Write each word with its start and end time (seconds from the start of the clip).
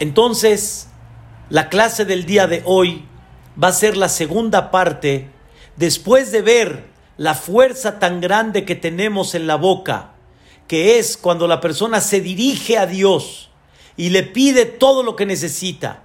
Entonces, 0.00 0.88
la 1.50 1.68
clase 1.68 2.06
del 2.06 2.24
día 2.24 2.46
de 2.46 2.62
hoy 2.64 3.04
va 3.62 3.68
a 3.68 3.72
ser 3.72 3.98
la 3.98 4.08
segunda 4.08 4.70
parte, 4.70 5.30
después 5.76 6.32
de 6.32 6.40
ver 6.40 6.86
la 7.18 7.34
fuerza 7.34 7.98
tan 7.98 8.22
grande 8.22 8.64
que 8.64 8.74
tenemos 8.74 9.34
en 9.34 9.46
la 9.46 9.56
boca, 9.56 10.12
que 10.66 10.98
es 10.98 11.18
cuando 11.18 11.46
la 11.46 11.60
persona 11.60 12.00
se 12.00 12.22
dirige 12.22 12.78
a 12.78 12.86
Dios 12.86 13.50
y 13.94 14.08
le 14.08 14.22
pide 14.22 14.64
todo 14.64 15.02
lo 15.02 15.16
que 15.16 15.26
necesita, 15.26 16.02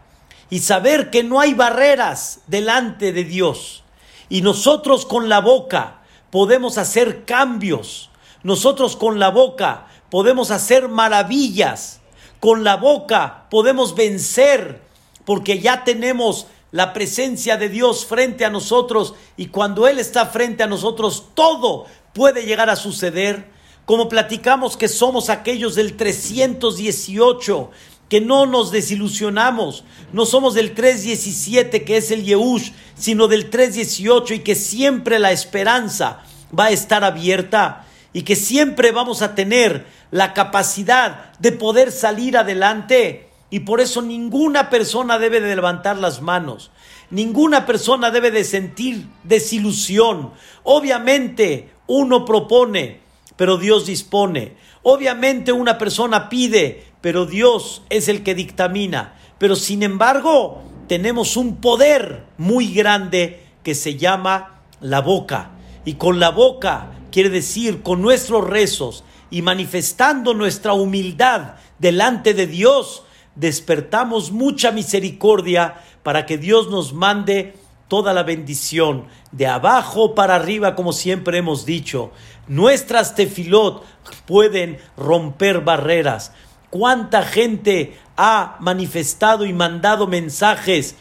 y 0.49 0.59
saber 0.59 1.09
que 1.09 1.23
no 1.23 1.39
hay 1.39 1.53
barreras 1.53 2.41
delante 2.47 3.13
de 3.13 3.23
Dios. 3.23 3.85
Y 4.27 4.41
nosotros 4.41 5.05
con 5.05 5.29
la 5.29 5.39
boca 5.39 6.01
podemos 6.31 6.77
hacer 6.77 7.23
cambios, 7.23 8.09
nosotros 8.43 8.97
con 8.97 9.19
la 9.19 9.29
boca 9.29 9.87
podemos 10.09 10.51
hacer 10.51 10.89
maravillas, 10.89 12.01
con 12.39 12.63
la 12.63 12.75
boca 12.75 13.45
podemos 13.49 13.95
vencer, 13.95 14.81
porque 15.25 15.59
ya 15.59 15.83
tenemos 15.83 16.47
la 16.71 16.93
presencia 16.93 17.57
de 17.57 17.69
Dios 17.69 18.05
frente 18.05 18.43
a 18.43 18.49
nosotros 18.49 19.13
y 19.37 19.47
cuando 19.47 19.87
Él 19.87 19.97
está 19.97 20.25
frente 20.25 20.63
a 20.63 20.67
nosotros, 20.67 21.27
todo 21.33 21.85
puede 22.13 22.45
llegar 22.45 22.69
a 22.69 22.75
suceder. 22.75 23.47
Como 23.85 24.09
platicamos 24.09 24.77
que 24.77 24.87
somos 24.87 25.29
aquellos 25.29 25.75
del 25.75 25.95
318, 25.95 27.71
que 28.09 28.21
no 28.21 28.45
nos 28.45 28.71
desilusionamos, 28.71 29.83
no 30.11 30.25
somos 30.25 30.53
del 30.53 30.73
317 30.73 31.83
que 31.83 31.97
es 31.97 32.11
el 32.11 32.23
Yehush, 32.23 32.71
sino 32.95 33.27
del 33.27 33.49
318 33.49 34.33
y 34.35 34.39
que 34.39 34.55
siempre 34.55 35.19
la 35.19 35.31
esperanza 35.31 36.23
va 36.57 36.65
a 36.65 36.71
estar 36.71 37.03
abierta 37.03 37.85
y 38.13 38.23
que 38.23 38.35
siempre 38.35 38.91
vamos 38.91 39.21
a 39.21 39.35
tener 39.35 39.85
la 40.15 40.33
capacidad 40.33 41.33
de 41.39 41.51
poder 41.51 41.91
salir 41.91 42.37
adelante. 42.37 43.27
Y 43.49 43.59
por 43.59 43.81
eso 43.81 44.01
ninguna 44.01 44.69
persona 44.69 45.19
debe 45.19 45.41
de 45.41 45.53
levantar 45.53 45.97
las 45.97 46.21
manos. 46.21 46.71
Ninguna 47.09 47.65
persona 47.65 48.11
debe 48.11 48.31
de 48.31 48.45
sentir 48.45 49.07
desilusión. 49.25 50.31
Obviamente 50.63 51.69
uno 51.87 52.23
propone, 52.23 53.01
pero 53.35 53.57
Dios 53.57 53.87
dispone. 53.87 54.55
Obviamente 54.83 55.51
una 55.51 55.77
persona 55.77 56.29
pide, 56.29 56.85
pero 57.01 57.25
Dios 57.25 57.81
es 57.89 58.07
el 58.07 58.23
que 58.23 58.35
dictamina. 58.35 59.15
Pero 59.37 59.57
sin 59.57 59.83
embargo, 59.83 60.63
tenemos 60.87 61.35
un 61.35 61.57
poder 61.57 62.23
muy 62.37 62.73
grande 62.73 63.43
que 63.63 63.75
se 63.75 63.97
llama 63.97 64.61
la 64.79 65.01
boca. 65.01 65.51
Y 65.83 65.95
con 65.95 66.21
la 66.21 66.29
boca 66.29 66.91
quiere 67.11 67.29
decir 67.29 67.81
con 67.81 68.01
nuestros 68.01 68.47
rezos 68.47 69.03
y 69.29 69.41
manifestando 69.41 70.33
nuestra 70.33 70.73
humildad 70.73 71.55
delante 71.79 72.33
de 72.33 72.47
Dios, 72.47 73.03
despertamos 73.35 74.31
mucha 74.31 74.71
misericordia 74.71 75.75
para 76.03 76.25
que 76.25 76.37
Dios 76.37 76.69
nos 76.69 76.93
mande 76.93 77.55
toda 77.87 78.13
la 78.13 78.23
bendición 78.23 79.05
de 79.31 79.47
abajo 79.47 80.15
para 80.15 80.35
arriba, 80.35 80.75
como 80.75 80.93
siempre 80.93 81.37
hemos 81.37 81.65
dicho. 81.65 82.11
Nuestras 82.47 83.15
tefilot 83.15 83.83
pueden 84.25 84.77
romper 84.97 85.61
barreras. 85.61 86.31
¿Cuánta 86.69 87.23
gente 87.23 87.97
ha 88.17 88.57
manifestado 88.59 89.45
y 89.45 89.53
mandado 89.53 90.07
mensajes? 90.07 90.95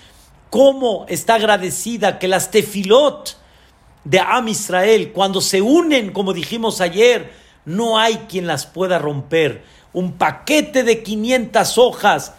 ¿Cómo 0.51 1.05
está 1.09 1.35
agradecida 1.35 2.19
que 2.19 2.29
las 2.29 2.51
tefilot 2.51 3.37
de 4.05 4.21
Am 4.21 4.49
Israel, 4.49 5.13
cuando 5.13 5.41
se 5.41 5.63
unen, 5.63 6.13
como 6.13 6.33
dijimos 6.33 6.81
ayer, 6.81 7.33
no 7.65 7.99
hay 7.99 8.27
quien 8.29 8.47
las 8.47 8.67
pueda 8.67 8.99
romper. 8.99 9.65
Un 9.93 10.13
paquete 10.13 10.83
de 10.83 11.03
500 11.03 11.79
hojas 11.79 12.35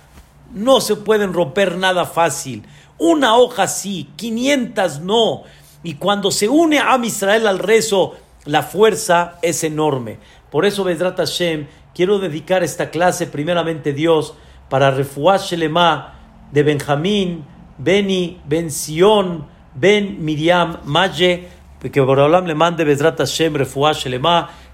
no 0.53 0.81
se 0.81 0.95
pueden 0.95 1.33
romper 1.33 1.77
nada 1.77 2.05
fácil. 2.05 2.63
Una 2.97 3.35
hoja 3.35 3.67
sí, 3.67 4.09
500 4.15 5.01
no. 5.01 5.43
Y 5.83 5.95
cuando 5.95 6.31
se 6.31 6.47
une 6.47 6.79
a 6.79 6.97
Israel 7.03 7.47
al 7.47 7.59
rezo, 7.59 8.15
la 8.45 8.63
fuerza 8.63 9.37
es 9.41 9.63
enorme. 9.63 10.17
Por 10.51 10.65
eso, 10.65 10.83
Bedrat 10.83 11.17
Hashem, 11.17 11.67
quiero 11.93 12.19
dedicar 12.19 12.63
esta 12.63 12.89
clase 12.89 13.27
primeramente 13.27 13.93
Dios 13.93 14.35
para 14.69 14.91
Refuah 14.91 15.37
Shelema 15.37 16.15
de 16.51 16.63
Benjamín, 16.63 17.45
Beni, 17.77 18.39
Ben 18.45 18.71
Sion, 18.71 19.45
Ben 19.73 20.23
Miriam, 20.23 20.79
Maye, 20.85 21.49
que 21.91 22.01
Borolam 22.01 22.45
le 22.45 22.55
mande 22.55 22.83
Bedrat 22.83 23.17
Hashem, 23.17 23.55
Refuah 23.55 23.93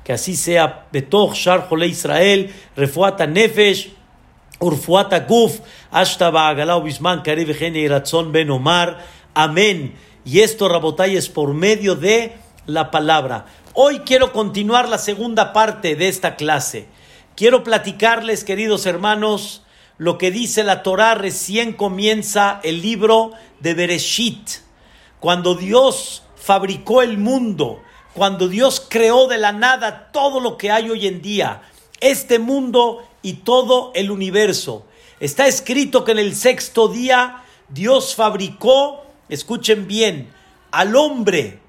que 0.04 0.14
así 0.14 0.36
sea 0.36 0.88
Betoch 0.92 1.34
Shar 1.34 1.68
Jole 1.68 1.88
Israel, 1.88 2.54
Refuata 2.76 3.28
Nefesh, 3.28 3.92
Urfuata 4.60 5.22
Guf, 5.22 5.60
Ashta 5.92 6.30
Ba'agalau 6.30 6.84
Bisman, 6.84 7.22
Karib 7.24 7.54
Gene 7.54 7.88
Ratzon 7.88 8.32
Ben 8.32 8.50
Omar. 8.50 9.00
Amén. 9.34 9.96
Y 10.24 10.40
esto, 10.40 10.70
Rabotay, 10.70 11.18
es 11.18 11.30
por 11.30 11.54
medio 11.54 11.96
de 11.96 12.34
la 12.66 12.92
palabra. 12.92 13.46
Hoy 13.74 14.00
quiero 14.00 14.34
continuar 14.34 14.90
la 14.90 14.98
segunda 14.98 15.54
parte 15.54 15.96
de 15.96 16.08
esta 16.08 16.36
clase. 16.36 16.88
Quiero 17.36 17.64
platicarles, 17.64 18.44
queridos 18.44 18.86
hermanos, 18.86 19.64
lo 19.98 20.18
que 20.18 20.30
dice 20.30 20.64
la 20.64 20.84
Torah 20.84 21.16
recién 21.16 21.74
comienza 21.74 22.60
el 22.64 22.82
libro 22.82 23.32
de 23.60 23.74
Bereshit. 23.74 24.50
Cuando 25.20 25.56
Dios 25.56 26.24
fabricó 26.36 27.02
el 27.02 27.18
mundo, 27.18 27.82
cuando 28.14 28.48
Dios 28.48 28.86
creó 28.90 29.28
de 29.28 29.38
la 29.38 29.52
nada 29.52 30.12
todo 30.12 30.40
lo 30.40 30.58
que 30.58 30.72
hay 30.72 30.90
hoy 30.90 31.08
en 31.08 31.22
día, 31.22 31.62
este 32.00 32.40
mundo 32.40 33.08
y 33.22 33.34
todo 33.34 33.92
el 33.96 34.12
universo. 34.12 34.86
Está 35.20 35.48
escrito 35.48 36.04
que 36.04 36.12
en 36.12 36.20
el 36.20 36.36
sexto 36.36 36.88
día 36.88 37.44
Dios 37.70 38.16
fabricó, 38.16 39.06
escuchen 39.30 39.88
bien, 39.88 40.34
al 40.72 40.96
hombre, 40.96 41.60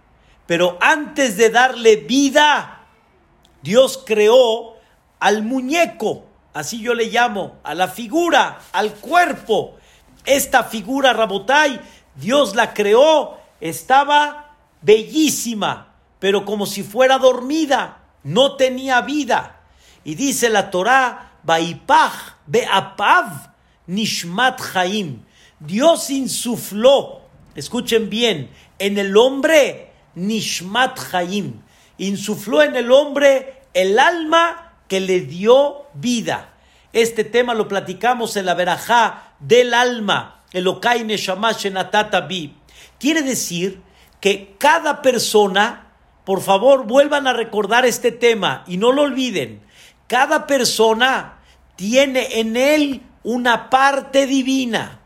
pero 0.47 0.79
antes 0.81 1.37
de 1.37 1.51
darle 1.51 1.97
vida, 1.97 2.87
Dios 3.63 4.03
creó 4.05 4.77
al 5.21 5.45
muñeco, 5.45 6.25
así 6.53 6.81
yo 6.81 6.95
le 6.95 7.07
llamo, 7.07 7.57
a 7.63 7.75
la 7.75 7.89
figura, 7.89 8.61
al 8.73 8.95
cuerpo. 8.95 9.77
Esta 10.25 10.65
figura, 10.65 11.13
Rabotai, 11.13 11.81
Dios 12.17 12.55
la 12.55 12.75
creó, 12.75 13.39
estaba 13.61 14.57
bellísima, 14.81 15.92
pero 16.23 16.45
como 16.45 16.67
si 16.67 16.85
fuera 16.85 17.19
dormida, 17.19 17.99
no 18.23 18.55
tenía 18.55 19.01
vida. 19.01 19.63
Y 20.05 20.15
dice 20.15 20.51
la 20.51 20.71
Torah, 20.71 21.33
Baipach 21.43 22.37
Beapav 22.47 23.51
Nishmat 23.89 24.61
Chaim. 24.73 25.25
Dios 25.59 26.11
insufló, 26.11 27.23
escuchen 27.57 28.09
bien, 28.09 28.51
en 28.79 28.99
el 28.99 29.17
hombre 29.17 29.91
Nishmat 30.15 31.11
Chaim. 31.11 31.61
Insufló 31.99 32.63
en 32.63 32.77
el 32.77 32.93
hombre 32.93 33.63
el 33.75 33.99
alma 33.99 34.75
que 34.87 35.01
le 35.01 35.23
dio 35.23 35.87
vida. 35.95 36.55
Este 36.93 37.25
tema 37.25 37.53
lo 37.53 37.67
platicamos 37.67 38.37
en 38.37 38.47
la 38.47 38.55
verajá 38.55 39.35
del 39.41 39.75
alma, 39.75 40.45
el 40.53 40.69
Okai 40.69 41.03
Neshama 41.03 41.51
Bi. 42.29 42.55
Quiere 43.01 43.23
decir 43.23 43.83
que 44.21 44.55
cada 44.61 45.03
persona 45.03 45.89
por 46.25 46.41
favor, 46.41 46.87
vuelvan 46.87 47.27
a 47.27 47.33
recordar 47.33 47.85
este 47.85 48.13
tema 48.13 48.65
y 48.67 48.77
no 48.77 48.93
lo 48.93 49.03
olviden. 49.03 49.61
Cada 50.07 50.47
persona 50.47 51.39
tiene 51.77 52.41
en 52.41 52.57
él 52.57 53.03
una 53.25 53.71
parte 53.71 54.27
divina. 54.27 55.01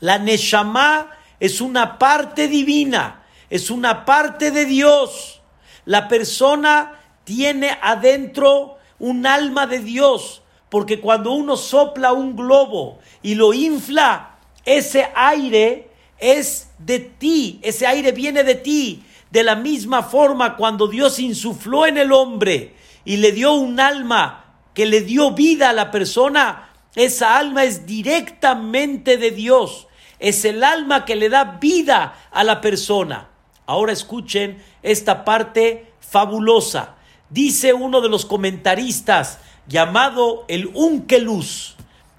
La 0.00 0.18
Neshama 0.18 1.10
es 1.40 1.60
una 1.60 1.98
parte 1.98 2.48
divina, 2.48 3.22
es 3.48 3.70
una 3.70 4.04
parte 4.04 4.50
de 4.50 4.64
Dios. 4.64 5.40
La 5.84 6.08
persona 6.08 7.00
tiene 7.24 7.78
adentro 7.80 8.78
un 8.98 9.26
alma 9.26 9.66
de 9.66 9.78
Dios, 9.80 10.42
porque 10.68 11.00
cuando 11.00 11.32
uno 11.32 11.56
sopla 11.56 12.12
un 12.12 12.34
globo 12.34 12.98
y 13.22 13.34
lo 13.34 13.52
infla, 13.52 14.38
ese 14.64 15.08
aire 15.14 15.90
es 16.18 16.70
de 16.78 16.98
ti, 16.98 17.60
ese 17.62 17.86
aire 17.86 18.12
viene 18.12 18.42
de 18.42 18.54
ti, 18.56 19.04
de 19.30 19.42
la 19.42 19.56
misma 19.56 20.02
forma, 20.02 20.56
cuando 20.56 20.86
Dios 20.86 21.18
insufló 21.18 21.86
en 21.86 21.98
el 21.98 22.12
hombre 22.12 22.74
y 23.04 23.16
le 23.16 23.32
dio 23.32 23.54
un 23.54 23.80
alma 23.80 24.54
que 24.74 24.86
le 24.86 25.00
dio 25.00 25.32
vida 25.32 25.70
a 25.70 25.72
la 25.72 25.90
persona, 25.90 26.70
esa 26.94 27.36
alma 27.36 27.64
es 27.64 27.86
directamente 27.86 29.16
de 29.16 29.30
Dios. 29.30 29.88
Es 30.18 30.44
el 30.44 30.64
alma 30.64 31.04
que 31.04 31.16
le 31.16 31.28
da 31.28 31.58
vida 31.60 32.14
a 32.30 32.44
la 32.44 32.60
persona. 32.60 33.28
Ahora 33.66 33.92
escuchen 33.92 34.62
esta 34.82 35.24
parte 35.24 35.92
fabulosa. 36.00 36.94
Dice 37.28 37.74
uno 37.74 38.00
de 38.00 38.08
los 38.08 38.24
comentaristas 38.24 39.40
llamado 39.66 40.44
el 40.48 40.70
Unkelus. 40.72 41.76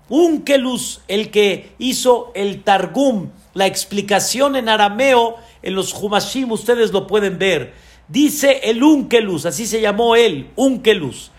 Unkelus, 0.10 1.02
el 1.08 1.32
que 1.32 1.72
hizo 1.80 2.32
el 2.36 2.64
Targum, 2.64 3.30
la 3.54 3.66
explicación 3.66 4.56
en 4.56 4.70
arameo 4.70 5.38
en 5.62 5.76
los 5.76 5.94
Humashim 5.94 6.52
ustedes 6.52 6.92
lo 6.92 7.08
pueden 7.08 7.38
ver. 7.38 7.74
Dice 8.08 8.62
el 8.64 8.82
Unkelus, 8.84 9.46
así 9.46 9.66
se 9.66 9.82
llamó 9.82 10.16
él, 10.16 10.52
Unkelus. 10.56 11.32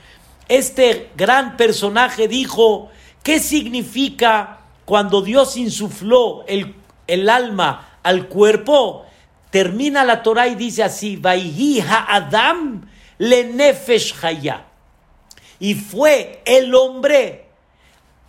Este 0.49 1.11
gran 1.17 1.57
personaje 1.57 2.29
dijo, 2.29 2.91
¿qué 3.23 3.39
significa 3.41 4.61
cuando 4.85 5.21
Dios 5.21 5.57
insufló 5.57 6.45
el, 6.47 6.75
el 7.07 7.29
alma 7.29 7.99
al 8.03 8.29
cuerpo, 8.29 9.05
termina 9.51 10.03
la 10.03 10.23
Torah 10.23 10.49
y 10.49 10.55
dice 10.55 10.83
así, 10.83 11.17
Vaihi 11.17 11.85
Adam 11.87 12.89
le 13.19 13.45
nefesh 13.45 14.15
Y 15.59 15.75
fue 15.75 16.43
el 16.47 16.75
hombre 16.75 17.49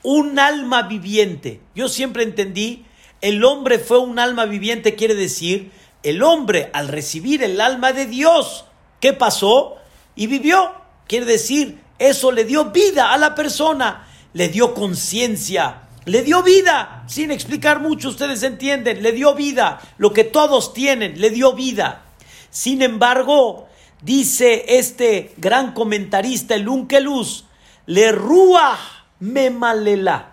un 0.04 0.38
alma 0.38 0.84
viviente. 0.84 1.62
Yo 1.76 1.88
siempre 1.88 2.24
entendí, 2.24 2.86
el 3.22 3.44
hombre 3.44 3.80
fue 3.80 4.00
un 4.00 4.20
alma 4.20 4.46
viviente, 4.46 4.96
quiere 4.96 5.16
decir, 5.16 5.72
el 6.04 6.24
hombre 6.24 6.70
al 6.74 6.88
recibir 6.88 7.44
el 7.44 7.60
alma 7.60 7.94
de 7.94 8.06
Dios, 8.06 8.66
¿qué 9.00 9.14
pasó? 9.14 9.76
Y 10.16 10.28
vivió. 10.28 10.74
Quiere 11.08 11.26
decir, 11.26 11.82
eso 11.98 12.32
le 12.32 12.46
dio 12.46 12.66
vida 12.66 13.12
a 13.12 13.18
la 13.18 13.36
persona, 13.36 14.08
le 14.34 14.48
dio 14.50 14.74
conciencia, 14.74 15.82
le 16.06 16.22
dio 16.22 16.44
vida, 16.44 17.04
sin 17.08 17.32
explicar 17.32 17.82
mucho, 17.82 18.10
ustedes 18.10 18.44
entienden, 18.44 19.04
le 19.04 19.12
dio 19.12 19.36
vida, 19.36 19.82
lo 19.98 20.14
que 20.14 20.24
todos 20.24 20.74
tienen, 20.74 21.20
le 21.20 21.30
dio 21.30 21.54
vida. 21.54 22.04
Sin 22.50 22.82
embargo, 22.82 23.68
dice 24.02 24.66
este 24.68 25.34
gran 25.38 25.74
comentarista, 25.74 26.56
el 26.56 26.70
Unkelus, 26.70 27.46
le 27.86 28.12
ruah 28.12 28.78
me 29.20 29.50
malela. 29.50 30.32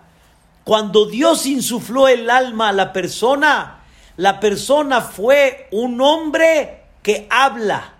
Cuando 0.63 1.05
Dios 1.05 1.45
insufló 1.45 2.07
el 2.07 2.29
alma 2.29 2.69
a 2.69 2.73
la 2.73 2.93
persona, 2.93 3.76
la 4.17 4.39
persona 4.39 5.01
fue 5.01 5.67
un 5.71 6.01
hombre 6.01 6.83
que 7.03 7.27
habla. 7.29 7.93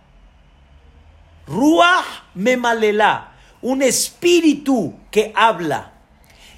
Ruah 1.46 2.04
me 2.34 2.58
malela, 2.58 3.32
un 3.62 3.82
espíritu 3.82 4.96
que 5.12 5.32
habla. 5.36 5.94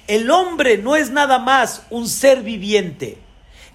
El 0.08 0.30
hombre 0.30 0.78
no 0.78 0.96
es 0.96 1.10
nada 1.10 1.38
más 1.38 1.82
un 1.90 2.08
ser 2.08 2.42
viviente. 2.42 3.18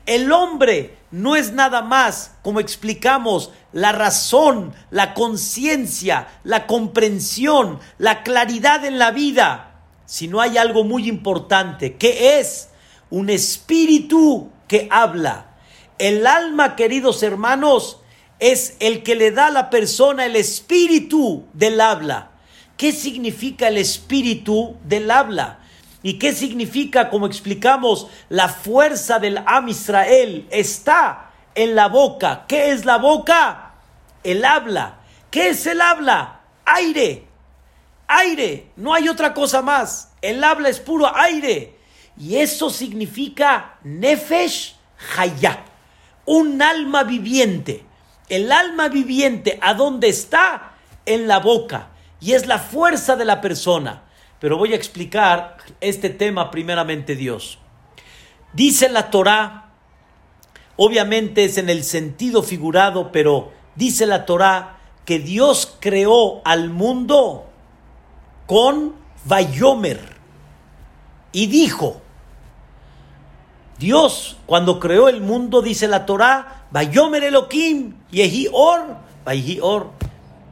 El 0.06 0.32
hombre 0.32 0.98
no 1.12 1.36
es 1.36 1.54
nada 1.54 1.82
más, 1.82 2.34
como 2.42 2.60
explicamos, 2.60 3.52
la 3.72 3.92
razón, 3.92 4.74
la 4.90 5.14
conciencia, 5.14 6.28
la 6.44 6.68
comprensión, 6.68 7.80
la 7.98 8.24
claridad 8.24 8.84
en 8.86 9.00
la 9.00 9.12
vida, 9.12 9.81
sino 10.06 10.42
hay 10.42 10.58
algo 10.58 10.84
muy 10.84 11.08
importante, 11.08 11.96
que 11.96 12.40
es 12.40 12.70
un 13.10 13.30
espíritu 13.30 14.52
que 14.68 14.88
habla. 14.92 15.55
El 15.97 16.27
alma, 16.27 16.75
queridos 16.75 17.24
hermanos, 17.24 18.01
es 18.39 18.75
el 18.80 19.01
que 19.03 19.15
le 19.15 19.31
da 19.31 19.47
a 19.47 19.51
la 19.51 19.69
persona 19.69 20.25
el 20.25 20.36
espíritu 20.36 21.45
del 21.53 21.80
habla. 21.80 22.31
¿Qué 22.75 22.92
significa 22.92 23.69
el 23.69 23.77
espíritu 23.77 24.75
del 24.83 25.09
habla? 25.09 25.59
¿Y 26.03 26.19
qué 26.19 26.33
significa, 26.33 27.09
como 27.09 27.25
explicamos, 27.25 28.07
la 28.27 28.50
fuerza 28.50 29.19
del 29.19 29.39
Am 29.45 29.69
Israel 29.69 30.45
está 30.51 31.31
en 31.56 31.75
la 31.75 31.88
boca? 31.88 32.44
¿Qué 32.47 32.71
es 32.71 32.83
la 32.83 32.97
boca? 32.97 33.75
El 34.24 34.44
habla. 34.44 35.00
¿Qué 35.31 35.50
es 35.50 35.65
el 35.65 35.80
habla? 35.80 36.42
Aire. 36.65 37.25
Aire. 38.07 38.68
No 38.75 38.94
hay 38.94 39.07
otra 39.07 39.33
cosa 39.33 39.62
más. 39.62 40.12
El 40.21 40.44
habla 40.44 40.68
es 40.68 40.81
puro 40.81 41.09
aire. 41.15 41.77
Y 42.18 42.36
eso 42.36 42.69
significa 42.69 43.80
Nefesh 43.83 44.75
Hayah. 45.18 45.75
Un 46.25 46.62
alma 46.62 47.04
viviente. 47.04 47.86
El 48.30 48.51
alma 48.51 48.89
viviente, 48.89 49.60
¿a 49.62 49.74
dónde 49.74 50.10
está? 50.10 50.74
En 51.06 51.27
la 51.27 51.39
boca. 51.39 51.89
Y 52.19 52.33
es 52.33 52.48
la 52.48 52.60
fuerza 52.60 53.16
de 53.16 53.25
la 53.25 53.42
persona. 53.42 54.04
Pero 54.39 54.57
voy 54.57 54.74
a 54.74 54.75
explicar 54.75 55.57
este 55.81 56.10
tema 56.10 56.51
primeramente 56.51 57.16
Dios. 57.16 57.60
Dice 58.54 58.89
la 58.89 59.10
Torá, 59.10 59.72
obviamente 60.75 61.45
es 61.45 61.57
en 61.57 61.69
el 61.69 61.83
sentido 61.83 62.42
figurado, 62.42 63.12
pero 63.12 63.51
dice 63.75 64.06
la 64.06 64.25
Torá 64.25 64.78
que 65.06 65.19
Dios 65.19 65.78
creó 65.80 66.42
al 66.45 66.69
mundo 66.69 67.45
con 68.48 68.95
Vayomer 69.25 70.16
y 71.31 71.48
dijo, 71.48 72.01
Dios 73.77 74.38
cuando 74.45 74.80
creó 74.80 75.10
el 75.10 75.22
mundo, 75.22 75.62
dice 75.62 75.88
la 75.88 76.06
Torá, 76.06 76.66
Vayomer 76.72 77.24
Elohim, 77.24 77.95
Yehi 78.12 78.48
Or, 78.51 78.98
Or. 79.62 79.89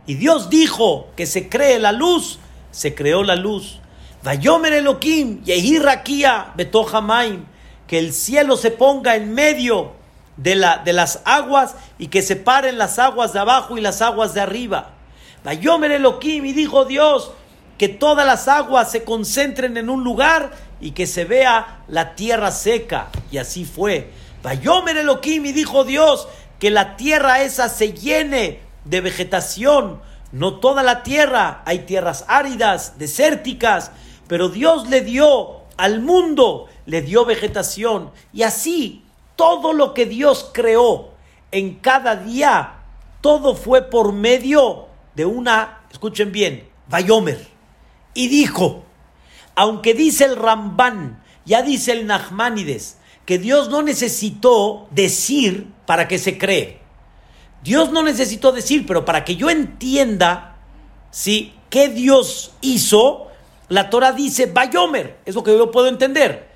Y 0.05 0.15
Dios 0.15 0.49
dijo 0.49 1.07
que 1.15 1.25
se 1.25 1.47
cree 1.47 1.79
la 1.79 1.91
luz, 1.91 2.39
se 2.71 2.93
creó 2.93 3.23
la 3.23 3.35
luz. 3.35 3.79
Vayomer 4.23 4.73
Elohim, 4.73 5.43
Yehi 5.43 5.79
Rakia, 5.79 6.53
Betohamaim, 6.55 7.45
que 7.87 7.99
el 7.99 8.13
cielo 8.13 8.57
se 8.57 8.71
ponga 8.71 9.15
en 9.15 9.33
medio 9.33 9.91
de, 10.37 10.55
la, 10.55 10.77
de 10.77 10.93
las 10.93 11.21
aguas 11.25 11.75
y 11.97 12.07
que 12.07 12.21
separen 12.21 12.77
las 12.77 12.99
aguas 12.99 13.33
de 13.33 13.39
abajo 13.39 13.77
y 13.77 13.81
las 13.81 14.01
aguas 14.01 14.33
de 14.33 14.41
arriba. 14.41 14.91
Vayomer 15.43 15.91
Elohim, 15.91 16.45
y 16.45 16.53
dijo 16.53 16.85
Dios, 16.85 17.31
que 17.77 17.89
todas 17.89 18.25
las 18.25 18.47
aguas 18.47 18.91
se 18.91 19.03
concentren 19.03 19.77
en 19.77 19.89
un 19.89 20.03
lugar 20.03 20.51
y 20.83 20.91
que 20.91 21.07
se 21.07 21.23
vea 21.23 21.85
la 21.87 22.13
tierra 22.13 22.51
seca. 22.51 23.07
Y 23.31 23.37
así 23.37 23.63
fue. 23.63 24.09
Vayomer 24.43 24.97
Elohim, 24.97 25.45
y 25.45 25.53
dijo 25.53 25.85
Dios, 25.85 26.27
que 26.59 26.71
la 26.71 26.97
tierra 26.97 27.41
esa 27.41 27.69
se 27.69 27.93
llene 27.93 28.59
de 28.83 28.99
vegetación. 28.99 30.01
No 30.33 30.59
toda 30.59 30.83
la 30.83 31.01
tierra, 31.01 31.63
hay 31.65 31.79
tierras 31.79 32.25
áridas, 32.27 32.99
desérticas, 32.99 33.91
pero 34.27 34.49
Dios 34.49 34.89
le 34.89 34.99
dio 34.99 35.61
al 35.77 36.01
mundo, 36.01 36.67
le 36.85 37.01
dio 37.01 37.23
vegetación. 37.23 38.11
Y 38.33 38.43
así, 38.43 39.05
todo 39.37 39.71
lo 39.71 39.93
que 39.93 40.05
Dios 40.05 40.51
creó 40.53 41.11
en 41.51 41.75
cada 41.75 42.17
día, 42.17 42.73
todo 43.21 43.55
fue 43.55 43.83
por 43.83 44.11
medio 44.11 44.87
de 45.15 45.25
una, 45.25 45.85
escuchen 45.89 46.33
bien, 46.33 46.67
Vayomer. 46.89 47.47
Y 48.13 48.27
dijo, 48.27 48.83
aunque 49.55 49.93
dice 49.93 50.25
el 50.25 50.35
Rambán, 50.35 51.23
ya 51.45 51.61
dice 51.61 51.91
el 51.91 52.07
Nachmanides, 52.07 52.97
que 53.25 53.37
Dios 53.37 53.69
no 53.69 53.81
necesitó 53.81 54.87
decir 54.91 55.67
para 55.85 56.07
que 56.07 56.17
se 56.17 56.37
cree. 56.37 56.79
Dios 57.63 57.91
no 57.91 58.03
necesitó 58.03 58.51
decir, 58.51 58.85
pero 58.85 59.05
para 59.05 59.23
que 59.23 59.35
yo 59.35 59.49
entienda, 59.49 60.57
¿sí? 61.11 61.53
¿Qué 61.69 61.87
Dios 61.87 62.53
hizo? 62.61 63.27
La 63.69 63.89
Torah 63.89 64.11
dice 64.11 64.47
Bayomer, 64.47 65.19
es 65.25 65.35
lo 65.35 65.43
que 65.43 65.57
yo 65.57 65.71
puedo 65.71 65.87
entender. 65.87 66.49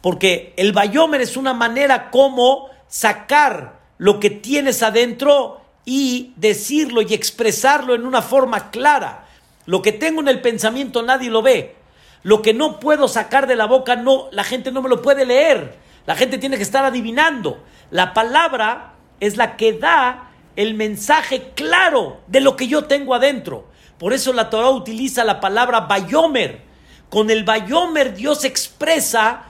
Porque 0.00 0.54
el 0.56 0.72
Bayomer 0.72 1.20
es 1.20 1.36
una 1.36 1.52
manera 1.52 2.10
como 2.10 2.70
sacar 2.88 3.80
lo 3.98 4.20
que 4.20 4.30
tienes 4.30 4.82
adentro 4.82 5.60
y 5.84 6.32
decirlo 6.36 7.02
y 7.02 7.12
expresarlo 7.12 7.94
en 7.94 8.06
una 8.06 8.22
forma 8.22 8.70
clara. 8.70 9.26
Lo 9.66 9.82
que 9.82 9.92
tengo 9.92 10.20
en 10.20 10.28
el 10.28 10.40
pensamiento 10.40 11.02
nadie 11.02 11.30
lo 11.30 11.42
ve. 11.42 11.76
Lo 12.24 12.42
que 12.42 12.54
no 12.54 12.80
puedo 12.80 13.06
sacar 13.06 13.46
de 13.46 13.54
la 13.54 13.66
boca, 13.66 13.96
no, 13.96 14.28
la 14.32 14.44
gente 14.44 14.72
no 14.72 14.82
me 14.82 14.88
lo 14.88 15.02
puede 15.02 15.26
leer. 15.26 15.78
La 16.06 16.16
gente 16.16 16.38
tiene 16.38 16.56
que 16.56 16.62
estar 16.62 16.84
adivinando. 16.84 17.62
La 17.90 18.14
palabra 18.14 18.94
es 19.20 19.36
la 19.36 19.56
que 19.56 19.74
da 19.74 20.30
el 20.56 20.74
mensaje 20.74 21.52
claro 21.54 22.22
de 22.26 22.40
lo 22.40 22.56
que 22.56 22.66
yo 22.66 22.84
tengo 22.84 23.14
adentro. 23.14 23.68
Por 23.98 24.14
eso 24.14 24.32
la 24.32 24.48
Torah 24.48 24.70
utiliza 24.70 25.22
la 25.22 25.38
palabra 25.38 25.80
bayomer. 25.80 26.62
Con 27.10 27.30
el 27.30 27.44
bayomer 27.44 28.14
Dios 28.14 28.44
expresa 28.44 29.44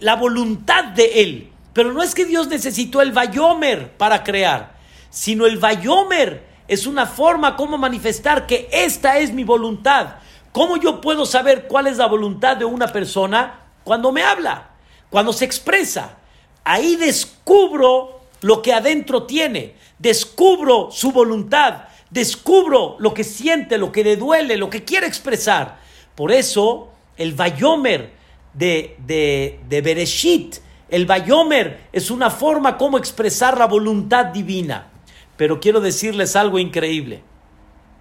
la 0.00 0.16
voluntad 0.16 0.84
de 0.84 1.20
él. 1.22 1.52
Pero 1.74 1.92
no 1.92 2.02
es 2.02 2.14
que 2.14 2.24
Dios 2.24 2.48
necesitó 2.48 3.02
el 3.02 3.12
bayomer 3.12 3.92
para 3.98 4.24
crear, 4.24 4.72
sino 5.10 5.44
el 5.44 5.58
bayomer 5.58 6.48
es 6.66 6.86
una 6.86 7.06
forma 7.06 7.54
como 7.54 7.78
manifestar 7.78 8.46
que 8.46 8.68
esta 8.72 9.18
es 9.18 9.32
mi 9.32 9.44
voluntad. 9.44 10.16
¿Cómo 10.52 10.76
yo 10.76 11.00
puedo 11.00 11.26
saber 11.26 11.66
cuál 11.68 11.86
es 11.86 11.98
la 11.98 12.06
voluntad 12.06 12.56
de 12.56 12.64
una 12.64 12.88
persona? 12.88 13.60
Cuando 13.84 14.12
me 14.12 14.22
habla, 14.22 14.70
cuando 15.10 15.32
se 15.32 15.44
expresa. 15.44 16.16
Ahí 16.64 16.96
descubro 16.96 18.20
lo 18.40 18.62
que 18.62 18.72
adentro 18.72 19.24
tiene, 19.24 19.74
descubro 19.98 20.90
su 20.90 21.12
voluntad, 21.12 21.84
descubro 22.10 22.96
lo 22.98 23.14
que 23.14 23.24
siente, 23.24 23.78
lo 23.78 23.90
que 23.92 24.04
le 24.04 24.16
duele, 24.16 24.56
lo 24.56 24.70
que 24.70 24.84
quiere 24.84 25.06
expresar. 25.06 25.78
Por 26.14 26.32
eso, 26.32 26.90
el 27.16 27.34
Bayomer 27.34 28.12
de, 28.52 28.96
de, 29.06 29.60
de 29.68 29.80
Bereshit, 29.80 30.56
el 30.88 31.06
Bayomer 31.06 31.88
es 31.92 32.10
una 32.10 32.30
forma 32.30 32.76
como 32.76 32.98
expresar 32.98 33.58
la 33.58 33.66
voluntad 33.66 34.26
divina. 34.26 34.90
Pero 35.36 35.60
quiero 35.60 35.80
decirles 35.80 36.34
algo 36.34 36.58
increíble, 36.58 37.22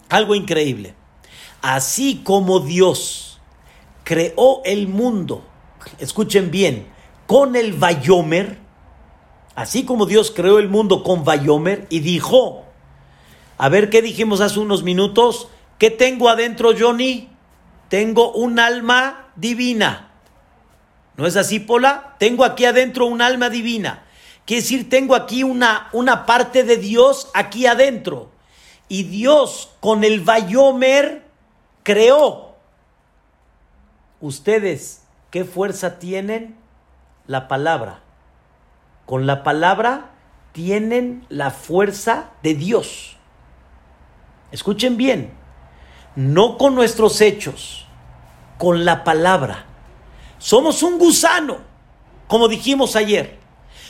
algo 0.10 0.34
increíble. 0.34 0.96
Así 1.68 2.22
como 2.24 2.62
Dios 2.62 3.42
creó 4.06 4.62
el 4.64 4.88
mundo, 4.88 5.44
escuchen 6.00 6.50
bien, 6.50 6.88
con 7.26 7.58
el 7.58 7.74
Bayomer, 7.74 8.58
así 9.54 9.84
como 9.84 10.06
Dios 10.06 10.32
creó 10.34 10.60
el 10.60 10.70
mundo 10.70 11.04
con 11.04 11.26
Bayomer 11.26 11.86
y 11.90 12.00
dijo, 12.00 12.64
a 13.58 13.68
ver 13.68 13.90
qué 13.90 14.02
dijimos 14.02 14.40
hace 14.40 14.62
unos 14.62 14.84
minutos. 14.84 15.50
¿Qué 15.78 15.90
tengo 15.90 16.30
adentro, 16.30 16.72
Johnny? 16.80 17.28
Tengo 17.90 18.32
un 18.32 18.60
alma 18.60 19.28
divina. 19.36 20.12
¿No 21.18 21.28
es 21.28 21.36
así, 21.36 21.60
Pola? 21.60 22.16
Tengo 22.18 22.46
aquí 22.46 22.64
adentro 22.64 23.08
un 23.08 23.22
alma 23.22 23.50
divina. 23.50 24.06
Quiere 24.46 24.62
decir, 24.62 24.90
tengo 24.90 25.16
aquí 25.16 25.44
una, 25.44 25.90
una 25.92 26.26
parte 26.26 26.64
de 26.64 26.78
Dios 26.78 27.30
aquí 27.34 27.66
adentro. 27.66 28.32
Y 28.88 29.04
Dios 29.04 29.72
con 29.82 30.06
el 30.06 30.22
Bayomer 30.22 31.27
creó. 31.88 32.58
Ustedes, 34.20 35.04
¿qué 35.32 35.46
fuerza 35.46 36.00
tienen? 36.00 36.58
La 37.28 37.48
palabra. 37.48 38.02
Con 39.06 39.26
la 39.26 39.42
palabra 39.42 40.10
tienen 40.52 41.26
la 41.30 41.50
fuerza 41.50 42.32
de 42.44 42.56
Dios. 42.56 43.16
Escuchen 44.52 44.98
bien, 44.98 45.32
no 46.18 46.58
con 46.58 46.76
nuestros 46.76 47.22
hechos, 47.22 47.88
con 48.58 48.84
la 48.84 49.06
palabra. 49.06 49.64
Somos 50.40 50.84
un 50.84 51.00
gusano, 51.00 51.60
como 52.28 52.50
dijimos 52.50 52.98
ayer. 52.98 53.40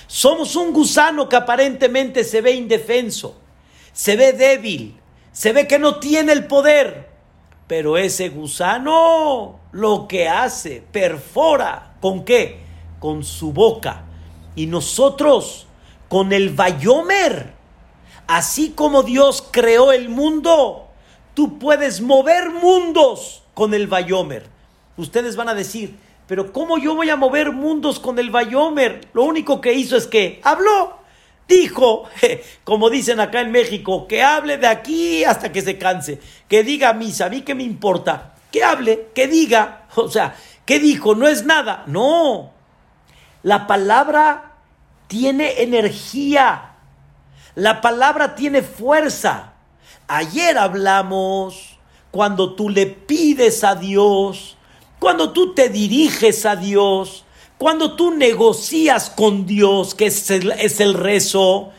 Somos 0.05 0.55
un 0.55 0.71
gusano 0.71 1.27
que 1.27 1.35
aparentemente 1.35 2.23
se 2.23 2.41
ve 2.41 2.51
indefenso, 2.51 3.41
se 3.91 4.15
ve 4.15 4.33
débil, 4.33 5.01
se 5.31 5.51
ve 5.51 5.67
que 5.67 5.79
no 5.79 5.99
tiene 5.99 6.33
el 6.33 6.45
poder. 6.45 7.16
Pero 7.67 7.97
ese 7.97 8.29
gusano 8.29 9.59
lo 9.71 10.07
que 10.07 10.27
hace, 10.27 10.81
perfora, 10.91 11.95
¿con 11.99 12.23
qué? 12.23 12.61
Con 12.99 13.23
su 13.23 13.51
boca. 13.51 14.05
Y 14.55 14.67
nosotros, 14.67 15.67
con 16.07 16.31
el 16.31 16.49
Bayomer, 16.49 17.53
así 18.25 18.71
como 18.71 19.03
Dios 19.03 19.45
creó 19.51 19.91
el 19.91 20.09
mundo, 20.09 20.87
tú 21.33 21.59
puedes 21.59 22.01
mover 22.01 22.51
mundos 22.51 23.43
con 23.53 23.73
el 23.73 23.87
Bayomer. 23.87 24.47
Ustedes 24.95 25.35
van 25.35 25.49
a 25.49 25.53
decir, 25.53 25.97
pero 26.25 26.51
¿cómo 26.51 26.77
yo 26.77 26.95
voy 26.95 27.09
a 27.09 27.15
mover 27.15 27.51
mundos 27.51 27.99
con 27.99 28.17
el 28.17 28.31
Bayomer? 28.31 29.07
Lo 29.13 29.23
único 29.23 29.61
que 29.61 29.73
hizo 29.73 29.95
es 29.95 30.07
que 30.07 30.41
habló, 30.43 30.96
dijo, 31.47 32.03
como 32.63 32.89
dicen 32.89 33.19
acá 33.19 33.41
en 33.41 33.51
México, 33.51 34.07
que 34.07 34.23
hable 34.23 34.57
de 34.57 34.67
aquí 34.67 35.23
hasta 35.23 35.51
que 35.51 35.61
se 35.61 35.77
canse, 35.77 36.19
que 36.47 36.63
diga 36.63 36.93
misa, 36.93 37.25
a 37.25 37.29
mí 37.29 37.41
qué 37.41 37.55
me 37.55 37.63
importa, 37.63 38.35
que 38.51 38.63
hable, 38.63 39.07
que 39.13 39.27
diga, 39.27 39.87
o 39.95 40.09
sea, 40.09 40.35
¿qué 40.65 40.79
dijo? 40.79 41.15
No 41.15 41.27
es 41.27 41.45
nada, 41.45 41.83
no. 41.87 42.51
La 43.43 43.67
palabra 43.67 44.53
tiene 45.07 45.61
energía, 45.61 46.73
la 47.55 47.81
palabra 47.81 48.35
tiene 48.35 48.61
fuerza. 48.61 49.53
Ayer 50.07 50.57
hablamos 50.57 51.77
cuando 52.11 52.55
tú 52.55 52.69
le 52.69 52.87
pides 52.87 53.63
a 53.63 53.75
Dios, 53.75 54.57
cuando 54.99 55.31
tú 55.31 55.53
te 55.53 55.69
diriges 55.69 56.45
a 56.45 56.55
Dios, 56.55 57.25
cuando 57.57 57.95
tú 57.95 58.11
negocias 58.11 59.09
con 59.09 59.45
Dios, 59.47 59.95
que 59.95 60.05
es 60.07 60.29
el, 60.29 60.93
rezo, 60.93 61.71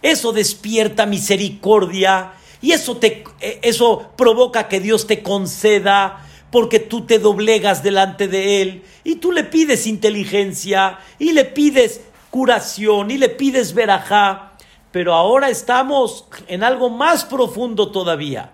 eso 0.00 0.32
despierta 0.32 1.06
misericordia 1.06 2.32
y 2.60 2.72
eso, 2.72 2.96
te, 2.98 3.24
e, 3.40 3.58
eso 3.62 4.10
provoca 4.16 4.68
que 4.68 4.78
Dios 4.78 5.06
te 5.06 5.22
conceda 5.22 6.24
porque 6.52 6.78
tú 6.78 7.04
te 7.04 7.18
doblegas 7.18 7.82
delante 7.82 8.28
de 8.28 8.62
Él 8.62 8.84
y 9.02 9.16
tú 9.16 9.32
le 9.32 9.42
pides 9.42 9.88
inteligencia 9.88 11.00
y 11.18 11.32
le 11.32 11.44
pides 11.44 12.00
curación 12.30 13.10
y 13.10 13.18
le 13.18 13.28
pides 13.28 13.74
verajá. 13.74 14.52
Pero 14.92 15.14
ahora 15.14 15.50
estamos 15.50 16.26
en 16.46 16.62
algo 16.62 16.90
más 16.90 17.24
profundo 17.24 17.90
todavía. 17.90 18.52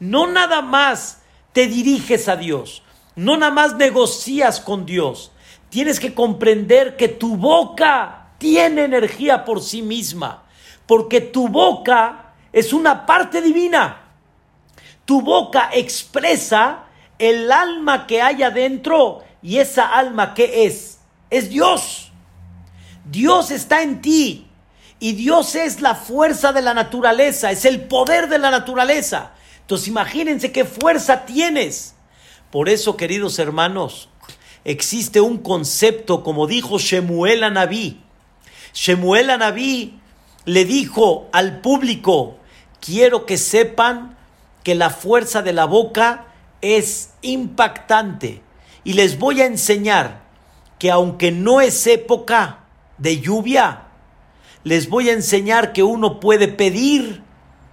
No 0.00 0.26
nada 0.26 0.62
más 0.62 1.20
te 1.52 1.66
diriges 1.66 2.28
a 2.28 2.36
Dios, 2.36 2.82
no 3.14 3.36
nada 3.36 3.52
más 3.52 3.76
negocias 3.76 4.58
con 4.60 4.86
Dios. 4.86 5.30
Tienes 5.74 5.98
que 5.98 6.14
comprender 6.14 6.96
que 6.96 7.08
tu 7.08 7.36
boca 7.36 8.28
tiene 8.38 8.84
energía 8.84 9.44
por 9.44 9.60
sí 9.60 9.82
misma. 9.82 10.44
Porque 10.86 11.20
tu 11.20 11.48
boca 11.48 12.34
es 12.52 12.72
una 12.72 13.04
parte 13.04 13.42
divina. 13.42 14.02
Tu 15.04 15.20
boca 15.20 15.70
expresa 15.72 16.84
el 17.18 17.50
alma 17.50 18.06
que 18.06 18.22
hay 18.22 18.44
adentro. 18.44 19.24
Y 19.42 19.58
esa 19.58 19.92
alma 19.92 20.32
que 20.32 20.64
es? 20.64 21.00
Es 21.28 21.50
Dios. 21.50 22.12
Dios 23.04 23.50
está 23.50 23.82
en 23.82 24.00
ti. 24.00 24.46
Y 25.00 25.14
Dios 25.14 25.56
es 25.56 25.80
la 25.80 25.96
fuerza 25.96 26.52
de 26.52 26.62
la 26.62 26.72
naturaleza, 26.72 27.50
es 27.50 27.64
el 27.64 27.80
poder 27.80 28.28
de 28.28 28.38
la 28.38 28.52
naturaleza. 28.52 29.32
Entonces 29.62 29.88
imagínense 29.88 30.52
qué 30.52 30.64
fuerza 30.64 31.26
tienes. 31.26 31.96
Por 32.52 32.68
eso, 32.68 32.96
queridos 32.96 33.40
hermanos, 33.40 34.08
existe 34.64 35.20
un 35.20 35.38
concepto, 35.38 36.22
como 36.22 36.46
dijo 36.46 36.78
Shemuel 36.78 37.44
Anabí. 37.44 38.00
Shemuel 38.72 39.30
Anabí 39.30 40.00
le 40.44 40.64
dijo 40.64 41.28
al 41.32 41.60
público, 41.60 42.36
quiero 42.80 43.26
que 43.26 43.38
sepan 43.38 44.16
que 44.62 44.74
la 44.74 44.90
fuerza 44.90 45.42
de 45.42 45.52
la 45.52 45.66
boca 45.66 46.26
es 46.60 47.10
impactante. 47.22 48.42
Y 48.82 48.94
les 48.94 49.18
voy 49.18 49.40
a 49.40 49.46
enseñar 49.46 50.22
que 50.78 50.90
aunque 50.90 51.30
no 51.30 51.60
es 51.60 51.86
época 51.86 52.64
de 52.98 53.20
lluvia, 53.20 53.82
les 54.64 54.88
voy 54.88 55.10
a 55.10 55.12
enseñar 55.12 55.72
que 55.72 55.82
uno 55.82 56.20
puede 56.20 56.48
pedir 56.48 57.22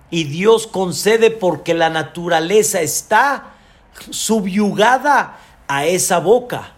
y 0.09 0.25
Dios 0.25 0.67
concede 0.67 1.31
porque 1.31 1.73
la 1.73 1.89
naturaleza 1.89 2.81
está 2.81 3.53
subyugada 4.09 5.39
a 5.67 5.85
esa 5.85 6.19
boca, 6.19 6.73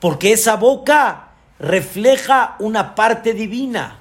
porque 0.00 0.32
esa 0.32 0.56
boca 0.56 1.28
refleja 1.58 2.56
una 2.58 2.94
parte 2.94 3.34
divina. 3.34 4.00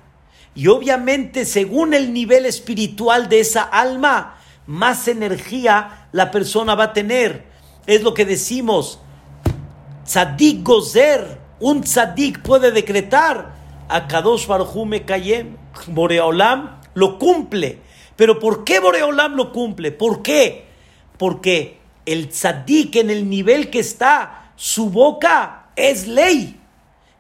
Y 0.56 0.68
obviamente 0.68 1.46
según 1.46 1.94
el 1.94 2.14
nivel 2.14 2.46
espiritual 2.46 3.30
de 3.30 3.42
esa 3.42 3.64
alma, 3.64 4.38
más 4.66 5.08
energía 5.08 6.08
la 6.12 6.32
persona 6.32 6.76
va 6.76 6.86
a 6.86 6.94
tener. 6.94 7.46
Es 7.86 8.02
lo 8.04 8.14
que 8.14 8.26
decimos, 8.26 9.00
tzadik 10.06 10.64
gozer, 10.64 11.40
un 11.60 11.82
tzadik 11.82 12.42
puede 12.42 12.72
decretar, 12.72 13.60
a 13.90 14.08
Kadosh 14.08 14.46
Baruj 14.46 14.76
Kayem, 15.06 15.58
Boreolam 15.88 16.80
lo 16.94 17.18
cumple. 17.18 17.82
Pero 18.16 18.40
¿por 18.40 18.64
qué 18.64 18.80
Boreolam 18.80 19.36
lo 19.36 19.52
cumple? 19.52 19.92
¿Por 19.92 20.22
qué? 20.22 20.68
Porque 21.18 21.80
el 22.06 22.30
tzadik 22.30 22.96
en 22.98 23.10
el 23.10 23.30
nivel 23.30 23.70
que 23.70 23.80
está, 23.80 24.52
su 24.56 24.90
boca 24.90 25.59
es 25.80 26.08
ley. 26.08 26.60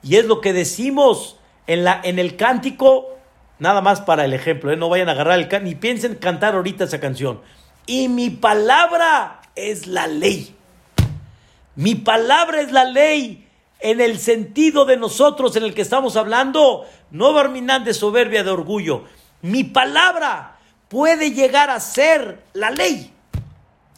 Y 0.03 0.15
es 0.15 0.25
lo 0.25 0.41
que 0.41 0.53
decimos 0.53 1.37
en, 1.67 1.83
la, 1.83 1.99
en 2.03 2.19
el 2.19 2.35
cántico, 2.35 3.17
nada 3.57 3.81
más 3.81 4.01
para 4.01 4.25
el 4.25 4.33
ejemplo, 4.33 4.71
¿eh? 4.71 4.77
no 4.77 4.89
vayan 4.89 5.09
a 5.09 5.13
agarrar 5.13 5.39
el 5.39 5.47
cántico, 5.47 5.69
ni 5.69 5.75
piensen 5.75 6.15
cantar 6.15 6.55
ahorita 6.55 6.85
esa 6.85 6.99
canción. 6.99 7.41
Y 7.85 8.07
mi 8.07 8.29
palabra 8.29 9.41
es 9.55 9.87
la 9.87 10.07
ley. 10.07 10.55
Mi 11.75 11.95
palabra 11.95 12.61
es 12.61 12.71
la 12.71 12.85
ley 12.85 13.47
en 13.79 14.01
el 14.01 14.19
sentido 14.19 14.85
de 14.85 14.97
nosotros 14.97 15.55
en 15.55 15.63
el 15.63 15.73
que 15.73 15.81
estamos 15.81 16.17
hablando, 16.17 16.85
no 17.11 17.33
Barminan 17.33 17.83
de 17.83 17.93
soberbia, 17.93 18.43
de 18.43 18.51
orgullo. 18.51 19.05
Mi 19.41 19.63
palabra 19.63 20.57
puede 20.89 21.31
llegar 21.31 21.69
a 21.69 21.79
ser 21.79 22.43
la 22.53 22.71
ley. 22.71 23.13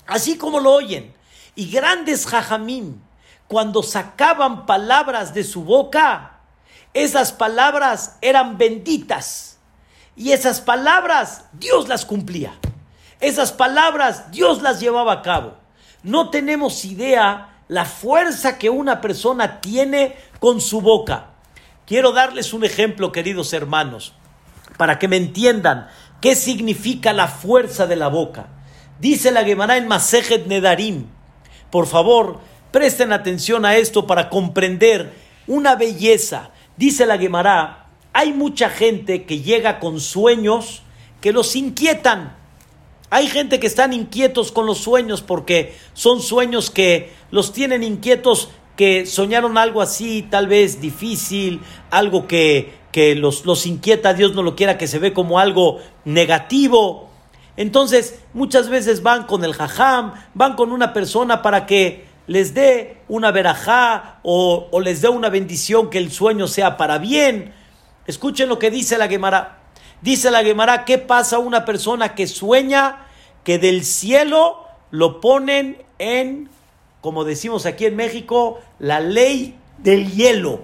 Así 0.05 0.37
como 0.37 0.59
lo 0.59 0.73
oyen. 0.73 1.13
Y 1.55 1.71
grandes 1.71 2.27
jajamim, 2.27 2.97
cuando 3.51 3.83
sacaban 3.83 4.65
palabras 4.65 5.33
de 5.33 5.43
su 5.43 5.65
boca, 5.65 6.39
esas 6.93 7.33
palabras 7.33 8.17
eran 8.21 8.57
benditas. 8.57 9.57
Y 10.15 10.31
esas 10.31 10.61
palabras 10.61 11.43
Dios 11.51 11.89
las 11.89 12.05
cumplía. 12.05 12.53
Esas 13.19 13.51
palabras 13.51 14.31
Dios 14.31 14.61
las 14.61 14.79
llevaba 14.79 15.11
a 15.11 15.21
cabo. 15.21 15.55
No 16.01 16.29
tenemos 16.29 16.85
idea 16.85 17.59
la 17.67 17.83
fuerza 17.83 18.57
que 18.57 18.69
una 18.69 19.01
persona 19.01 19.59
tiene 19.59 20.15
con 20.39 20.61
su 20.61 20.79
boca. 20.79 21.31
Quiero 21.85 22.13
darles 22.13 22.53
un 22.53 22.63
ejemplo, 22.63 23.11
queridos 23.11 23.51
hermanos, 23.51 24.13
para 24.77 24.97
que 24.97 25.09
me 25.09 25.17
entiendan 25.17 25.89
qué 26.21 26.37
significa 26.37 27.11
la 27.11 27.27
fuerza 27.27 27.85
de 27.85 27.97
la 27.97 28.07
boca. 28.07 28.45
Dice 29.01 29.29
la 29.29 29.43
Gemara 29.43 29.75
en 29.75 29.89
Masejet 29.89 30.47
Nedarim. 30.47 31.07
Por 31.69 31.85
favor, 31.85 32.39
presten 32.71 33.13
atención 33.13 33.65
a 33.65 33.77
esto 33.77 34.07
para 34.07 34.29
comprender 34.29 35.13
una 35.47 35.75
belleza. 35.75 36.51
Dice 36.77 37.05
la 37.05 37.17
Gemara, 37.17 37.89
hay 38.13 38.33
mucha 38.33 38.69
gente 38.69 39.23
que 39.23 39.41
llega 39.41 39.79
con 39.79 39.99
sueños 39.99 40.83
que 41.19 41.31
los 41.31 41.55
inquietan. 41.55 42.35
Hay 43.09 43.27
gente 43.27 43.59
que 43.59 43.67
están 43.67 43.93
inquietos 43.93 44.51
con 44.51 44.65
los 44.65 44.79
sueños 44.79 45.21
porque 45.21 45.75
son 45.93 46.21
sueños 46.21 46.71
que 46.71 47.11
los 47.29 47.51
tienen 47.51 47.83
inquietos, 47.83 48.49
que 48.77 49.05
soñaron 49.05 49.57
algo 49.57 49.81
así, 49.81 50.25
tal 50.29 50.47
vez 50.47 50.79
difícil, 50.79 51.61
algo 51.89 52.25
que, 52.25 52.73
que 52.91 53.15
los, 53.15 53.45
los 53.45 53.65
inquieta, 53.65 54.13
Dios 54.13 54.33
no 54.33 54.43
lo 54.43 54.55
quiera, 54.55 54.77
que 54.77 54.87
se 54.87 54.97
ve 54.97 55.13
como 55.13 55.39
algo 55.39 55.79
negativo. 56.05 57.09
Entonces, 57.57 58.19
muchas 58.33 58.69
veces 58.69 59.03
van 59.03 59.25
con 59.25 59.43
el 59.43 59.53
jajam, 59.53 60.13
van 60.33 60.55
con 60.55 60.71
una 60.71 60.93
persona 60.93 61.41
para 61.41 61.65
que 61.65 62.05
les 62.27 62.53
dé 62.53 62.97
una 63.07 63.31
verajá 63.31 64.19
o, 64.23 64.69
les 64.81 65.01
dé 65.01 65.09
una 65.09 65.29
bendición 65.29 65.89
que 65.89 65.97
el 65.97 66.11
sueño 66.11 66.47
sea 66.47 66.77
para 66.77 66.97
bien. 66.97 67.53
Escuchen 68.07 68.49
lo 68.49 68.59
que 68.59 68.71
dice 68.71 68.97
la 68.97 69.07
Gemara. 69.07 69.59
Dice 70.01 70.31
la 70.31 70.43
Gemara, 70.43 70.85
¿qué 70.85 70.97
pasa 70.97 71.35
a 71.35 71.39
una 71.39 71.65
persona 71.65 72.15
que 72.15 72.27
sueña 72.27 73.05
que 73.43 73.59
del 73.59 73.83
cielo 73.83 74.65
lo 74.89 75.21
ponen 75.21 75.83
en, 75.99 76.49
como 77.01 77.23
decimos 77.23 77.65
aquí 77.65 77.85
en 77.85 77.95
México, 77.95 78.59
la 78.79 78.99
ley 78.99 79.55
del 79.77 80.11
hielo? 80.11 80.61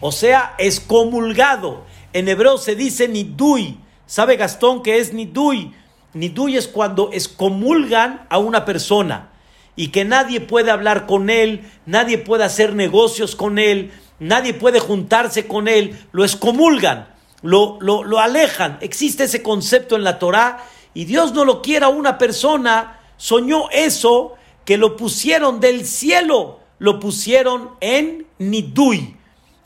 O 0.00 0.12
sea, 0.12 0.54
es 0.58 0.80
comulgado. 0.80 1.84
En 2.12 2.28
hebreo 2.28 2.58
se 2.58 2.76
dice 2.76 3.08
nidui. 3.08 3.78
¿Sabe 4.06 4.36
Gastón 4.36 4.82
que 4.82 4.98
es 4.98 5.12
nidui? 5.12 5.74
Nidui 6.12 6.56
es 6.56 6.68
cuando 6.68 7.10
excomulgan 7.12 8.26
a 8.28 8.38
una 8.38 8.64
persona 8.64 9.31
y 9.76 9.88
que 9.88 10.04
nadie 10.04 10.40
puede 10.40 10.70
hablar 10.70 11.06
con 11.06 11.30
él, 11.30 11.70
nadie 11.86 12.18
puede 12.18 12.44
hacer 12.44 12.74
negocios 12.74 13.36
con 13.36 13.58
él, 13.58 13.90
nadie 14.18 14.54
puede 14.54 14.80
juntarse 14.80 15.46
con 15.46 15.68
él, 15.68 15.98
lo 16.12 16.24
excomulgan, 16.24 17.08
lo, 17.42 17.78
lo, 17.80 18.04
lo 18.04 18.20
alejan. 18.20 18.78
Existe 18.80 19.24
ese 19.24 19.42
concepto 19.42 19.96
en 19.96 20.04
la 20.04 20.18
Torah 20.18 20.64
y 20.94 21.06
Dios 21.06 21.32
no 21.32 21.44
lo 21.44 21.62
quiera 21.62 21.88
una 21.88 22.18
persona, 22.18 23.00
soñó 23.16 23.70
eso, 23.70 24.34
que 24.64 24.76
lo 24.76 24.96
pusieron 24.96 25.60
del 25.60 25.86
cielo, 25.86 26.60
lo 26.78 27.00
pusieron 27.00 27.70
en 27.80 28.26
Nidui. 28.38 29.16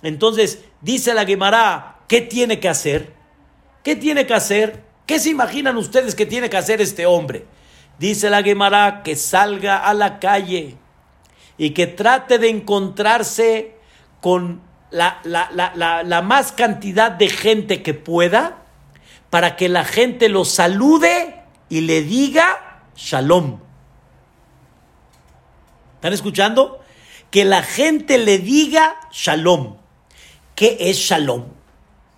Entonces, 0.02 0.60
dice 0.80 1.14
la 1.14 1.26
Gemara, 1.26 1.98
¿qué 2.08 2.20
tiene 2.20 2.60
que 2.60 2.68
hacer? 2.68 3.12
¿Qué 3.82 3.96
tiene 3.96 4.26
que 4.26 4.34
hacer? 4.34 4.84
¿Qué 5.06 5.18
se 5.18 5.30
imaginan 5.30 5.76
ustedes 5.76 6.14
que 6.14 6.26
tiene 6.26 6.50
que 6.50 6.56
hacer 6.56 6.80
este 6.80 7.06
hombre? 7.06 7.46
Dice 7.98 8.28
la 8.28 8.42
Gemara 8.42 9.02
que 9.02 9.16
salga 9.16 9.78
a 9.78 9.94
la 9.94 10.18
calle 10.18 10.76
y 11.56 11.70
que 11.70 11.86
trate 11.86 12.38
de 12.38 12.50
encontrarse 12.50 13.76
con 14.20 14.60
la, 14.90 15.20
la, 15.24 16.22
más 16.22 16.52
cantidad 16.52 17.10
de 17.10 17.28
gente 17.28 17.82
que 17.82 17.94
pueda 17.94 18.62
para 19.30 19.56
que 19.56 19.68
la 19.68 19.84
gente 19.84 20.28
lo 20.28 20.44
salude 20.44 21.42
y 21.68 21.82
le 21.82 22.02
diga 22.02 22.82
shalom. 22.96 23.60
¿Están 25.94 26.12
escuchando? 26.12 26.80
Que 27.30 27.44
la 27.44 27.62
gente 27.62 28.18
le 28.18 28.38
diga 28.38 28.96
shalom. 29.10 29.76
¿Qué 30.54 30.76
es 30.80 30.98
shalom? 30.98 31.46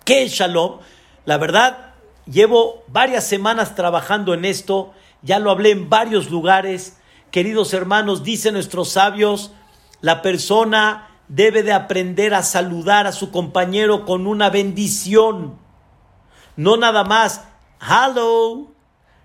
¿Qué 0.05 0.23
es 0.23 0.31
shalom? 0.33 0.79
La 1.25 1.37
verdad, 1.37 1.93
llevo 2.25 2.83
varias 2.87 3.25
semanas 3.25 3.75
trabajando 3.75 4.33
en 4.33 4.45
esto 4.45 4.93
ya 5.21 5.39
lo 5.39 5.51
hablé 5.51 5.71
en 5.71 5.89
varios 5.89 6.29
lugares. 6.29 6.97
Queridos 7.31 7.73
hermanos, 7.73 8.23
dicen 8.23 8.53
nuestros 8.53 8.89
sabios, 8.89 9.51
la 10.01 10.21
persona 10.21 11.09
debe 11.27 11.63
de 11.63 11.73
aprender 11.73 12.33
a 12.33 12.43
saludar 12.43 13.07
a 13.07 13.11
su 13.11 13.31
compañero 13.31 14.05
con 14.05 14.27
una 14.27 14.49
bendición. 14.49 15.57
No 16.55 16.77
nada 16.77 17.03
más, 17.03 17.45
hello, 17.81 18.71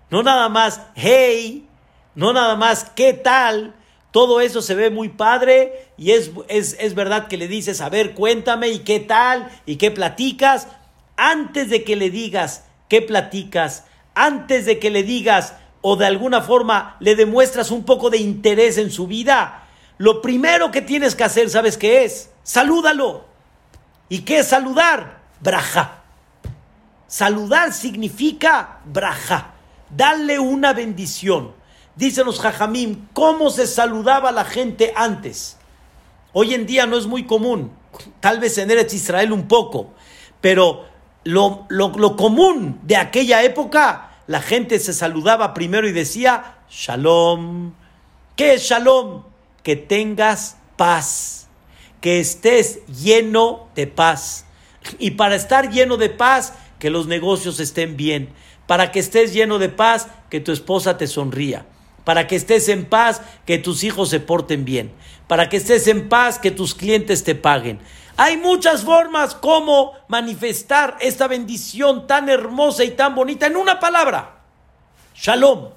no 0.09 0.23
nada 0.23 0.49
más, 0.49 0.81
hey, 0.95 1.67
no 2.13 2.31
nada 2.31 2.55
más, 2.55 2.91
¿qué 2.95 3.13
tal? 3.13 3.75
Todo 4.11 4.39
eso 4.39 4.61
se 4.61 4.75
ve 4.75 4.89
muy 4.91 5.09
padre 5.09 5.89
y 5.97 6.11
es, 6.11 6.31
es, 6.47 6.77
es 6.79 6.95
verdad 6.95 7.27
que 7.27 7.37
le 7.37 7.49
dices, 7.49 7.81
a 7.81 7.89
ver, 7.89 8.13
cuéntame 8.13 8.69
y 8.69 8.79
qué 8.79 9.01
tal 9.01 9.49
y 9.65 9.75
qué 9.75 9.91
platicas. 9.91 10.69
Antes 11.17 11.69
de 11.69 11.83
que 11.83 11.95
le 11.95 12.09
digas 12.09 12.65
qué 12.87 13.01
platicas, 13.01 13.85
antes 14.13 14.65
de 14.65 14.79
que 14.79 14.89
le 14.89 15.03
digas 15.03 15.55
o 15.87 15.95
de 15.95 16.07
alguna 16.07 16.41
forma 16.41 16.97
le 16.99 17.15
demuestras 17.15 17.69
un 17.69 17.83
poco 17.83 18.09
de 18.09 18.17
interés 18.17 18.79
en 18.79 18.89
su 18.89 19.05
vida, 19.05 19.67
lo 19.99 20.19
primero 20.19 20.71
que 20.71 20.81
tienes 20.81 21.13
que 21.13 21.23
hacer, 21.23 21.47
¿sabes 21.47 21.77
qué 21.77 22.03
es? 22.03 22.31
Salúdalo. 22.41 23.25
¿Y 24.09 24.21
qué 24.21 24.39
es 24.39 24.47
saludar? 24.47 25.19
Braja. 25.41 26.01
Saludar 27.05 27.71
significa 27.71 28.79
braja. 28.85 29.53
Darle 29.95 30.39
una 30.39 30.73
bendición. 30.73 31.51
Dicen 31.95 32.25
los 32.25 32.39
jajamim, 32.39 33.05
¿cómo 33.13 33.51
se 33.51 33.67
saludaba 33.67 34.31
la 34.31 34.43
gente 34.43 34.91
antes? 34.95 35.55
Hoy 36.33 36.55
en 36.55 36.65
día 36.65 36.87
no 36.87 36.97
es 36.97 37.05
muy 37.05 37.27
común. 37.27 37.71
Tal 38.21 38.39
vez 38.39 38.57
en 38.57 38.71
Eretz 38.71 38.95
Israel 38.95 39.31
un 39.31 39.47
poco. 39.47 39.91
Pero 40.41 40.85
lo, 41.25 41.67
lo 41.69 42.15
común 42.15 42.79
de 42.81 42.97
aquella 42.97 43.43
época 43.43 44.14
la 44.27 44.41
gente 44.41 44.79
se 44.79 44.93
saludaba 44.93 45.53
primero 45.53 45.87
y 45.87 45.91
decía, 45.91 46.59
Shalom. 46.69 47.73
¿Qué 48.35 48.55
es 48.55 48.63
Shalom? 48.63 49.23
Que 49.63 49.75
tengas 49.75 50.57
paz, 50.75 51.47
que 52.01 52.19
estés 52.19 52.85
lleno 52.87 53.69
de 53.75 53.87
paz. 53.87 54.45
Y 54.99 55.11
para 55.11 55.35
estar 55.35 55.71
lleno 55.71 55.97
de 55.97 56.09
paz, 56.09 56.53
que 56.79 56.89
los 56.89 57.07
negocios 57.07 57.59
estén 57.59 57.97
bien. 57.97 58.29
Para 58.67 58.91
que 58.91 58.99
estés 58.99 59.33
lleno 59.33 59.59
de 59.59 59.69
paz, 59.69 60.07
que 60.29 60.39
tu 60.39 60.51
esposa 60.51 60.97
te 60.97 61.07
sonría. 61.07 61.65
Para 62.03 62.27
que 62.27 62.35
estés 62.35 62.67
en 62.69 62.85
paz, 62.85 63.21
que 63.45 63.57
tus 63.57 63.83
hijos 63.83 64.09
se 64.09 64.19
porten 64.19 64.65
bien. 64.65 64.91
Para 65.27 65.49
que 65.49 65.57
estés 65.57 65.87
en 65.87 66.09
paz, 66.09 66.39
que 66.39 66.51
tus 66.51 66.75
clientes 66.75 67.23
te 67.23 67.35
paguen. 67.35 67.79
Hay 68.17 68.37
muchas 68.37 68.83
formas 68.83 69.35
como 69.35 69.93
manifestar 70.07 70.97
esta 71.01 71.27
bendición 71.27 72.07
tan 72.07 72.29
hermosa 72.29 72.85
y 72.85 72.91
tan 72.91 73.13
bonita 73.13 73.47
en 73.47 73.57
una 73.57 73.79
palabra. 73.81 74.37
Shalom. 75.15 75.71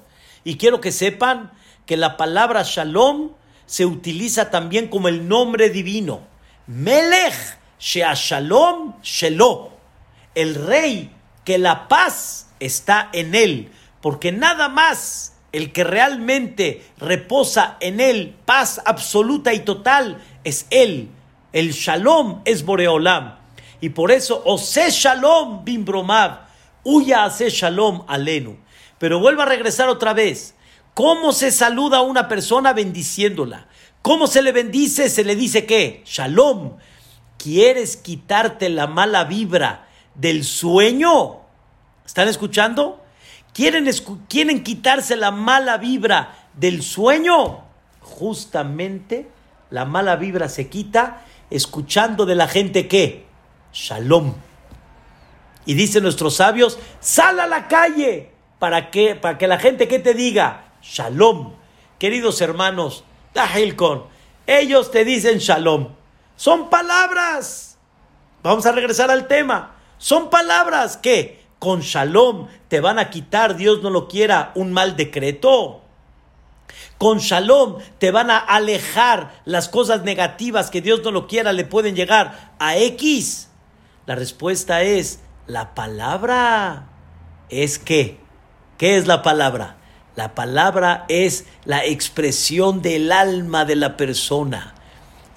Y 0.45 0.55
quiero 0.55 0.79
que 0.79 0.93
sepan 0.93 1.51
que 1.85 1.97
la 1.97 2.15
palabra 2.15 2.63
shalom 2.63 3.31
se 3.65 3.85
utiliza 3.85 4.49
también 4.51 4.87
como 4.87 5.09
el 5.09 5.27
nombre 5.27 5.69
divino. 5.69 6.21
Melech 6.67 7.57
Shea 7.77 8.13
Shalom 8.13 9.01
Shelo. 9.01 9.71
El 10.33 10.55
rey 10.55 11.11
que 11.43 11.57
la 11.57 11.89
paz 11.89 12.47
está 12.61 13.09
en 13.11 13.35
él. 13.35 13.69
Porque 14.01 14.31
nada 14.31 14.69
más 14.69 15.33
el 15.51 15.73
que 15.73 15.83
realmente 15.83 16.85
reposa 16.99 17.75
en 17.81 17.99
él, 17.99 18.37
paz 18.45 18.81
absoluta 18.85 19.53
y 19.53 19.59
total, 19.59 20.21
es 20.45 20.67
él. 20.69 21.09
El 21.51 21.71
shalom 21.71 22.41
es 22.45 22.63
Boreolam. 22.63 23.35
Y 23.81 23.89
por 23.89 24.11
eso, 24.11 24.41
Ose 24.45 24.89
shalom 24.91 25.63
bimbromav, 25.63 26.41
huya 26.83 27.25
hace 27.25 27.49
shalom 27.49 28.03
alenu. 28.07 28.57
Pero 28.97 29.19
vuelvo 29.19 29.41
a 29.41 29.45
regresar 29.45 29.89
otra 29.89 30.13
vez. 30.13 30.55
¿Cómo 30.93 31.31
se 31.31 31.51
saluda 31.51 31.97
a 31.97 32.01
una 32.01 32.27
persona 32.27 32.73
bendiciéndola? 32.73 33.67
¿Cómo 34.01 34.27
se 34.27 34.41
le 34.41 34.51
bendice? 34.51 35.09
Se 35.09 35.23
le 35.23 35.35
dice 35.35 35.65
qué? 35.65 36.03
Shalom. 36.05 36.77
¿Quieres 37.37 37.95
quitarte 37.95 38.69
la 38.69 38.87
mala 38.87 39.23
vibra 39.23 39.87
del 40.15 40.43
sueño? 40.43 41.39
¿Están 42.05 42.27
escuchando? 42.27 43.01
¿Quieren, 43.53 43.89
¿Quieren 44.27 44.63
quitarse 44.63 45.15
la 45.15 45.31
mala 45.31 45.77
vibra 45.77 46.35
del 46.53 46.83
sueño? 46.83 47.61
Justamente 48.01 49.29
la 49.69 49.85
mala 49.85 50.15
vibra 50.15 50.49
se 50.49 50.67
quita 50.67 51.23
escuchando 51.49 52.25
de 52.25 52.35
la 52.35 52.47
gente 52.47 52.87
que 52.87 53.25
shalom. 53.73 54.33
Y 55.65 55.73
dicen 55.73 56.03
nuestros 56.03 56.35
sabios, 56.35 56.79
sal 56.99 57.39
a 57.39 57.47
la 57.47 57.67
calle 57.67 58.31
para 58.59 58.91
que, 58.91 59.15
para 59.15 59.37
que 59.37 59.47
la 59.47 59.59
gente 59.59 59.87
que 59.87 59.99
te 59.99 60.13
diga 60.13 60.73
shalom. 60.81 61.53
Queridos 61.97 62.41
hermanos, 62.41 63.03
Dahilkon, 63.33 64.05
ellos 64.47 64.91
te 64.91 65.05
dicen 65.05 65.39
shalom. 65.39 65.89
Son 66.35 66.69
palabras. 66.69 67.77
Vamos 68.41 68.65
a 68.65 68.71
regresar 68.71 69.11
al 69.11 69.27
tema. 69.27 69.75
Son 69.97 70.29
palabras 70.29 70.97
que 70.97 71.39
con 71.59 71.81
shalom 71.81 72.47
te 72.69 72.79
van 72.79 72.99
a 72.99 73.09
quitar, 73.09 73.57
Dios 73.57 73.83
no 73.83 73.89
lo 73.89 74.07
quiera, 74.07 74.51
un 74.55 74.71
mal 74.71 74.95
decreto. 74.95 75.81
Con 76.97 77.19
shalom 77.19 77.77
te 77.97 78.11
van 78.11 78.29
a 78.29 78.37
alejar 78.37 79.41
las 79.45 79.69
cosas 79.69 80.03
negativas 80.03 80.69
que 80.69 80.81
Dios 80.81 81.01
no 81.03 81.11
lo 81.11 81.27
quiera, 81.27 81.53
le 81.53 81.65
pueden 81.65 81.95
llegar 81.95 82.53
a 82.59 82.77
X. 82.77 83.49
La 84.05 84.15
respuesta 84.15 84.81
es, 84.81 85.19
la 85.47 85.75
palabra 85.75 86.89
es 87.49 87.79
que, 87.79 88.19
¿qué 88.77 88.97
es 88.97 89.07
la 89.07 89.21
palabra? 89.21 89.77
La 90.15 90.35
palabra 90.35 91.05
es 91.07 91.45
la 91.63 91.85
expresión 91.85 92.81
del 92.81 93.11
alma 93.11 93.65
de 93.65 93.75
la 93.75 93.95
persona. 93.95 94.75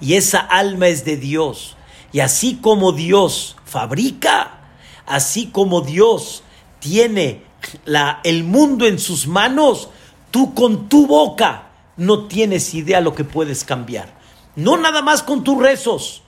Y 0.01 0.15
esa 0.15 0.39
alma 0.39 0.87
es 0.87 1.05
de 1.05 1.15
Dios. 1.15 1.77
Y 2.11 2.19
así 2.19 2.59
como 2.61 2.91
Dios 2.91 3.55
fabrica, 3.63 4.59
así 5.05 5.47
como 5.47 5.81
Dios 5.81 6.43
tiene 6.79 7.43
la, 7.85 8.19
el 8.23 8.43
mundo 8.43 8.85
en 8.85 8.99
sus 8.99 9.27
manos, 9.27 9.89
Tú 10.33 10.55
con 10.55 10.89
tu 10.89 11.05
boca 11.05 11.67
no 11.95 12.25
tienes 12.25 12.73
idea 12.73 13.01
lo 13.01 13.13
que 13.13 13.23
puedes 13.23 13.63
cambiar. 13.63 14.09
No 14.55 14.77
nada 14.77 15.03
más 15.03 15.21
con 15.21 15.43
tus 15.43 15.61
rezos, 15.61 16.23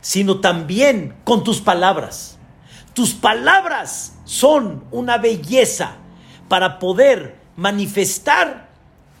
sino 0.00 0.40
también 0.40 1.14
con 1.22 1.44
tus 1.44 1.60
palabras. 1.60 2.36
Tus 2.94 3.14
palabras 3.14 4.18
son 4.24 4.82
una 4.90 5.18
belleza 5.18 5.98
para 6.48 6.80
poder 6.80 7.36
manifestar 7.54 8.70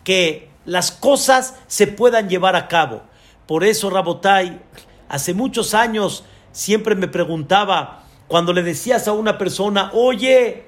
que 0.02 0.50
las 0.64 0.90
cosas 0.90 1.54
se 1.68 1.86
puedan 1.86 2.28
llevar 2.28 2.56
a 2.56 2.66
cabo. 2.66 3.02
Por 3.46 3.62
eso, 3.62 3.88
Rabotai, 3.88 4.60
hace 5.08 5.32
muchos 5.32 5.74
años 5.74 6.24
siempre 6.50 6.96
me 6.96 7.06
preguntaba, 7.06 8.02
cuando 8.26 8.52
le 8.52 8.64
decías 8.64 9.06
a 9.06 9.12
una 9.12 9.38
persona, 9.38 9.92
oye, 9.94 10.66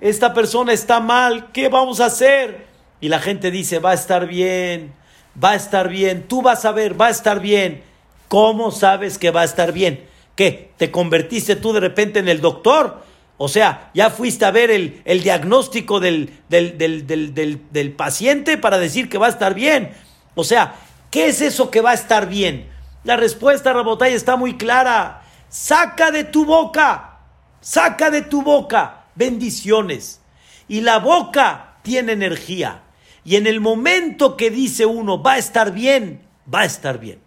esta 0.00 0.32
persona 0.32 0.72
está 0.72 0.98
mal, 1.00 1.52
¿qué 1.52 1.68
vamos 1.68 2.00
a 2.00 2.06
hacer? 2.06 2.71
Y 3.02 3.08
la 3.08 3.18
gente 3.18 3.50
dice, 3.50 3.80
va 3.80 3.90
a 3.90 3.94
estar 3.94 4.26
bien, 4.26 4.94
va 5.42 5.50
a 5.50 5.56
estar 5.56 5.90
bien, 5.90 6.22
tú 6.28 6.40
vas 6.40 6.64
a 6.64 6.72
ver, 6.72 6.98
va 6.98 7.08
a 7.08 7.10
estar 7.10 7.40
bien. 7.40 7.82
¿Cómo 8.28 8.70
sabes 8.70 9.18
que 9.18 9.30
va 9.30 9.42
a 9.42 9.44
estar 9.44 9.72
bien? 9.72 10.06
¿Qué? 10.34 10.70
¿Te 10.78 10.90
convertiste 10.90 11.56
tú 11.56 11.74
de 11.74 11.80
repente 11.80 12.20
en 12.20 12.28
el 12.28 12.40
doctor? 12.40 13.02
O 13.36 13.48
sea, 13.48 13.90
ya 13.92 14.08
fuiste 14.08 14.44
a 14.44 14.50
ver 14.50 14.70
el, 14.70 15.22
diagnóstico 15.22 16.00
del, 16.00 16.30
del, 16.48 17.92
paciente 17.92 18.56
para 18.56 18.78
decir 18.78 19.10
que 19.10 19.18
va 19.18 19.26
a 19.26 19.30
estar 19.30 19.52
bien. 19.52 19.90
O 20.34 20.44
sea, 20.44 20.76
¿qué 21.10 21.26
es 21.26 21.42
eso 21.42 21.70
que 21.70 21.80
va 21.80 21.90
a 21.90 21.94
estar 21.94 22.28
bien? 22.28 22.68
La 23.04 23.16
respuesta, 23.16 23.72
Rabotay, 23.72 24.14
está 24.14 24.36
muy 24.36 24.56
clara. 24.56 25.22
Saca 25.48 26.10
de 26.10 26.24
tu 26.24 26.46
boca, 26.46 27.18
saca 27.60 28.10
de 28.10 28.22
tu 28.22 28.42
boca 28.42 29.02
bendiciones. 29.14 30.20
Y 30.68 30.80
la 30.80 30.98
boca 30.98 31.74
tiene 31.82 32.12
energía. 32.12 32.82
Y 33.24 33.36
en 33.36 33.46
el 33.46 33.60
momento 33.60 34.36
que 34.36 34.50
dice 34.50 34.86
uno, 34.86 35.22
va 35.22 35.34
a 35.34 35.38
estar 35.38 35.72
bien, 35.72 36.20
va 36.52 36.60
a 36.60 36.64
estar 36.64 36.98
bien. 36.98 37.18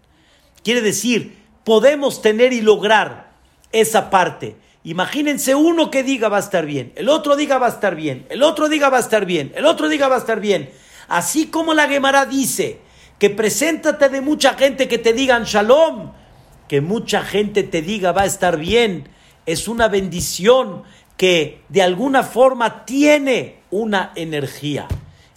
Quiere 0.64 0.82
decir, 0.82 1.38
podemos 1.64 2.22
tener 2.22 2.54
y 2.54 2.62
lograr 2.62 3.32
esa 3.72 4.10
parte. 4.10 4.56
Imagínense 4.84 5.56
uno 5.56 5.90
que 5.90 6.04
diga 6.04 6.30
va 6.30 6.38
a 6.38 6.42
estar 6.42 6.66
bien, 6.66 6.94
el 6.96 7.10
otro 7.10 7.36
diga 7.36 7.58
va 7.58 7.66
a 7.66 7.70
estar 7.70 7.96
bien, 7.96 8.28
el 8.30 8.44
otro 8.44 8.70
diga 8.70 8.90
va 8.90 8.98
a 8.98 9.00
estar 9.00 9.26
bien, 9.26 9.52
el 9.56 9.66
otro 9.66 9.90
diga 9.90 10.08
va 10.08 10.16
a 10.16 10.20
estar 10.20 10.40
bien. 10.40 10.70
Así 11.08 11.48
como 11.48 11.74
la 11.74 11.88
Gemara 11.88 12.26
dice 12.28 12.80
que 13.18 13.32
preséntate 13.32 14.10
de 14.10 14.22
mucha 14.22 14.54
gente 14.54 14.88
que 14.88 15.00
te 15.00 15.14
digan 15.14 15.46
shalom, 15.46 16.12
que 16.68 16.82
mucha 16.82 17.24
gente 17.24 17.64
te 17.64 17.82
diga 17.82 18.12
va 18.12 18.24
a 18.24 18.26
estar 18.26 18.58
bien, 18.58 19.10
es 19.48 19.68
una 19.68 19.88
bendición 19.88 20.84
que 21.18 21.62
de 21.70 21.82
alguna 21.82 22.22
forma 22.22 22.86
tiene 22.86 23.62
una 23.72 24.12
energía. 24.16 24.88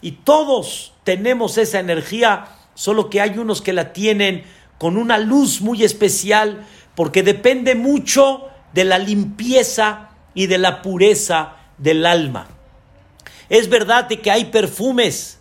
Y 0.00 0.12
todos 0.12 0.92
tenemos 1.04 1.58
esa 1.58 1.80
energía, 1.80 2.46
solo 2.74 3.10
que 3.10 3.20
hay 3.20 3.38
unos 3.38 3.62
que 3.62 3.72
la 3.72 3.92
tienen 3.92 4.44
con 4.78 4.96
una 4.96 5.18
luz 5.18 5.60
muy 5.60 5.82
especial, 5.82 6.66
porque 6.94 7.22
depende 7.22 7.74
mucho 7.74 8.48
de 8.72 8.84
la 8.84 8.98
limpieza 8.98 10.10
y 10.34 10.46
de 10.46 10.58
la 10.58 10.82
pureza 10.82 11.56
del 11.78 12.06
alma. 12.06 12.46
Es 13.48 13.68
verdad 13.68 14.04
de 14.04 14.20
que 14.20 14.30
hay 14.30 14.46
perfumes, 14.46 15.40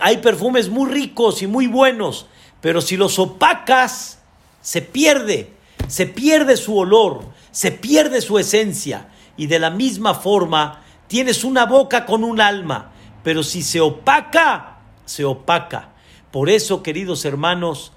hay 0.00 0.18
perfumes 0.18 0.68
muy 0.68 0.90
ricos 0.90 1.42
y 1.42 1.46
muy 1.46 1.66
buenos, 1.66 2.26
pero 2.60 2.80
si 2.80 2.96
los 2.96 3.18
opacas, 3.18 4.18
se 4.60 4.82
pierde, 4.82 5.52
se 5.86 6.06
pierde 6.06 6.56
su 6.56 6.76
olor, 6.76 7.26
se 7.52 7.70
pierde 7.70 8.20
su 8.20 8.38
esencia. 8.38 9.08
Y 9.36 9.46
de 9.46 9.60
la 9.60 9.70
misma 9.70 10.14
forma, 10.14 10.82
tienes 11.06 11.44
una 11.44 11.66
boca 11.66 12.04
con 12.04 12.24
un 12.24 12.40
alma, 12.40 12.90
pero 13.26 13.42
si 13.42 13.62
se 13.62 13.80
opaca, 13.80 14.76
se 15.04 15.24
opaca. 15.24 15.88
Por 16.30 16.48
eso, 16.48 16.84
queridos 16.84 17.24
hermanos, 17.24 17.90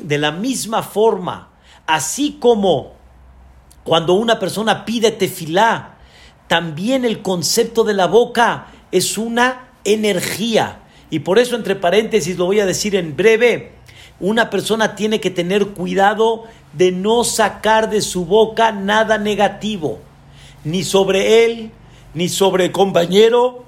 de 0.00 0.18
la 0.18 0.32
misma 0.32 0.82
forma, 0.82 1.50
así 1.86 2.38
como 2.40 2.94
cuando 3.84 4.14
una 4.14 4.40
persona 4.40 4.84
pide 4.84 5.12
tefilá, 5.12 5.98
también 6.48 7.04
el 7.04 7.22
concepto 7.22 7.84
de 7.84 7.94
la 7.94 8.08
boca 8.08 8.72
es 8.90 9.18
una 9.18 9.68
energía. 9.84 10.80
Y 11.10 11.20
por 11.20 11.38
eso, 11.38 11.54
entre 11.54 11.76
paréntesis, 11.76 12.36
lo 12.36 12.46
voy 12.46 12.58
a 12.58 12.66
decir 12.66 12.96
en 12.96 13.14
breve, 13.14 13.74
una 14.18 14.50
persona 14.50 14.96
tiene 14.96 15.20
que 15.20 15.30
tener 15.30 15.68
cuidado 15.68 16.42
de 16.72 16.90
no 16.90 17.22
sacar 17.22 17.88
de 17.88 18.00
su 18.00 18.26
boca 18.26 18.72
nada 18.72 19.16
negativo, 19.16 20.00
ni 20.64 20.82
sobre 20.82 21.44
él, 21.44 21.70
ni 22.14 22.28
sobre 22.28 22.64
el 22.64 22.72
compañero, 22.72 23.62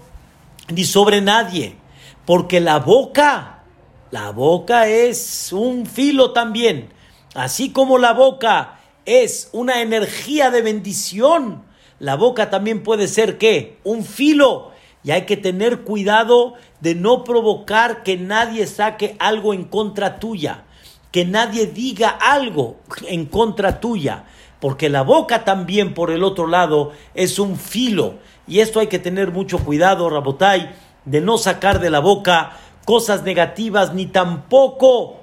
ni 0.69 0.85
sobre 0.85 1.21
nadie. 1.21 1.77
Porque 2.25 2.61
la 2.61 2.79
boca, 2.79 3.65
la 4.11 4.31
boca 4.31 4.89
es 4.89 5.53
un 5.53 5.87
filo 5.87 6.33
también. 6.33 6.93
Así 7.35 7.71
como 7.71 7.99
la 7.99 8.13
boca 8.13 8.81
es 9.05 9.51
una 9.53 9.83
energía 9.83 10.51
de 10.51 10.63
bendición. 10.63 11.65
La 11.99 12.17
boca 12.17 12.51
también 12.51 12.83
puede 12.83 13.09
ser 13.09 13.39
qué? 13.39 13.79
Un 13.85 14.05
filo. 14.05 14.73
Y 15.03 15.11
hay 15.11 15.23
que 15.27 15.37
tener 15.37 15.81
cuidado 15.83 16.55
de 16.81 16.95
no 16.95 17.25
provocar 17.25 18.03
que 18.03 18.17
nadie 18.17 18.67
saque 18.67 19.17
algo 19.19 19.53
en 19.53 19.65
contra 19.65 20.19
tuya, 20.19 20.65
que 21.13 21.27
nadie 21.27 21.67
diga 21.67 22.09
algo 22.09 22.77
en 23.07 23.27
contra 23.27 23.81
tuya, 23.81 24.25
porque 24.61 24.89
la 24.89 25.03
boca 25.03 25.45
también 25.45 25.93
por 25.93 26.11
el 26.11 26.25
otro 26.25 26.47
lado 26.47 26.93
es 27.15 27.39
un 27.39 27.59
filo. 27.59 28.15
Y 28.47 28.61
esto 28.61 28.81
hay 28.81 28.89
que 28.89 28.99
tener 28.99 29.31
mucho 29.31 29.59
cuidado, 29.59 30.11
Rabotai, 30.11 30.75
de 31.05 31.21
no 31.21 31.39
sacar 31.39 31.81
de 31.81 31.91
la 31.91 32.01
boca 32.01 32.53
cosas 32.85 33.23
negativas 33.23 33.95
ni 33.95 34.07
tampoco 34.07 35.21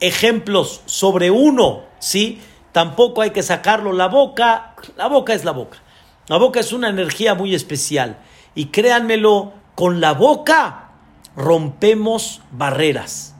ejemplos 0.00 0.80
sobre 0.86 1.30
uno, 1.30 1.82
¿sí? 1.98 2.40
tampoco 2.72 3.22
hay 3.22 3.30
que 3.30 3.42
sacarlo. 3.42 3.92
La 3.92 4.08
boca, 4.08 4.74
la 4.96 5.08
boca 5.08 5.34
es 5.34 5.44
la 5.44 5.52
boca. 5.52 5.78
La 6.28 6.36
boca 6.36 6.60
es 6.60 6.72
una 6.72 6.88
energía 6.88 7.34
muy 7.34 7.54
especial. 7.54 8.18
Y 8.54 8.66
créanmelo, 8.66 9.52
con 9.74 10.00
la 10.00 10.12
boca 10.12 10.90
rompemos 11.36 12.42
barreras. 12.50 13.34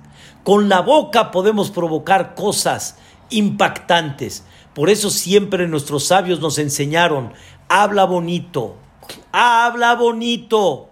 Con 0.44 0.68
la 0.68 0.80
boca 0.80 1.30
podemos 1.30 1.70
provocar 1.70 2.34
cosas 2.34 2.98
impactantes. 3.28 4.44
Por 4.74 4.88
eso 4.88 5.10
siempre 5.10 5.68
nuestros 5.68 6.06
sabios 6.06 6.40
nos 6.40 6.58
enseñaron, 6.58 7.32
habla 7.68 8.04
bonito, 8.04 8.76
habla 9.32 9.94
bonito. 9.94 10.90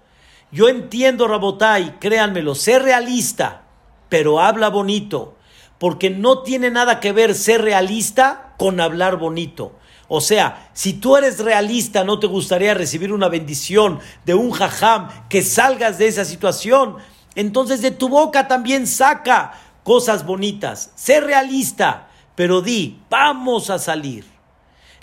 Yo 0.51 0.69
entiendo, 0.69 1.29
Rabotai, 1.29 1.99
créanmelo, 1.99 2.55
sé 2.55 2.79
realista, 2.79 3.63
pero 4.09 4.41
habla 4.41 4.69
bonito 4.71 5.39
porque 5.79 6.11
no 6.11 6.43
tiene 6.43 6.71
nada 6.71 7.01
que 7.01 7.13
ver 7.13 7.35
ser 7.35 7.63
realista 7.63 8.55
con 8.59 8.81
hablar 8.81 9.17
bonito. 9.17 9.73
O 10.09 10.21
sea, 10.21 10.71
si 10.73 10.95
tú 10.95 11.17
eres 11.17 11.39
realista, 11.39 12.03
no 12.03 12.19
te 12.19 12.27
gustaría 12.27 12.75
recibir 12.75 13.13
una 13.13 13.29
bendición 13.29 14.01
de 14.25 14.35
un 14.35 14.51
jajam 14.51 15.09
que 15.29 15.43
salgas 15.43 15.99
de 15.99 16.09
esa 16.09 16.25
situación. 16.25 16.97
Entonces 17.35 17.83
de 17.83 17.91
tu 17.91 18.09
boca 18.09 18.49
también 18.49 18.87
saca 18.87 19.53
cosas 19.85 20.27
bonitas. 20.27 20.93
Sé 20.97 21.21
realista, 21.21 22.09
pero 22.35 22.63
di, 22.63 23.01
vamos 23.11 23.71
a 23.71 23.79
salir. 23.79 24.25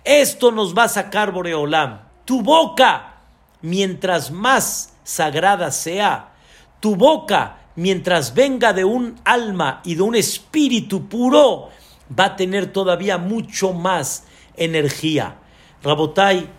Esto 0.03 0.51
nos 0.51 0.75
va 0.75 0.83
a 0.83 0.89
sacar 0.89 1.31
Boreolam. 1.31 2.04
Tu 2.25 2.41
boca, 2.41 3.21
mientras 3.61 4.31
más 4.31 4.93
sagrada 5.03 5.71
sea, 5.71 6.33
tu 6.79 6.95
boca 6.95 7.57
mientras 7.75 8.33
venga 8.33 8.73
de 8.73 8.85
un 8.85 9.15
alma 9.23 9.81
y 9.83 9.95
de 9.95 10.01
un 10.01 10.15
espíritu 10.15 11.07
puro, 11.07 11.69
va 12.17 12.25
a 12.25 12.35
tener 12.35 12.67
todavía 12.67 13.17
mucho 13.17 13.73
más 13.73 14.25
energía. 14.55 15.35
Rabotai, 15.83 16.49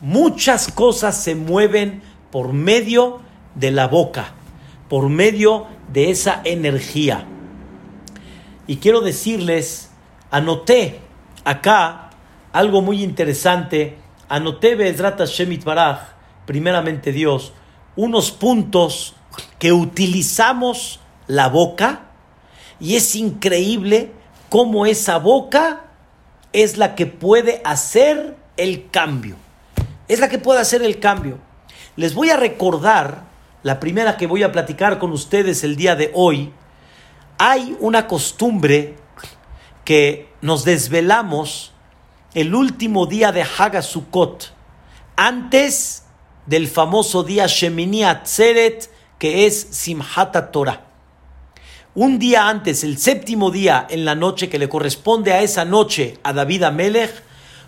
muchas 0.00 0.70
cosas 0.70 1.22
se 1.22 1.34
mueven 1.34 2.02
por 2.30 2.52
medio 2.52 3.20
de 3.54 3.70
la 3.70 3.88
boca, 3.88 4.32
por 4.88 5.08
medio 5.08 5.66
de 5.92 6.10
esa 6.10 6.40
energía. 6.44 7.26
Y 8.66 8.76
quiero 8.76 9.00
decirles, 9.00 9.90
anoté 10.30 11.00
acá 11.44 12.10
algo 12.52 12.80
muy 12.82 13.02
interesante, 13.02 13.98
anoté 14.32 14.76
Bezrat 14.76 15.20
Shemit 15.26 15.62
Baraj, 15.62 15.98
primeramente 16.46 17.12
Dios, 17.12 17.52
unos 17.96 18.30
puntos 18.30 19.14
que 19.58 19.74
utilizamos 19.74 21.00
la 21.26 21.50
boca 21.50 22.06
y 22.80 22.96
es 22.96 23.14
increíble 23.14 24.10
cómo 24.48 24.86
esa 24.86 25.18
boca 25.18 25.84
es 26.54 26.78
la 26.78 26.94
que 26.94 27.04
puede 27.04 27.60
hacer 27.62 28.34
el 28.56 28.88
cambio. 28.90 29.36
Es 30.08 30.18
la 30.18 30.30
que 30.30 30.38
puede 30.38 30.60
hacer 30.60 30.82
el 30.82 30.98
cambio. 30.98 31.38
Les 31.96 32.14
voy 32.14 32.30
a 32.30 32.38
recordar, 32.38 33.24
la 33.62 33.80
primera 33.80 34.16
que 34.16 34.26
voy 34.26 34.44
a 34.44 34.50
platicar 34.50 34.98
con 34.98 35.12
ustedes 35.12 35.62
el 35.62 35.76
día 35.76 35.94
de 35.94 36.10
hoy, 36.14 36.54
hay 37.36 37.76
una 37.80 38.06
costumbre 38.06 38.96
que 39.84 40.30
nos 40.40 40.64
desvelamos 40.64 41.71
el 42.34 42.54
último 42.54 43.06
día 43.06 43.30
de 43.30 43.42
Hagasukot, 43.42 44.52
antes 45.16 46.04
del 46.46 46.66
famoso 46.66 47.22
día 47.22 47.46
Shemini 47.46 48.04
Atzeret 48.04 48.90
que 49.18 49.46
es 49.46 49.68
Simhata 49.70 50.50
Torah. 50.50 50.86
Un 51.94 52.18
día 52.18 52.48
antes, 52.48 52.84
el 52.84 52.96
séptimo 52.96 53.50
día 53.50 53.86
en 53.90 54.06
la 54.06 54.14
noche 54.14 54.48
que 54.48 54.58
le 54.58 54.70
corresponde 54.70 55.32
a 55.32 55.42
esa 55.42 55.66
noche 55.66 56.18
a 56.22 56.32
David 56.32 56.62
Amelech, 56.62 57.22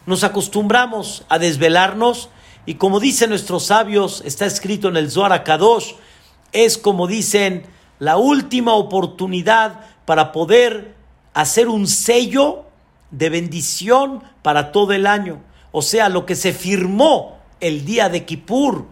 nos 0.07 0.25
acostumbramos 0.25 1.25
a 1.29 1.39
desvelarnos 1.39 2.31
y 2.65 2.77
como 2.77 3.01
dicen 3.01 3.31
nuestros 3.31 3.67
sabios, 3.67 4.23
está 4.25 4.47
escrito 4.47 4.89
en 4.89 4.97
el 4.97 5.11
Zohar 5.11 5.45
Kadosh, 5.45 5.93
es 6.53 6.79
como 6.79 7.07
dicen 7.07 7.67
la 7.99 8.17
última 8.17 8.73
oportunidad 8.73 9.81
para 10.07 10.33
poder 10.33 10.95
hacer 11.35 11.69
un 11.69 11.87
sello 11.87 12.65
de 13.17 13.31
bendición 13.31 14.23
para 14.43 14.73
todo 14.73 14.93
el 14.93 15.07
año. 15.07 15.41
O 15.71 15.83
sea, 15.83 16.09
lo 16.09 16.27
que 16.27 16.35
se 16.35 16.53
firmó 16.53 17.39
el 17.61 17.85
día 17.85 18.09
de 18.09 18.25
Kippur, 18.25 18.87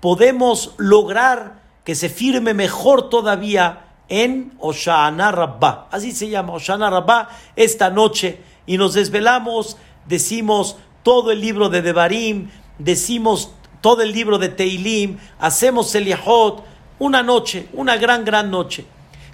podemos 0.00 0.74
lograr 0.76 1.62
que 1.84 1.94
se 1.94 2.08
firme 2.08 2.54
mejor 2.54 3.08
todavía 3.08 3.86
en 4.08 4.52
Oshana 4.58 5.32
Rabbah. 5.32 5.88
Así 5.90 6.12
se 6.12 6.28
llama 6.28 6.52
Oshana 6.52 6.90
Rabbah 6.90 7.28
esta 7.56 7.90
noche. 7.90 8.40
Y 8.66 8.76
nos 8.76 8.94
desvelamos, 8.94 9.76
decimos 10.06 10.76
todo 11.02 11.30
el 11.30 11.40
libro 11.40 11.68
de 11.70 11.82
Devarim, 11.82 12.50
decimos 12.78 13.50
todo 13.80 14.02
el 14.02 14.12
libro 14.12 14.38
de 14.38 14.48
Teilim, 14.48 15.18
hacemos 15.38 15.94
el 15.94 16.06
Yahot, 16.06 16.64
una 16.98 17.22
noche, 17.22 17.68
una 17.72 17.96
gran, 17.96 18.24
gran 18.24 18.50
noche. 18.50 18.86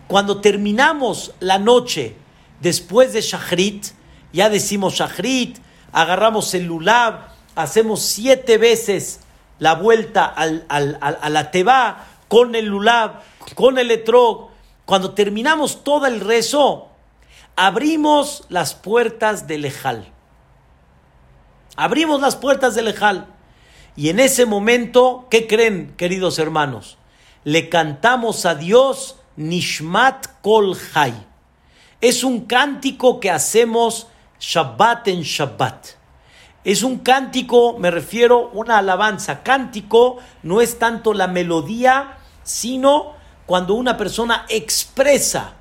Cuando 0.08 0.40
terminamos 0.40 1.34
la 1.38 1.58
noche 1.58 2.16
después 2.60 3.12
de 3.12 3.20
Shachrit, 3.20 3.99
ya 4.32 4.48
decimos 4.48 4.94
Shachrit, 4.94 5.58
agarramos 5.92 6.54
el 6.54 6.66
Lulab, 6.66 7.28
hacemos 7.54 8.02
siete 8.02 8.58
veces 8.58 9.20
la 9.58 9.74
vuelta 9.74 10.24
al, 10.24 10.66
a 10.68 11.28
la 11.28 11.50
Teba 11.50 12.06
con 12.28 12.54
el 12.54 12.66
Lulab, 12.66 13.20
con 13.54 13.78
el 13.78 13.90
Etrog. 13.90 14.50
Cuando 14.86 15.14
terminamos 15.14 15.84
todo 15.84 16.06
el 16.06 16.20
rezo, 16.20 16.88
abrimos 17.56 18.44
las 18.48 18.74
puertas 18.74 19.46
del 19.46 19.64
Ejal. 19.64 20.12
Abrimos 21.76 22.20
las 22.20 22.36
puertas 22.36 22.74
del 22.74 22.88
Ejal. 22.88 23.26
Y 23.96 24.08
en 24.08 24.20
ese 24.20 24.46
momento, 24.46 25.26
¿qué 25.30 25.46
creen, 25.46 25.94
queridos 25.96 26.38
hermanos? 26.38 26.98
Le 27.44 27.68
cantamos 27.68 28.46
a 28.46 28.54
Dios 28.54 29.16
Nishmat 29.36 30.26
Kol 30.42 30.76
Hay. 30.94 31.14
Es 32.00 32.24
un 32.24 32.46
cántico 32.46 33.20
que 33.20 33.30
hacemos 33.30 34.06
Shabbat 34.40 35.08
en 35.08 35.22
Shabbat. 35.22 35.86
Es 36.64 36.82
un 36.82 36.98
cántico, 36.98 37.78
me 37.78 37.90
refiero, 37.90 38.50
una 38.52 38.78
alabanza. 38.78 39.42
Cántico 39.42 40.18
no 40.42 40.60
es 40.60 40.78
tanto 40.78 41.14
la 41.14 41.26
melodía, 41.26 42.18
sino 42.42 43.14
cuando 43.46 43.74
una 43.74 43.96
persona 43.96 44.46
expresa 44.48 45.54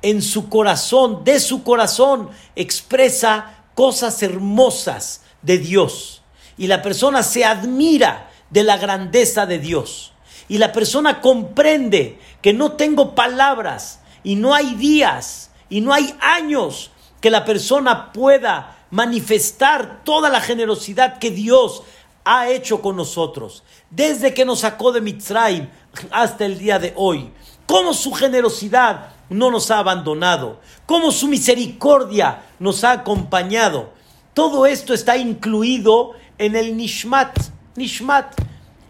en 0.00 0.20
su 0.22 0.48
corazón, 0.48 1.24
de 1.24 1.40
su 1.40 1.62
corazón, 1.62 2.30
expresa 2.56 3.64
cosas 3.74 4.22
hermosas 4.22 5.22
de 5.42 5.58
Dios. 5.58 6.22
Y 6.56 6.66
la 6.66 6.82
persona 6.82 7.22
se 7.22 7.44
admira 7.44 8.30
de 8.50 8.62
la 8.62 8.76
grandeza 8.76 9.46
de 9.46 9.58
Dios. 9.58 10.12
Y 10.48 10.58
la 10.58 10.72
persona 10.72 11.20
comprende 11.20 12.18
que 12.42 12.52
no 12.52 12.72
tengo 12.72 13.14
palabras 13.14 14.00
y 14.22 14.36
no 14.36 14.54
hay 14.54 14.74
días 14.74 15.50
y 15.70 15.80
no 15.80 15.94
hay 15.94 16.14
años 16.20 16.91
que 17.22 17.30
la 17.30 17.46
persona 17.46 18.12
pueda 18.12 18.76
manifestar 18.90 20.02
toda 20.04 20.28
la 20.28 20.40
generosidad 20.40 21.18
que 21.18 21.30
Dios 21.30 21.84
ha 22.24 22.50
hecho 22.50 22.82
con 22.82 22.96
nosotros, 22.96 23.62
desde 23.90 24.34
que 24.34 24.44
nos 24.44 24.60
sacó 24.60 24.92
de 24.92 25.00
Mitzrayim 25.00 25.68
hasta 26.10 26.44
el 26.44 26.58
día 26.58 26.78
de 26.78 26.92
hoy. 26.96 27.30
Cómo 27.66 27.94
su 27.94 28.12
generosidad 28.12 29.10
no 29.30 29.50
nos 29.50 29.70
ha 29.70 29.78
abandonado, 29.78 30.60
cómo 30.84 31.12
su 31.12 31.28
misericordia 31.28 32.42
nos 32.58 32.82
ha 32.84 32.92
acompañado. 32.92 33.90
Todo 34.34 34.66
esto 34.66 34.92
está 34.92 35.16
incluido 35.16 36.12
en 36.38 36.56
el 36.56 36.76
Nishmat. 36.76 37.38
Nishmat. 37.76 38.34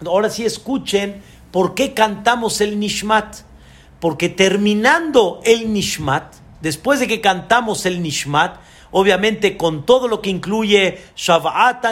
Ahora 0.06 0.30
sí 0.30 0.44
escuchen 0.44 1.22
por 1.50 1.74
qué 1.74 1.92
cantamos 1.92 2.60
el 2.62 2.80
Nishmat. 2.80 3.36
Porque 4.00 4.28
terminando 4.28 5.40
el 5.44 5.72
Nishmat, 5.72 6.41
después 6.62 7.00
de 7.00 7.08
que 7.08 7.20
cantamos 7.20 7.84
el 7.84 8.02
Nishmat, 8.02 8.56
obviamente 8.92 9.56
con 9.56 9.84
todo 9.84 10.08
lo 10.08 10.22
que 10.22 10.30
incluye 10.30 11.02
Shabbat 11.16 11.84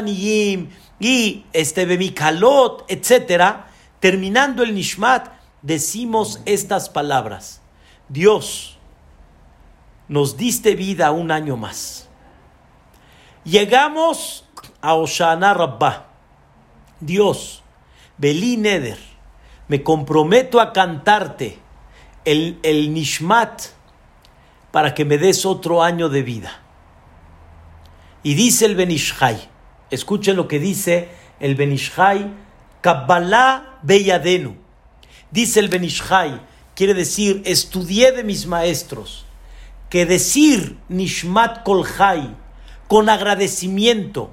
y 1.00 1.44
este 1.52 1.84
Bemikalot, 1.84 2.84
etcétera, 2.88 3.66
terminando 3.98 4.62
el 4.62 4.74
Nishmat, 4.74 5.28
decimos 5.62 6.40
estas 6.46 6.88
palabras. 6.88 7.60
Dios, 8.08 8.78
nos 10.08 10.36
diste 10.36 10.74
vida 10.76 11.10
un 11.10 11.30
año 11.30 11.56
más. 11.56 12.08
Llegamos 13.44 14.44
a 14.80 14.94
Oshana 14.94 15.52
Rabbah. 15.52 16.06
Dios, 17.00 17.62
Belí 18.18 18.56
Neder, 18.56 18.98
me 19.68 19.82
comprometo 19.82 20.60
a 20.60 20.72
cantarte 20.72 21.58
el, 22.24 22.60
el 22.62 22.92
Nishmat 22.92 23.62
para 24.70 24.94
que 24.94 25.04
me 25.04 25.18
des 25.18 25.44
otro 25.44 25.82
año 25.82 26.08
de 26.08 26.22
vida. 26.22 26.60
Y 28.22 28.34
dice 28.34 28.66
el 28.66 28.76
Benishai, 28.76 29.48
escuchen 29.90 30.36
lo 30.36 30.46
que 30.46 30.58
dice 30.58 31.08
el 31.40 31.54
Benishai, 31.54 32.30
Kabbalah 32.80 33.78
Beyadenu. 33.82 34.56
Dice 35.30 35.60
el 35.60 35.68
Benishai, 35.68 36.40
quiere 36.74 36.94
decir, 36.94 37.42
estudié 37.44 38.12
de 38.12 38.24
mis 38.24 38.46
maestros, 38.46 39.26
que 39.88 40.06
decir 40.06 40.78
Nishmat 40.88 41.62
Kolhai 41.62 42.36
con 42.88 43.08
agradecimiento, 43.08 44.30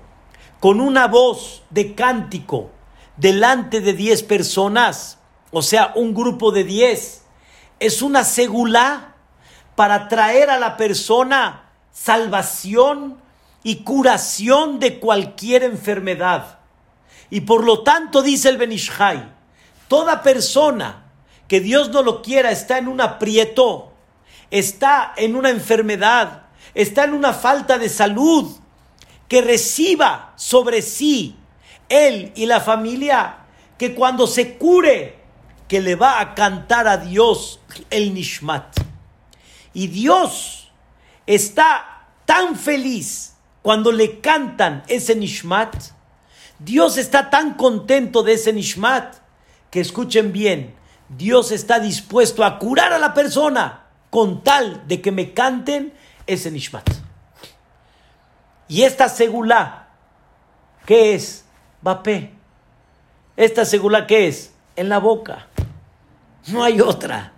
con 0.59 0.81
una 0.81 1.07
voz 1.07 1.63
de 1.69 1.93
cántico, 1.93 2.71
delante 3.17 3.81
de 3.81 3.93
diez 3.93 4.23
personas, 4.23 5.19
o 5.51 5.61
sea, 5.61 5.93
un 5.95 6.13
grupo 6.13 6.51
de 6.51 6.63
diez, 6.63 7.23
es 7.79 8.01
una 8.01 8.23
segula 8.23 9.16
para 9.77 10.07
traer 10.07 10.49
a 10.49 10.57
la 10.57 10.75
persona 10.75 11.69
salvación 11.91 13.21
y 13.61 13.83
curación 13.83 14.79
de 14.79 14.99
cualquier 14.99 15.61
enfermedad. 15.61 16.57
Y 17.29 17.41
por 17.41 17.63
lo 17.63 17.83
tanto, 17.83 18.23
dice 18.23 18.49
el 18.49 18.57
Benishai, 18.57 19.31
toda 19.87 20.23
persona 20.23 21.03
que 21.47 21.59
Dios 21.59 21.89
no 21.91 22.01
lo 22.01 22.23
quiera 22.23 22.49
está 22.49 22.79
en 22.79 22.87
un 22.87 23.01
aprieto, 23.01 23.93
está 24.49 25.13
en 25.15 25.35
una 25.35 25.51
enfermedad, 25.51 26.47
está 26.73 27.03
en 27.03 27.13
una 27.13 27.33
falta 27.33 27.77
de 27.77 27.89
salud, 27.89 28.57
que 29.27 29.43
reciba 29.43 30.33
sobre 30.37 30.81
sí 30.81 31.35
él 31.87 32.31
y 32.33 32.47
la 32.47 32.61
familia, 32.61 33.45
que 33.77 33.93
cuando 33.93 34.25
se 34.25 34.57
cure, 34.57 35.19
que 35.67 35.81
le 35.81 35.93
va 35.93 36.19
a 36.19 36.33
cantar 36.33 36.87
a 36.87 36.97
Dios 36.97 37.59
el 37.91 38.15
Nishmat. 38.15 38.96
Y 39.77 39.89
Dios 39.89 40.71
está 41.27 42.07
tan 42.25 42.55
feliz 42.55 43.35
cuando 43.61 43.91
le 43.91 44.21
cantan 44.21 44.81
ese 44.87 45.15
nishmat. 45.15 45.71
Dios 46.57 46.97
está 46.97 47.29
tan 47.29 47.53
contento 47.53 48.23
de 48.23 48.33
ese 48.33 48.51
nishmat 48.53 49.17
que 49.69 49.79
escuchen 49.79 50.33
bien, 50.33 50.75
Dios 51.09 51.51
está 51.51 51.79
dispuesto 51.79 52.43
a 52.43 52.57
curar 52.57 52.91
a 52.91 52.97
la 52.97 53.13
persona 53.13 53.85
con 54.09 54.43
tal 54.43 54.87
de 54.87 54.99
que 54.99 55.11
me 55.11 55.35
canten 55.35 55.93
ese 56.25 56.49
nishmat. 56.49 56.89
Y 58.67 58.81
esta 58.81 59.09
segula, 59.09 59.89
¿qué 60.87 61.13
es? 61.13 61.45
Vapé. 61.83 62.33
Esta 63.35 63.63
segula, 63.63 64.07
¿qué 64.07 64.27
es? 64.27 64.55
En 64.75 64.89
la 64.89 64.97
boca. 64.97 65.45
No 66.47 66.63
hay 66.63 66.81
otra. 66.81 67.33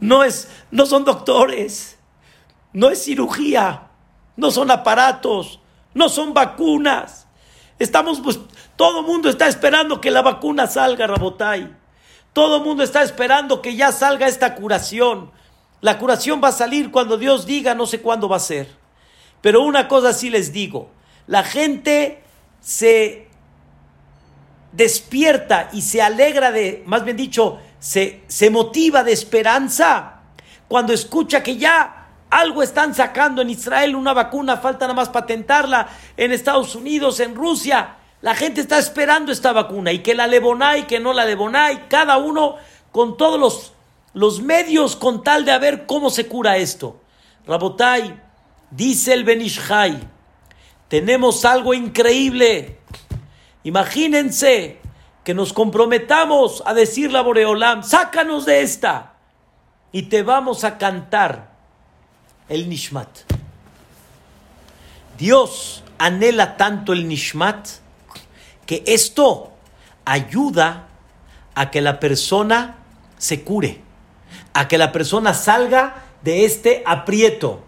No, 0.00 0.24
es, 0.24 0.48
no 0.70 0.86
son 0.86 1.04
doctores, 1.04 1.98
no 2.72 2.88
es 2.88 3.04
cirugía, 3.04 3.88
no 4.36 4.50
son 4.50 4.70
aparatos, 4.70 5.60
no 5.94 6.08
son 6.08 6.32
vacunas. 6.34 7.26
Estamos, 7.78 8.20
pues, 8.20 8.40
todo 8.76 9.00
el 9.00 9.06
mundo 9.06 9.28
está 9.28 9.46
esperando 9.46 10.00
que 10.00 10.10
la 10.10 10.22
vacuna 10.22 10.66
salga, 10.66 11.06
Rabotay. 11.06 11.76
Todo 12.32 12.58
el 12.58 12.62
mundo 12.62 12.82
está 12.82 13.02
esperando 13.02 13.60
que 13.60 13.76
ya 13.76 13.92
salga 13.92 14.26
esta 14.26 14.54
curación. 14.54 15.30
La 15.80 15.98
curación 15.98 16.40
va 16.42 16.48
a 16.48 16.52
salir 16.52 16.90
cuando 16.90 17.18
Dios 17.18 17.46
diga, 17.46 17.74
no 17.74 17.86
sé 17.86 18.00
cuándo 18.00 18.28
va 18.28 18.36
a 18.36 18.40
ser. 18.40 18.68
Pero 19.40 19.62
una 19.62 19.88
cosa 19.88 20.12
sí 20.12 20.30
les 20.30 20.52
digo, 20.52 20.90
la 21.26 21.42
gente 21.42 22.22
se 22.60 23.28
despierta 24.72 25.70
y 25.72 25.82
se 25.82 26.02
alegra 26.02 26.52
de, 26.52 26.82
más 26.86 27.04
bien 27.04 27.16
dicho, 27.16 27.58
se, 27.80 28.22
se 28.28 28.50
motiva 28.50 29.02
de 29.02 29.12
esperanza 29.12 30.20
cuando 30.68 30.92
escucha 30.92 31.42
que 31.42 31.56
ya 31.56 32.06
algo 32.30 32.62
están 32.62 32.94
sacando 32.94 33.42
en 33.42 33.50
Israel, 33.50 33.96
una 33.96 34.12
vacuna, 34.12 34.58
falta 34.58 34.84
nada 34.84 34.94
más 34.94 35.08
patentarla 35.08 35.88
en 36.16 36.30
Estados 36.30 36.76
Unidos, 36.76 37.18
en 37.18 37.34
Rusia. 37.34 37.96
La 38.22 38.36
gente 38.36 38.60
está 38.60 38.78
esperando 38.78 39.32
esta 39.32 39.52
vacuna 39.52 39.92
y 39.92 39.98
que 39.98 40.14
la 40.14 40.28
y 40.78 40.82
que 40.84 41.00
no 41.00 41.12
la 41.12 41.28
y 41.72 41.76
cada 41.88 42.18
uno 42.18 42.56
con 42.92 43.16
todos 43.16 43.40
los, 43.40 43.72
los 44.12 44.40
medios 44.40 44.94
con 44.94 45.24
tal 45.24 45.44
de 45.44 45.52
a 45.52 45.58
ver 45.58 45.86
cómo 45.86 46.10
se 46.10 46.28
cura 46.28 46.56
esto. 46.56 47.00
Rabotai, 47.46 48.20
dice 48.70 49.12
el 49.12 49.24
Benishai, 49.24 49.98
tenemos 50.86 51.44
algo 51.44 51.74
increíble. 51.74 52.78
Imagínense 53.64 54.78
que 55.24 55.34
nos 55.34 55.52
comprometamos 55.52 56.62
a 56.66 56.74
decirle 56.74 57.18
a 57.18 57.22
Boreolam, 57.22 57.82
sácanos 57.82 58.46
de 58.46 58.62
esta. 58.62 59.14
y 59.92 60.02
te 60.02 60.22
vamos 60.22 60.64
a 60.64 60.78
cantar 60.78 61.50
el 62.48 62.68
Nishmat. 62.68 63.08
Dios 65.18 65.82
anhela 65.98 66.56
tanto 66.56 66.92
el 66.92 67.08
Nishmat 67.08 67.68
que 68.66 68.82
esto 68.86 69.52
ayuda 70.04 70.88
a 71.54 71.70
que 71.70 71.80
la 71.80 71.98
persona 72.00 72.78
se 73.18 73.42
cure, 73.42 73.80
a 74.52 74.68
que 74.68 74.78
la 74.78 74.92
persona 74.92 75.34
salga 75.34 76.04
de 76.22 76.44
este 76.44 76.82
aprieto. 76.86 77.64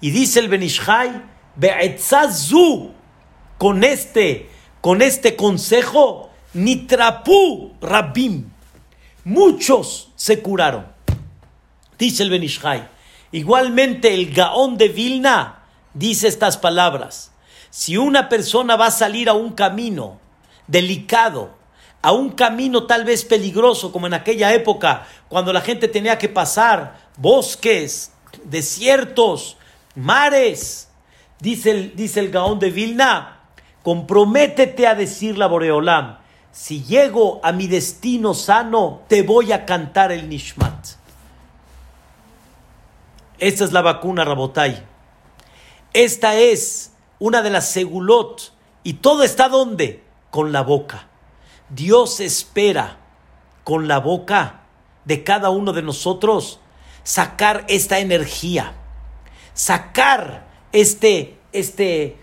Y 0.00 0.10
dice 0.10 0.40
el 0.40 0.48
Benishai, 0.48 1.22
Be'etzazu, 1.56 2.92
con 3.58 3.84
este, 3.84 4.50
con 4.80 5.02
este 5.02 5.36
consejo, 5.36 6.30
Nitrapu 6.54 7.72
Rabim, 7.80 8.50
muchos 9.24 10.10
se 10.16 10.40
curaron. 10.40 10.86
Dice 11.98 12.22
el 12.22 12.30
Benishai. 12.30 12.88
Igualmente 13.32 14.14
el 14.14 14.32
Gaón 14.32 14.76
de 14.76 14.88
Vilna 14.88 15.62
dice 15.94 16.28
estas 16.28 16.56
palabras. 16.56 17.32
Si 17.70 17.96
una 17.96 18.28
persona 18.28 18.76
va 18.76 18.86
a 18.86 18.90
salir 18.90 19.28
a 19.28 19.34
un 19.34 19.52
camino 19.52 20.18
delicado, 20.66 21.54
a 22.02 22.12
un 22.12 22.30
camino 22.30 22.86
tal 22.86 23.04
vez 23.04 23.24
peligroso, 23.24 23.92
como 23.92 24.06
en 24.06 24.14
aquella 24.14 24.54
época, 24.54 25.06
cuando 25.28 25.52
la 25.52 25.60
gente 25.60 25.88
tenía 25.88 26.18
que 26.18 26.28
pasar 26.28 26.98
bosques, 27.16 28.12
desiertos, 28.44 29.56
mares, 29.94 30.88
dice 31.40 31.70
el, 31.72 31.96
dice 31.96 32.20
el 32.20 32.30
Gaón 32.30 32.58
de 32.58 32.70
Vilna, 32.70 33.40
comprométete 33.82 34.86
a 34.86 34.94
decir 34.94 35.36
la 35.36 35.46
Boreolam, 35.46 36.18
si 36.56 36.82
llego 36.82 37.38
a 37.42 37.52
mi 37.52 37.66
destino 37.66 38.32
sano, 38.32 39.02
te 39.08 39.22
voy 39.22 39.52
a 39.52 39.66
cantar 39.66 40.10
el 40.10 40.26
Nishmat. 40.30 40.86
Esta 43.38 43.64
es 43.64 43.72
la 43.72 43.82
vacuna 43.82 44.24
Rabotai. 44.24 44.82
Esta 45.92 46.34
es 46.36 46.92
una 47.18 47.42
de 47.42 47.50
las 47.50 47.68
segulot. 47.68 48.54
¿Y 48.84 48.94
todo 48.94 49.22
está 49.22 49.50
donde? 49.50 50.02
Con 50.30 50.50
la 50.50 50.62
boca. 50.62 51.08
Dios 51.68 52.20
espera 52.20 53.00
con 53.62 53.86
la 53.86 53.98
boca 53.98 54.62
de 55.04 55.24
cada 55.24 55.50
uno 55.50 55.74
de 55.74 55.82
nosotros 55.82 56.60
sacar 57.02 57.66
esta 57.68 57.98
energía, 57.98 58.72
sacar 59.52 60.46
este, 60.72 61.38
este, 61.52 62.16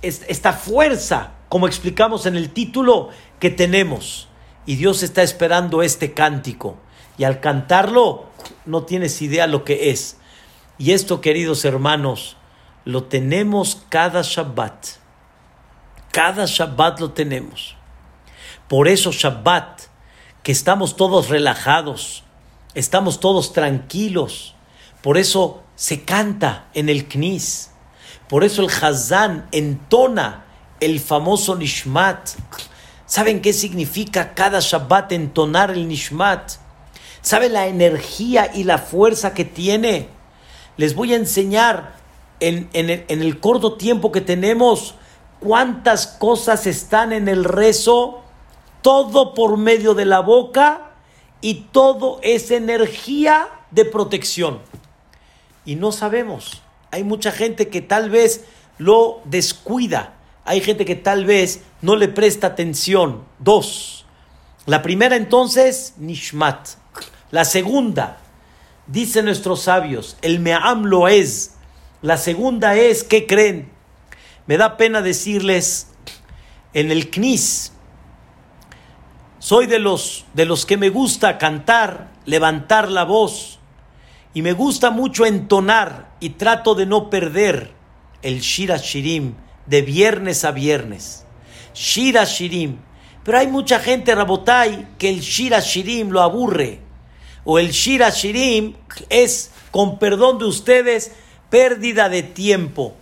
esta 0.00 0.52
fuerza, 0.52 1.32
como 1.48 1.66
explicamos 1.66 2.26
en 2.26 2.36
el 2.36 2.50
título 2.50 3.10
que 3.40 3.50
tenemos. 3.50 4.28
Y 4.66 4.76
Dios 4.76 5.02
está 5.02 5.22
esperando 5.22 5.82
este 5.82 6.12
cántico. 6.12 6.76
Y 7.18 7.24
al 7.24 7.40
cantarlo, 7.40 8.26
no 8.66 8.84
tienes 8.84 9.20
idea 9.20 9.46
lo 9.46 9.64
que 9.64 9.90
es. 9.90 10.18
Y 10.78 10.92
esto, 10.92 11.20
queridos 11.20 11.64
hermanos, 11.64 12.36
lo 12.84 13.04
tenemos 13.04 13.82
cada 13.88 14.22
Shabbat. 14.22 14.86
Cada 16.12 16.46
Shabbat 16.46 17.00
lo 17.00 17.10
tenemos. 17.12 17.76
Por 18.68 18.88
eso 18.88 19.12
Shabbat, 19.12 19.82
que 20.42 20.52
estamos 20.52 20.96
todos 20.96 21.28
relajados, 21.28 22.24
estamos 22.74 23.20
todos 23.20 23.52
tranquilos. 23.52 24.54
Por 25.02 25.18
eso 25.18 25.62
se 25.74 26.04
canta 26.04 26.68
en 26.74 26.88
el 26.88 27.08
Knis. 27.08 27.70
Por 28.28 28.44
eso 28.44 28.62
el 28.62 28.70
Hazán 28.70 29.48
entona 29.50 30.44
el 30.78 31.00
famoso 31.00 31.56
Nishmat. 31.56 32.30
¿Saben 33.10 33.42
qué 33.42 33.52
significa 33.52 34.34
cada 34.34 34.60
Shabbat 34.60 35.10
entonar 35.10 35.72
el 35.72 35.88
Nishmat? 35.88 36.52
¿Saben 37.22 37.54
la 37.54 37.66
energía 37.66 38.52
y 38.54 38.62
la 38.62 38.78
fuerza 38.78 39.34
que 39.34 39.44
tiene? 39.44 40.08
les 40.76 40.94
voy 40.94 41.12
a 41.12 41.16
enseñar 41.16 41.96
en, 42.38 42.70
el, 42.72 43.40
corto 43.40 43.74
tiempo 43.74 44.12
que 44.12 44.20
tenemos 44.20 44.94
cuántas 45.40 46.06
cosas 46.06 46.66
están 46.66 47.12
en 47.12 47.26
el 47.26 47.44
rezo, 47.44 48.22
todo 48.80 49.34
por 49.34 49.58
medio 49.58 49.94
de 49.94 50.06
la 50.06 50.20
boca 50.20 50.92
y 51.40 51.66
todo 51.70 52.20
es 52.22 52.50
energía 52.52 53.48
de 53.72 53.84
protección. 53.84 54.60
Y 55.66 55.74
no 55.74 55.92
sabemos. 55.92 56.62
Hay 56.92 57.04
mucha 57.04 57.32
gente 57.32 57.68
que 57.68 57.82
tal 57.82 58.08
vez 58.08 58.46
lo 58.78 59.20
descuida. 59.24 60.14
Hay 60.50 60.60
gente 60.60 60.84
que 60.84 60.96
tal 60.96 61.26
vez 61.26 61.62
no 61.80 61.94
le 61.94 62.08
presta 62.08 62.48
atención. 62.48 63.22
Dos. 63.38 64.04
La 64.66 64.82
primera 64.82 65.14
entonces, 65.14 65.94
Nishmat. 65.96 66.70
La 67.30 67.44
segunda, 67.44 68.18
Dicen 68.88 69.26
nuestros 69.26 69.62
sabios, 69.62 70.16
el 70.22 70.40
Me'am 70.40 70.86
lo 70.86 71.06
es. 71.06 71.54
La 72.02 72.16
segunda 72.16 72.74
es, 72.74 73.04
¿qué 73.04 73.28
creen? 73.28 73.70
Me 74.48 74.56
da 74.56 74.76
pena 74.76 75.02
decirles, 75.02 75.92
en 76.72 76.90
el 76.90 77.10
Knis, 77.10 77.72
soy 79.38 79.66
de 79.66 79.78
los, 79.78 80.24
de 80.34 80.46
los 80.46 80.66
que 80.66 80.76
me 80.76 80.88
gusta 80.88 81.38
cantar, 81.38 82.10
levantar 82.24 82.90
la 82.90 83.04
voz, 83.04 83.60
y 84.34 84.42
me 84.42 84.54
gusta 84.54 84.90
mucho 84.90 85.26
entonar, 85.26 86.10
y 86.18 86.30
trato 86.30 86.74
de 86.74 86.86
no 86.86 87.08
perder 87.08 87.70
el 88.22 88.40
Shira 88.40 88.78
Shirim 88.78 89.34
de 89.66 89.82
viernes 89.82 90.44
a 90.44 90.50
viernes. 90.50 91.24
Shira 91.74 92.24
Shirim. 92.24 92.78
Pero 93.24 93.38
hay 93.38 93.46
mucha 93.46 93.78
gente, 93.78 94.14
Rabotai, 94.14 94.88
que 94.98 95.08
el 95.08 95.20
Shira 95.20 95.60
Shirim 95.60 96.10
lo 96.10 96.20
aburre 96.20 96.80
o 97.44 97.58
el 97.58 97.70
Shira 97.70 98.10
Shirim 98.10 98.74
es, 99.08 99.50
con 99.70 99.98
perdón 99.98 100.38
de 100.38 100.44
ustedes, 100.44 101.12
pérdida 101.48 102.08
de 102.08 102.22
tiempo. 102.22 102.94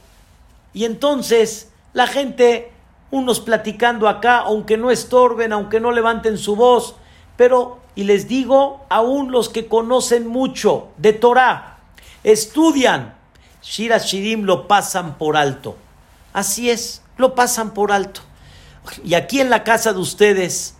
Y 0.72 0.84
entonces 0.84 1.70
la 1.92 2.06
gente, 2.06 2.70
unos 3.10 3.40
platicando 3.40 4.08
acá, 4.08 4.38
aunque 4.38 4.76
no 4.76 4.90
estorben, 4.90 5.52
aunque 5.52 5.80
no 5.80 5.90
levanten 5.90 6.38
su 6.38 6.56
voz, 6.56 6.94
pero, 7.36 7.80
y 7.94 8.04
les 8.04 8.28
digo, 8.28 8.84
aún 8.88 9.32
los 9.32 9.48
que 9.48 9.66
conocen 9.66 10.26
mucho 10.26 10.88
de 10.96 11.12
Torah, 11.12 11.78
estudian, 12.24 13.16
Shira 13.62 13.98
Shirim 13.98 14.44
lo 14.44 14.68
pasan 14.68 15.18
por 15.18 15.36
alto. 15.36 15.76
Así 16.32 16.70
es, 16.70 17.02
lo 17.16 17.34
pasan 17.34 17.74
por 17.74 17.92
alto. 17.92 18.20
Y 19.04 19.14
aquí 19.14 19.40
en 19.40 19.50
la 19.50 19.64
casa 19.64 19.92
de 19.92 19.98
ustedes, 19.98 20.76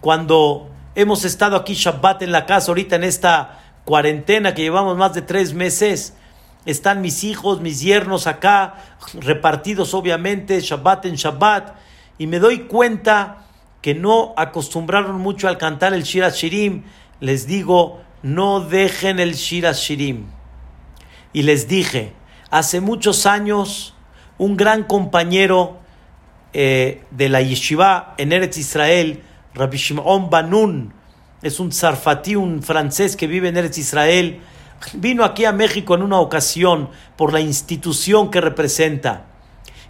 cuando 0.00 0.70
Hemos 0.96 1.24
estado 1.24 1.56
aquí 1.56 1.74
Shabbat 1.74 2.22
en 2.22 2.30
la 2.30 2.46
casa 2.46 2.70
ahorita 2.70 2.94
en 2.94 3.02
esta 3.02 3.58
cuarentena 3.84 4.54
que 4.54 4.62
llevamos 4.62 4.96
más 4.96 5.12
de 5.12 5.22
tres 5.22 5.52
meses. 5.52 6.14
Están 6.66 7.00
mis 7.00 7.24
hijos, 7.24 7.60
mis 7.60 7.80
yernos 7.80 8.28
acá, 8.28 8.74
repartidos 9.14 9.92
obviamente, 9.92 10.60
Shabbat 10.60 11.06
en 11.06 11.16
Shabbat. 11.16 11.74
Y 12.16 12.28
me 12.28 12.38
doy 12.38 12.60
cuenta 12.60 13.44
que 13.82 13.96
no 13.96 14.34
acostumbraron 14.36 15.20
mucho 15.20 15.48
al 15.48 15.58
cantar 15.58 15.94
el 15.94 16.04
Shira 16.04 16.30
Shirim. 16.30 16.84
Les 17.18 17.48
digo, 17.48 18.00
no 18.22 18.60
dejen 18.60 19.18
el 19.18 19.34
Shira 19.34 19.72
Shirim. 19.72 20.26
Y 21.32 21.42
les 21.42 21.66
dije, 21.66 22.12
hace 22.50 22.80
muchos 22.80 23.26
años, 23.26 23.93
un 24.38 24.56
gran 24.56 24.84
compañero 24.84 25.78
eh, 26.52 27.02
de 27.10 27.28
la 27.28 27.42
yeshiva 27.42 28.14
en 28.18 28.32
Eretz 28.32 28.58
Israel, 28.58 29.22
Rabbi 29.54 29.76
Shimon 29.76 30.30
Banun, 30.30 30.92
es 31.42 31.60
un 31.60 31.72
zarfatí, 31.72 32.36
un 32.36 32.62
francés 32.62 33.16
que 33.16 33.26
vive 33.26 33.48
en 33.48 33.56
Eretz 33.56 33.78
Israel, 33.78 34.40
vino 34.94 35.24
aquí 35.24 35.44
a 35.44 35.52
México 35.52 35.94
en 35.94 36.02
una 36.02 36.20
ocasión 36.20 36.90
por 37.16 37.32
la 37.32 37.40
institución 37.40 38.30
que 38.30 38.40
representa 38.40 39.26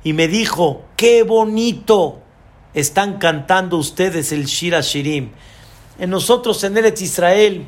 y 0.04 0.12
me 0.12 0.28
dijo, 0.28 0.84
qué 0.96 1.22
bonito 1.22 2.20
están 2.74 3.18
cantando 3.18 3.78
ustedes 3.78 4.32
el 4.32 4.44
Shira 4.44 4.82
Shirim. 4.82 5.30
En 5.98 6.10
nosotros 6.10 6.62
en 6.64 6.76
Eretz 6.76 7.00
Israel 7.00 7.64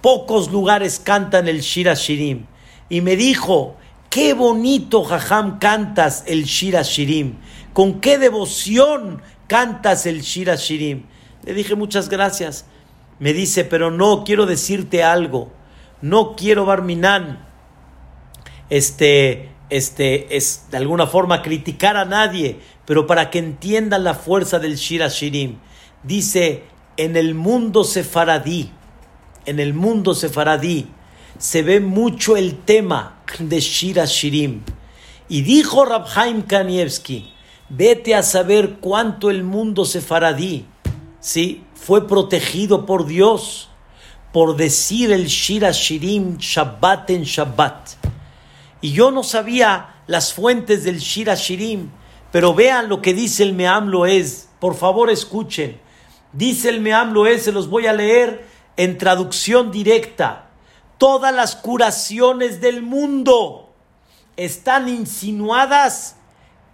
pocos 0.00 0.50
lugares 0.50 1.00
cantan 1.00 1.48
el 1.48 1.60
Shira 1.60 1.94
Shirim. 1.94 2.46
Y 2.88 3.00
me 3.00 3.16
dijo, 3.16 3.76
qué 4.10 4.34
bonito, 4.34 5.04
Jajam, 5.04 5.58
cantas 5.58 6.24
el 6.26 6.44
Shira 6.44 6.82
Shirim. 6.82 7.36
Con 7.72 8.00
qué 8.00 8.18
devoción 8.18 9.22
cantas 9.46 10.04
el 10.04 10.20
Shira 10.20 10.56
Shirim. 10.56 11.04
Le 11.44 11.54
dije 11.54 11.76
muchas 11.76 12.08
gracias. 12.08 12.66
Me 13.18 13.32
dice, 13.32 13.64
pero 13.64 13.90
no, 13.90 14.24
quiero 14.24 14.44
decirte 14.44 15.02
algo. 15.04 15.52
No 16.02 16.34
quiero, 16.34 16.66
Barminan, 16.66 17.46
este, 18.68 19.50
este, 19.70 20.36
es 20.36 20.66
de 20.70 20.76
alguna 20.76 21.06
forma 21.06 21.42
criticar 21.42 21.96
a 21.96 22.04
nadie, 22.04 22.58
pero 22.86 23.06
para 23.06 23.30
que 23.30 23.38
entiendan 23.38 24.04
la 24.04 24.14
fuerza 24.14 24.58
del 24.58 24.76
Shira 24.76 25.08
Shirim. 25.08 25.58
Dice, 26.02 26.64
en 26.96 27.16
el 27.16 27.34
mundo 27.34 27.84
sefaradí, 27.84 28.70
en 29.46 29.60
el 29.60 29.74
mundo 29.74 30.14
sefaradí, 30.14 30.88
se 31.38 31.62
ve 31.62 31.80
mucho 31.80 32.36
el 32.36 32.58
tema 32.58 33.19
de 33.38 33.60
Shira 33.60 34.04
Shirim. 34.04 34.62
Y 35.28 35.42
dijo 35.42 35.84
Rabhaim 35.84 36.42
Kanievski, 36.42 37.32
vete 37.68 38.14
a 38.14 38.22
saber 38.22 38.78
cuánto 38.80 39.30
el 39.30 39.44
mundo 39.44 39.84
sefaradí 39.84 40.66
¿sí? 41.20 41.64
fue 41.74 42.08
protegido 42.08 42.86
por 42.86 43.06
Dios, 43.06 43.68
por 44.32 44.56
decir 44.56 45.12
el 45.12 45.26
Shira 45.26 45.70
Shirim 45.70 46.36
Shabbat 46.38 47.10
en 47.10 47.22
Shabbat. 47.22 47.90
Y 48.80 48.92
yo 48.92 49.10
no 49.10 49.22
sabía 49.22 50.02
las 50.06 50.32
fuentes 50.32 50.84
del 50.84 50.98
Shira 50.98 51.34
Shirim, 51.34 51.90
pero 52.32 52.54
vean 52.54 52.88
lo 52.88 53.02
que 53.02 53.14
dice 53.14 53.42
el 53.42 53.52
Meam 53.52 53.92
es. 54.06 54.48
Por 54.58 54.74
favor, 54.74 55.10
escuchen. 55.10 55.80
Dice 56.32 56.68
el 56.68 56.80
Meam 56.80 57.14
es, 57.26 57.44
se 57.44 57.52
los 57.52 57.68
voy 57.68 57.86
a 57.86 57.92
leer 57.92 58.46
en 58.76 58.98
traducción 58.98 59.70
directa. 59.70 60.49
Todas 61.00 61.34
las 61.34 61.56
curaciones 61.56 62.60
del 62.60 62.82
mundo 62.82 63.72
están 64.36 64.86
insinuadas 64.86 66.16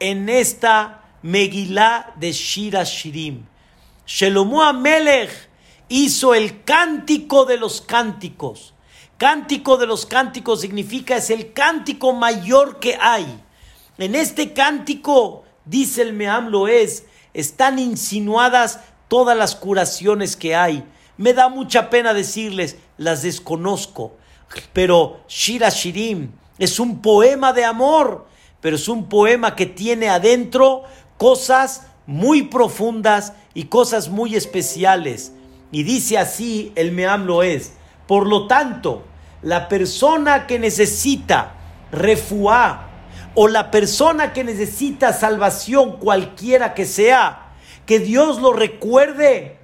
en 0.01 0.29
esta 0.29 1.05
Megilá 1.23 2.13
de 2.17 2.33
Shira 2.33 2.83
Shirim. 2.83 3.47
Shelomo 4.05 4.65
Amelech 4.65 5.31
hizo 5.89 6.35
el 6.35 6.65
cántico 6.65 7.45
de 7.45 7.57
los 7.57 7.81
cánticos. 7.81 8.75
Cántico 9.17 9.77
de 9.77 9.87
los 9.87 10.07
cánticos 10.07 10.63
significa 10.63 11.19
es 11.19 11.31
el 11.31 11.53
cántico 11.53 12.13
mayor 12.13 12.81
que 12.81 12.99
hay. 13.01 13.41
En 13.97 14.17
este 14.17 14.53
cántico, 14.53 15.45
dice 15.65 16.03
el 16.03 16.15
Meam 16.15 16.53
es, 16.69 17.05
están 17.33 17.79
insinuadas 17.79 18.81
todas 19.07 19.39
las 19.39 19.55
curaciones 19.55 20.35
que 20.35 20.57
hay. 20.57 20.85
Me 21.17 21.33
da 21.33 21.49
mucha 21.49 21.91
pena 21.91 22.13
decirles, 22.13 22.77
las 22.97 23.23
desconozco. 23.23 24.17
Pero 24.73 25.21
Shira 25.29 25.69
Shirim 25.71 26.31
es 26.59 26.81
un 26.81 27.03
poema 27.03 27.53
de 27.53 27.65
amor, 27.65 28.27
pero 28.61 28.77
es 28.77 28.89
un 28.89 29.09
poema 29.09 29.55
que 29.55 29.67
tiene 29.67 30.09
adentro 30.09 30.85
cosas 31.17 31.87
muy 32.07 32.43
profundas 32.43 33.33
y 33.55 33.65
cosas 33.65 34.09
muy 34.09 34.37
especiales. 34.37 35.33
Y 35.73 35.83
dice 35.83 36.19
así 36.19 36.73
el 36.77 36.93
Meam 36.93 37.27
lo 37.27 37.43
es. 37.43 37.73
Por 38.07 38.27
lo 38.27 38.47
tanto, 38.47 39.03
la 39.43 39.69
persona 39.69 40.47
que 40.47 40.59
necesita 40.59 41.55
refuá 41.91 42.89
o 43.35 43.49
la 43.49 43.71
persona 43.71 44.33
que 44.33 44.45
necesita 44.45 45.13
salvación, 45.13 45.99
cualquiera 45.99 46.73
que 46.73 46.87
sea, 46.87 47.53
que 47.85 47.99
Dios 47.99 48.41
lo 48.41 48.53
recuerde 48.53 49.56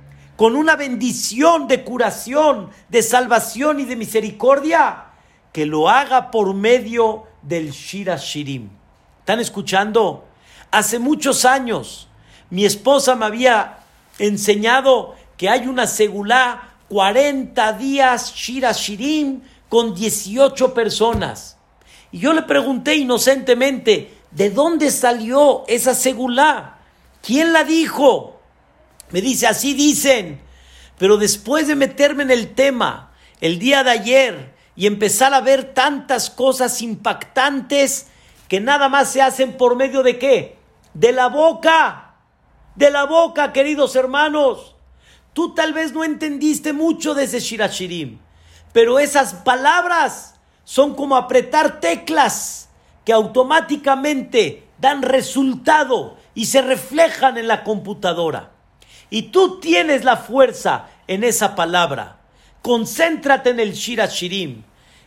con 0.42 0.56
una 0.56 0.74
bendición 0.74 1.68
de 1.68 1.84
curación, 1.84 2.70
de 2.88 3.00
salvación 3.04 3.78
y 3.78 3.84
de 3.84 3.94
misericordia, 3.94 5.04
que 5.52 5.66
lo 5.66 5.88
haga 5.88 6.32
por 6.32 6.52
medio 6.52 7.28
del 7.42 7.70
Shira 7.70 8.16
Shirim. 8.16 8.68
¿Están 9.20 9.38
escuchando? 9.38 10.24
Hace 10.72 10.98
muchos 10.98 11.44
años 11.44 12.08
mi 12.50 12.64
esposa 12.64 13.14
me 13.14 13.26
había 13.26 13.84
enseñado 14.18 15.14
que 15.36 15.48
hay 15.48 15.68
una 15.68 15.86
segulá 15.86 16.70
40 16.88 17.74
días 17.74 18.34
Shira 18.34 18.72
Shirim 18.72 19.42
con 19.68 19.94
18 19.94 20.74
personas. 20.74 21.56
Y 22.10 22.18
yo 22.18 22.32
le 22.32 22.42
pregunté 22.42 22.96
inocentemente, 22.96 24.12
¿de 24.32 24.50
dónde 24.50 24.90
salió 24.90 25.62
esa 25.68 25.94
segulá? 25.94 26.78
¿Quién 27.22 27.52
la 27.52 27.62
dijo? 27.62 28.41
Me 29.12 29.20
dice, 29.20 29.46
así 29.46 29.74
dicen. 29.74 30.40
Pero 30.98 31.16
después 31.16 31.66
de 31.68 31.76
meterme 31.76 32.22
en 32.24 32.30
el 32.30 32.54
tema 32.54 33.12
el 33.40 33.58
día 33.58 33.84
de 33.84 33.90
ayer 33.90 34.54
y 34.74 34.86
empezar 34.86 35.34
a 35.34 35.40
ver 35.40 35.74
tantas 35.74 36.30
cosas 36.30 36.80
impactantes 36.80 38.06
que 38.48 38.60
nada 38.60 38.88
más 38.88 39.10
se 39.10 39.22
hacen 39.22 39.56
por 39.56 39.76
medio 39.76 40.02
de 40.02 40.18
qué? 40.18 40.58
De 40.94 41.12
la 41.12 41.28
boca. 41.28 42.14
De 42.74 42.90
la 42.90 43.04
boca, 43.04 43.52
queridos 43.52 43.96
hermanos. 43.96 44.76
Tú 45.32 45.54
tal 45.54 45.72
vez 45.72 45.92
no 45.92 46.04
entendiste 46.04 46.72
mucho 46.72 47.14
de 47.14 47.24
ese 47.24 47.40
Shirashirim, 47.40 48.18
pero 48.72 48.98
esas 48.98 49.32
palabras 49.32 50.34
son 50.64 50.94
como 50.94 51.16
apretar 51.16 51.80
teclas 51.80 52.68
que 53.04 53.12
automáticamente 53.12 54.68
dan 54.78 55.02
resultado 55.02 56.18
y 56.34 56.46
se 56.46 56.60
reflejan 56.60 57.38
en 57.38 57.48
la 57.48 57.64
computadora. 57.64 58.50
Y 59.12 59.24
tú 59.24 59.60
tienes 59.60 60.04
la 60.04 60.16
fuerza 60.16 60.86
en 61.06 61.22
esa 61.22 61.54
palabra. 61.54 62.16
Concéntrate 62.62 63.50
en 63.50 63.60
el 63.60 63.74
Shirashirim. 63.74 64.62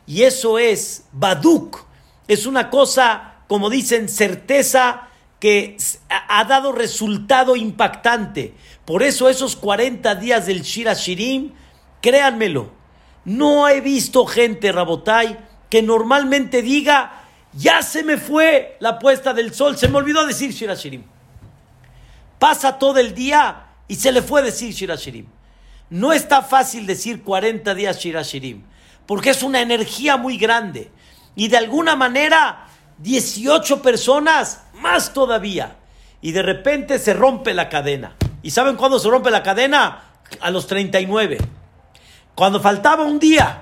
Y 0.06 0.22
eso 0.22 0.60
es 0.60 1.06
Baduk. 1.12 1.84
Es 2.28 2.46
una 2.46 2.70
cosa, 2.70 3.38
como 3.48 3.68
dicen, 3.68 4.08
certeza 4.08 5.08
que 5.40 5.76
ha 6.08 6.44
dado 6.46 6.72
resultado 6.72 7.56
impactante. 7.56 8.54
Por 8.86 9.02
eso 9.02 9.28
esos 9.28 9.56
40 9.56 10.14
días 10.14 10.46
del 10.46 10.62
Shirashirim, 10.62 11.54
créanmelo, 12.00 12.70
no 13.24 13.68
he 13.68 13.82
visto 13.82 14.28
gente, 14.28 14.72
Rabotai, 14.72 15.40
que 15.68 15.82
normalmente 15.82 16.62
diga, 16.62 17.24
ya 17.54 17.82
se 17.82 18.04
me 18.04 18.18
fue 18.18 18.78
la 18.80 19.00
puesta 19.00 19.34
del 19.34 19.52
sol, 19.52 19.80
se 19.80 19.88
me 19.88 19.98
olvidó 19.98 20.28
decir 20.28 20.52
Shirashirim. 20.52 21.02
Pasa 22.38 22.78
todo 22.78 23.00
el 23.00 23.16
día 23.16 23.65
y 23.88 23.96
se 23.96 24.12
le 24.12 24.22
fue 24.22 24.42
decir 24.42 24.74
Shirashirim. 24.74 25.28
No 25.90 26.14
está 26.14 26.42
fácil 26.42 26.88
decir 26.88 27.22
40 27.22 27.76
días 27.76 28.00
Shirashirim, 28.00 28.64
porque 29.06 29.30
es 29.30 29.44
una 29.44 29.62
energía 29.62 30.18
muy 30.18 30.38
grande. 30.38 30.92
Y 31.36 31.48
de 31.48 31.58
alguna 31.58 31.96
manera, 31.96 32.68
18 33.00 33.82
personas, 33.82 34.64
más 34.74 35.14
todavía. 35.14 35.76
Y 36.22 36.32
de 36.32 36.42
repente 36.42 36.98
se 36.98 37.14
rompe 37.14 37.54
la 37.54 37.70
cadena. 37.70 38.16
¿Y 38.42 38.52
saben 38.52 38.76
cuándo 38.76 39.00
se 39.00 39.10
rompe 39.10 39.30
la 39.30 39.44
cadena? 39.44 40.04
A 40.40 40.50
los 40.50 40.66
39. 40.66 41.38
Cuando 42.34 42.60
faltaba 42.60 43.04
un 43.04 43.20
día. 43.20 43.62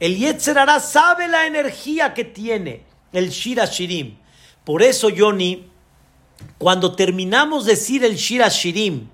El 0.00 0.16
Yetzer 0.16 0.58
sabe 0.80 1.28
la 1.28 1.46
energía 1.46 2.14
que 2.14 2.24
tiene 2.24 2.84
el 3.12 3.30
Shirashirim. 3.30 4.16
Por 4.64 4.82
eso, 4.82 5.08
Yoni, 5.08 5.68
cuando 6.58 6.94
terminamos 6.96 7.64
de 7.64 7.72
decir 7.72 8.04
el 8.04 8.16
Shirashirim, 8.16 9.08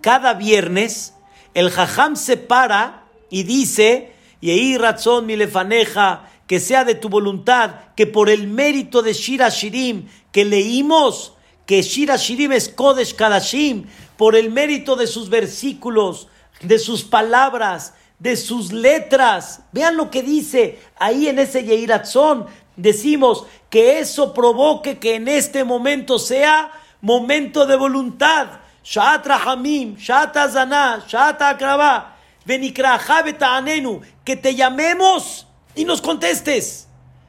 cada 0.00 0.34
viernes 0.34 1.14
el 1.54 1.70
Jajam 1.70 2.16
se 2.16 2.36
para 2.36 3.04
y 3.28 3.42
dice, 3.42 4.12
Yehi 4.40 4.78
razón 4.78 5.26
mi 5.26 5.36
lefaneja, 5.36 6.28
que 6.46 6.60
sea 6.60 6.84
de 6.84 6.94
tu 6.94 7.08
voluntad, 7.08 7.74
que 7.96 8.06
por 8.06 8.28
el 8.28 8.46
mérito 8.48 9.02
de 9.02 9.12
Shira 9.12 9.48
Shirim 9.48 10.08
que 10.32 10.44
leímos, 10.44 11.34
que 11.66 11.82
Shira 11.82 12.16
Shirim 12.16 12.52
es 12.52 12.68
Kodesh 12.68 13.14
Kadashim, 13.14 13.86
por 14.16 14.36
el 14.36 14.50
mérito 14.50 14.96
de 14.96 15.06
sus 15.06 15.28
versículos, 15.28 16.28
de 16.60 16.78
sus 16.78 17.04
palabras, 17.04 17.94
de 18.18 18.36
sus 18.36 18.72
letras. 18.72 19.62
Vean 19.72 19.96
lo 19.96 20.10
que 20.10 20.22
dice 20.22 20.78
ahí 20.98 21.28
en 21.28 21.38
ese 21.38 21.64
Yeiratzón. 21.64 22.46
Decimos 22.76 23.46
que 23.70 23.98
eso 23.98 24.34
provoque 24.34 24.98
que 24.98 25.16
en 25.16 25.28
este 25.28 25.64
momento 25.64 26.18
sea 26.18 26.70
momento 27.00 27.66
de 27.66 27.76
voluntad 27.76 28.59
Rahamim, 28.84 29.96
Shat 29.96 30.36
Azana, 30.36 31.04
Shat 31.06 31.40
Akraba, 31.42 32.16
Anenu, 32.46 34.00
que 34.24 34.36
te 34.36 34.54
llamemos 34.54 35.46
y 35.74 35.84
nos 35.84 36.00
contestes. 36.00 36.88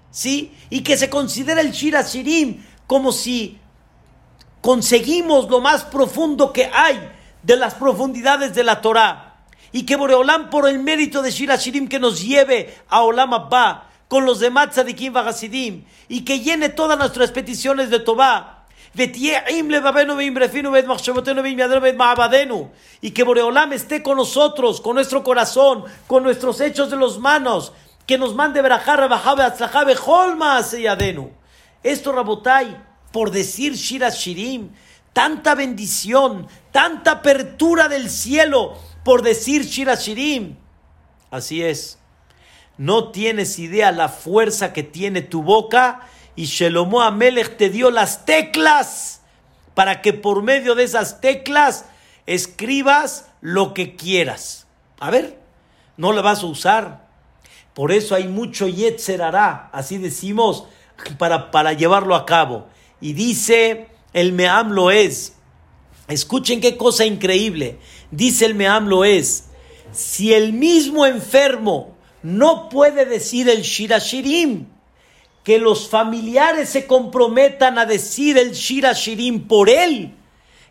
¿Sí? 0.09 0.53
Y 0.69 0.81
que 0.81 0.97
se 0.97 1.09
considere 1.09 1.61
el 1.61 1.71
Shira 1.71 2.01
Shirim 2.01 2.65
como 2.85 3.13
si 3.13 3.57
conseguimos 4.59 5.49
lo 5.49 5.61
más 5.61 5.83
profundo 5.85 6.51
que 6.51 6.69
hay 6.73 6.99
de 7.43 7.55
las 7.55 7.75
profundidades 7.75 8.53
de 8.53 8.63
la 8.63 8.81
Torah. 8.81 9.45
Y 9.71 9.83
que 9.83 9.95
Boreolam, 9.95 10.49
por 10.49 10.67
el 10.67 10.79
mérito 10.79 11.21
de 11.21 11.31
Shira 11.31 11.55
Shirim, 11.55 11.87
que 11.87 11.99
nos 11.99 12.21
lleve 12.21 12.77
a 12.89 13.03
Olam 13.03 13.33
Abba 13.33 13.89
con 14.09 14.25
los 14.25 14.41
demás 14.41 14.71
Tzadikim 14.71 15.13
Vagasidim 15.13 15.85
y 16.09 16.25
que 16.25 16.41
llene 16.41 16.67
todas 16.67 16.97
nuestras 16.97 17.31
peticiones 17.31 17.89
de 17.89 17.99
Tobá 17.99 18.60
y 18.93 19.07
que 23.11 23.23
Boreolam 23.23 23.73
esté 23.73 24.03
con 24.03 24.17
nosotros, 24.17 24.81
con 24.81 24.95
nuestro 24.95 25.23
corazón, 25.23 25.85
con 26.07 26.23
nuestros 26.23 26.59
hechos 26.59 26.89
de 26.89 26.97
los 26.97 27.19
manos, 27.19 27.71
que 28.05 28.17
nos 28.17 28.35
mande 28.35 28.61
Berajar, 28.61 29.09
Holma, 30.05 30.61
Seyadenu. 30.61 31.31
Esto, 31.83 32.11
Rabotai, 32.11 32.83
por 33.13 33.31
decir 33.31 33.73
Shira 33.73 34.09
Shirim, 34.09 34.71
tanta 35.13 35.55
bendición, 35.55 36.47
tanta 36.71 37.11
apertura 37.11 37.87
del 37.87 38.09
cielo, 38.09 38.73
por 39.05 39.21
decir 39.21 39.63
Shira 39.63 39.95
Shirim. 39.95 40.57
Así 41.29 41.63
es. 41.63 41.97
No 42.77 43.11
tienes 43.11 43.59
idea 43.59 43.91
la 43.91 44.09
fuerza 44.09 44.73
que 44.73 44.83
tiene 44.83 45.21
tu 45.21 45.43
boca 45.43 46.01
y 46.35 46.45
Shelomo 46.45 47.01
Amelech 47.01 47.57
te 47.57 47.69
dio 47.69 47.91
las 47.91 48.25
teclas 48.25 49.21
para 49.73 50.01
que 50.01 50.13
por 50.13 50.43
medio 50.43 50.75
de 50.75 50.83
esas 50.83 51.21
teclas 51.21 51.85
escribas 52.25 53.27
lo 53.41 53.73
que 53.73 53.95
quieras. 53.95 54.67
A 54.99 55.09
ver, 55.09 55.39
no 55.97 56.13
la 56.13 56.21
vas 56.21 56.43
a 56.43 56.47
usar. 56.47 57.09
Por 57.73 57.91
eso 57.91 58.15
hay 58.15 58.27
mucho 58.27 58.67
Yetzerará, 58.67 59.69
así 59.71 59.97
decimos, 59.97 60.65
para, 61.17 61.51
para 61.51 61.73
llevarlo 61.73 62.15
a 62.15 62.25
cabo. 62.25 62.67
Y 62.99 63.13
dice 63.13 63.87
el 64.13 64.33
Meam 64.33 64.77
es. 64.89 65.33
Escuchen 66.07 66.59
qué 66.59 66.77
cosa 66.77 67.05
increíble. 67.05 67.79
Dice 68.11 68.45
el 68.45 68.55
Meam 68.55 68.89
es 69.03 69.45
si 69.91 70.33
el 70.33 70.53
mismo 70.53 71.05
enfermo 71.05 71.95
no 72.23 72.69
puede 72.69 73.05
decir 73.05 73.49
el 73.49 73.61
Shirashirim, 73.61 74.67
que 75.43 75.57
los 75.57 75.89
familiares 75.89 76.69
se 76.69 76.85
comprometan 76.85 77.79
a 77.79 77.85
decir 77.85 78.37
el 78.37 78.51
Shirashirim 78.51 79.47
por 79.47 79.69
él, 79.69 80.15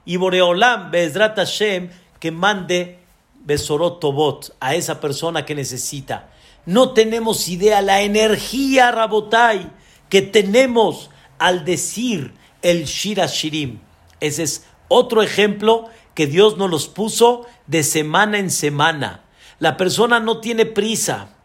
y 0.05 0.17
Boreolam, 0.17 0.91
Bezrat 0.91 1.37
Hashem, 1.37 1.91
que 2.19 2.31
mande 2.31 2.99
Besorot 3.45 4.01
Tobot 4.01 4.57
a 4.61 4.75
esa 4.75 5.01
persona 5.01 5.45
que 5.45 5.55
necesita. 5.55 6.31
No 6.67 6.93
tenemos 6.93 7.49
idea 7.49 7.81
la 7.83 8.03
energía, 8.03 8.91
Rabotai, 8.91 9.71
que 10.09 10.23
tenemos 10.23 11.11
al 11.39 11.65
decir 11.65 12.35
el 12.63 12.85
Shirashirim. 12.85 13.81
Ese 14.21 14.43
es 14.43 14.67
otro 14.89 15.23
ejemplo 15.23 15.89
que 16.15 16.27
Dios 16.27 16.59
nos 16.59 16.71
los 16.71 16.89
puso 16.89 17.47
de 17.67 17.83
semana 17.83 18.39
en 18.39 18.51
semana. 18.51 19.25
La 19.59 19.77
persona 19.77 20.21
no 20.21 20.41
tiene 20.41 20.67
prisa. 20.67 21.37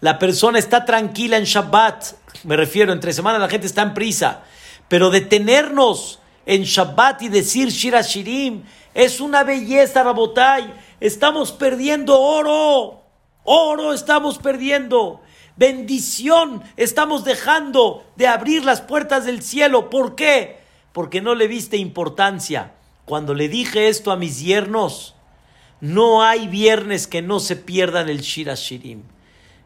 La 0.00 0.18
persona 0.18 0.58
está 0.58 0.84
tranquila 0.84 1.36
en 1.36 1.44
Shabbat. 1.44 2.04
Me 2.44 2.56
refiero, 2.56 2.92
entre 2.92 3.12
semana 3.12 3.38
la 3.38 3.48
gente 3.48 3.66
está 3.66 3.82
en 3.82 3.94
prisa. 3.94 4.42
Pero 4.88 5.10
detenernos 5.10 6.20
en 6.46 6.62
Shabbat 6.64 7.22
y 7.22 7.28
decir 7.28 7.68
Shirashirim 7.68 8.64
es 8.92 9.20
una 9.20 9.44
belleza, 9.44 10.02
Rabotai. 10.02 10.72
Estamos 11.00 11.52
perdiendo 11.52 12.20
oro. 12.20 13.02
Oro 13.44 13.92
estamos 13.92 14.38
perdiendo. 14.38 15.20
Bendición 15.56 16.62
estamos 16.76 17.24
dejando 17.24 18.04
de 18.16 18.26
abrir 18.26 18.64
las 18.64 18.80
puertas 18.80 19.24
del 19.24 19.42
cielo. 19.42 19.90
¿Por 19.90 20.14
qué? 20.16 20.58
Porque 20.92 21.20
no 21.20 21.34
le 21.34 21.46
viste 21.46 21.76
importancia. 21.76 22.72
Cuando 23.04 23.34
le 23.34 23.48
dije 23.48 23.88
esto 23.88 24.10
a 24.10 24.16
mis 24.16 24.40
yernos, 24.40 25.14
no 25.80 26.22
hay 26.22 26.48
viernes 26.48 27.06
que 27.06 27.22
no 27.22 27.38
se 27.38 27.56
pierdan 27.56 28.08
el 28.08 28.20
Shirashirim. 28.20 29.02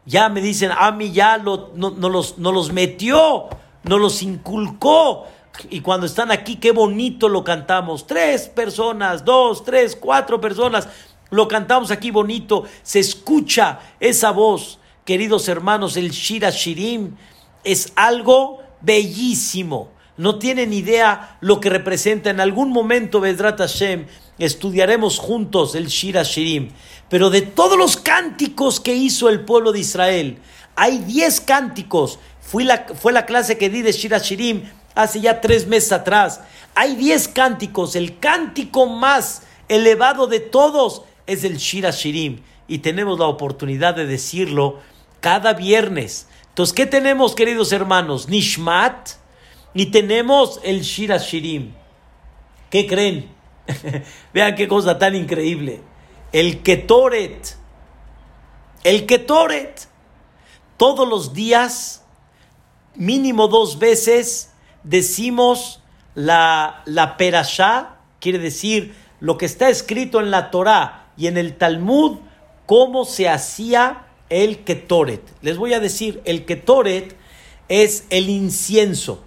Ya 0.09 0.27
me 0.27 0.41
dicen, 0.41 0.71
a 0.75 0.91
mí 0.91 1.11
ya 1.11 1.37
lo, 1.37 1.71
no, 1.75 1.91
los, 1.91 2.39
no 2.39 2.51
los 2.51 2.73
metió, 2.73 3.47
no 3.83 3.99
los 3.99 4.23
inculcó. 4.23 5.27
Y 5.69 5.81
cuando 5.81 6.07
están 6.07 6.31
aquí, 6.31 6.55
qué 6.55 6.71
bonito 6.71 7.29
lo 7.29 7.43
cantamos. 7.43 8.07
Tres 8.07 8.49
personas, 8.49 9.23
dos, 9.23 9.63
tres, 9.63 9.95
cuatro 9.95 10.41
personas. 10.41 10.89
Lo 11.29 11.47
cantamos 11.47 11.91
aquí 11.91 12.09
bonito. 12.09 12.63
Se 12.81 12.97
escucha 12.97 13.81
esa 13.99 14.31
voz. 14.31 14.79
Queridos 15.05 15.47
hermanos, 15.47 15.95
el 15.95 16.09
Shirashirim 16.09 17.15
es 17.63 17.93
algo 17.95 18.63
bellísimo. 18.81 19.91
No 20.19 20.37
tienen 20.37 20.73
idea 20.73 21.37
lo 21.39 21.61
que 21.61 21.69
representa. 21.69 22.29
En 22.29 22.41
algún 22.41 22.71
momento, 22.71 23.21
Bedrat 23.21 23.57
Hashem, 23.57 24.05
estudiaremos 24.37 25.17
juntos 25.17 25.75
el 25.75 25.87
Shira 25.87 26.23
Shirim. 26.23 26.71
Pero 27.07 27.29
de 27.29 27.41
todos 27.41 27.77
los 27.77 27.95
cánticos 27.95 28.81
que 28.81 28.93
hizo 28.93 29.29
el 29.29 29.45
pueblo 29.45 29.71
de 29.71 29.79
Israel, 29.79 30.39
hay 30.75 30.97
diez 30.97 31.39
cánticos. 31.39 32.19
Fui 32.41 32.65
la, 32.65 32.85
fue 32.95 33.13
la 33.13 33.25
clase 33.25 33.57
que 33.57 33.69
di 33.69 33.81
de 33.81 33.93
Shira 33.93 34.17
Shirim 34.17 34.63
hace 34.93 35.21
ya 35.21 35.39
tres 35.39 35.67
meses 35.67 35.93
atrás. 35.93 36.41
Hay 36.75 36.97
diez 36.97 37.29
cánticos. 37.29 37.95
El 37.95 38.19
cántico 38.19 38.87
más 38.87 39.43
elevado 39.69 40.27
de 40.27 40.41
todos 40.41 41.03
es 41.27 41.45
el 41.45 41.55
Shira 41.55 41.91
Shirim. 41.91 42.41
Y 42.67 42.79
tenemos 42.79 43.19
la 43.19 43.27
oportunidad 43.27 43.95
de 43.95 44.05
decirlo 44.05 44.81
cada 45.21 45.53
viernes. 45.53 46.27
Entonces, 46.49 46.73
¿qué 46.73 46.85
tenemos, 46.85 47.35
queridos 47.35 47.71
hermanos? 47.71 48.27
Nishmat 48.27 49.11
y 49.73 49.87
tenemos 49.87 50.59
el 50.63 50.81
Shira 50.81 51.17
Shirim. 51.17 51.73
¿Qué 52.69 52.87
creen? 52.87 53.29
Vean 54.33 54.55
qué 54.55 54.67
cosa 54.67 54.97
tan 54.97 55.15
increíble. 55.15 55.81
El 56.31 56.61
Ketoret. 56.61 57.55
El 58.83 59.05
Ketoret. 59.05 59.87
Todos 60.77 61.07
los 61.07 61.33
días, 61.33 62.05
mínimo 62.95 63.47
dos 63.47 63.79
veces, 63.79 64.51
decimos 64.83 65.81
la, 66.15 66.83
la 66.85 67.17
Perashá, 67.17 67.97
quiere 68.19 68.39
decir 68.39 68.95
lo 69.19 69.37
que 69.37 69.45
está 69.45 69.69
escrito 69.69 70.21
en 70.21 70.31
la 70.31 70.51
Torah 70.51 71.11
y 71.17 71.27
en 71.27 71.37
el 71.37 71.57
Talmud, 71.57 72.19
cómo 72.65 73.03
se 73.03 73.27
hacía 73.27 74.07
el 74.29 74.63
Ketoret. 74.63 75.21
Les 75.41 75.57
voy 75.57 75.73
a 75.73 75.79
decir, 75.79 76.21
el 76.23 76.45
Ketoret 76.45 77.17
es 77.67 78.05
el 78.09 78.29
incienso. 78.29 79.25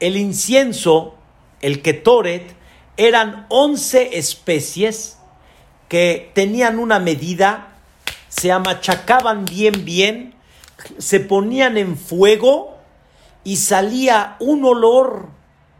El 0.00 0.16
incienso, 0.16 1.14
el 1.60 1.82
ketoret, 1.82 2.54
eran 2.96 3.46
11 3.48 4.18
especies 4.18 5.18
que 5.88 6.30
tenían 6.34 6.78
una 6.78 6.98
medida, 6.98 7.76
se 8.28 8.52
amachacaban 8.52 9.44
bien, 9.44 9.84
bien, 9.84 10.34
se 10.98 11.20
ponían 11.20 11.76
en 11.76 11.96
fuego 11.96 12.76
y 13.44 13.56
salía 13.56 14.36
un 14.40 14.64
olor, 14.64 15.28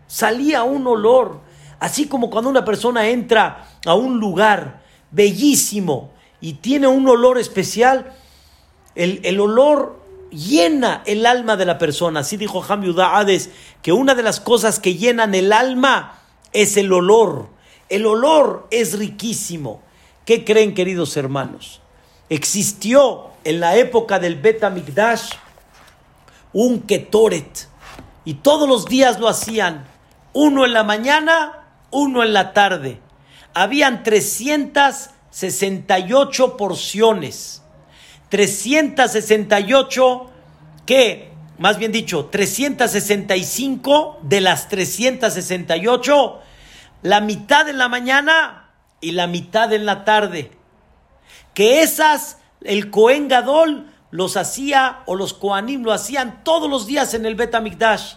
salía 0.06 0.62
un 0.62 0.86
olor, 0.86 1.40
así 1.78 2.06
como 2.06 2.30
cuando 2.30 2.50
una 2.50 2.64
persona 2.64 3.08
entra 3.08 3.68
a 3.84 3.94
un 3.94 4.18
lugar 4.18 4.82
bellísimo 5.10 6.12
y 6.40 6.54
tiene 6.54 6.86
un 6.86 7.08
olor 7.08 7.38
especial, 7.38 8.14
el, 8.94 9.20
el 9.24 9.40
olor 9.40 10.00
llena 10.30 11.02
el 11.06 11.26
alma 11.26 11.56
de 11.56 11.66
la 11.66 11.78
persona. 11.78 12.20
Así 12.20 12.36
dijo 12.36 12.64
Ham 12.68 12.84
Hades, 12.98 13.50
que 13.82 13.92
una 13.92 14.14
de 14.14 14.22
las 14.22 14.40
cosas 14.40 14.78
que 14.80 14.94
llenan 14.94 15.34
el 15.34 15.52
alma 15.52 16.18
es 16.52 16.76
el 16.76 16.92
olor. 16.92 17.48
El 17.88 18.06
olor 18.06 18.66
es 18.70 18.98
riquísimo. 18.98 19.82
¿Qué 20.24 20.44
creen, 20.44 20.74
queridos 20.74 21.16
hermanos? 21.16 21.80
Existió 22.28 23.30
en 23.44 23.60
la 23.60 23.76
época 23.76 24.18
del 24.18 24.34
Bet 24.36 24.68
Mikdash 24.70 25.30
un 26.52 26.82
Ketoret 26.82 27.68
y 28.24 28.34
todos 28.34 28.68
los 28.68 28.84
días 28.86 29.20
lo 29.20 29.28
hacían, 29.28 29.86
uno 30.32 30.64
en 30.64 30.72
la 30.72 30.82
mañana, 30.82 31.68
uno 31.90 32.24
en 32.24 32.32
la 32.32 32.52
tarde. 32.52 33.00
Habían 33.54 34.02
368 34.02 36.56
porciones 36.56 37.62
368 38.28 40.30
que, 40.86 41.32
más 41.58 41.78
bien 41.78 41.92
dicho, 41.92 42.26
365 42.26 44.20
de 44.22 44.40
las 44.40 44.68
368, 44.68 46.40
la 47.02 47.20
mitad 47.20 47.68
en 47.68 47.78
la 47.78 47.88
mañana 47.88 48.70
y 49.00 49.12
la 49.12 49.26
mitad 49.26 49.72
en 49.72 49.86
la 49.86 50.04
tarde. 50.04 50.52
Que 51.54 51.82
esas, 51.82 52.38
el 52.62 52.90
Cohen 52.90 53.28
Gadol 53.28 53.92
los 54.10 54.36
hacía, 54.36 55.02
o 55.06 55.14
los 55.14 55.34
Koanim 55.34 55.82
lo 55.82 55.92
hacían 55.92 56.42
todos 56.44 56.70
los 56.70 56.86
días 56.86 57.14
en 57.14 57.26
el 57.26 57.34
Betamikdash. 57.34 58.14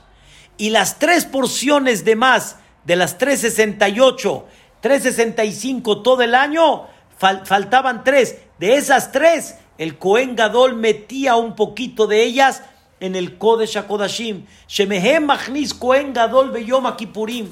Y 0.57 0.69
las 0.69 0.99
tres 0.99 1.25
porciones 1.25 2.05
de 2.05 2.15
más 2.15 2.57
de 2.85 2.95
las 2.95 3.17
368, 3.17 4.45
365 4.81 6.01
todo 6.01 6.21
el 6.21 6.35
año, 6.35 6.87
faltaban 7.17 8.03
tres. 8.03 8.37
De 8.59 8.75
esas 8.75 9.11
tres, 9.11 9.55
el 9.79 9.97
Cohen 9.97 10.35
Gadol 10.35 10.75
metía 10.75 11.37
un 11.37 11.55
poquito 11.55 12.05
de 12.05 12.21
ellas 12.23 12.63
en 12.99 13.15
el 13.15 13.37
Kodesh 13.37 13.77
HaKodashim. 13.77 14.45
Shemehem 14.67 15.25
Machnis 15.25 15.73
Cohen 15.73 16.11
Gadol 16.13 16.51
Beyom 16.51 16.85
Kippurim. 16.97 17.49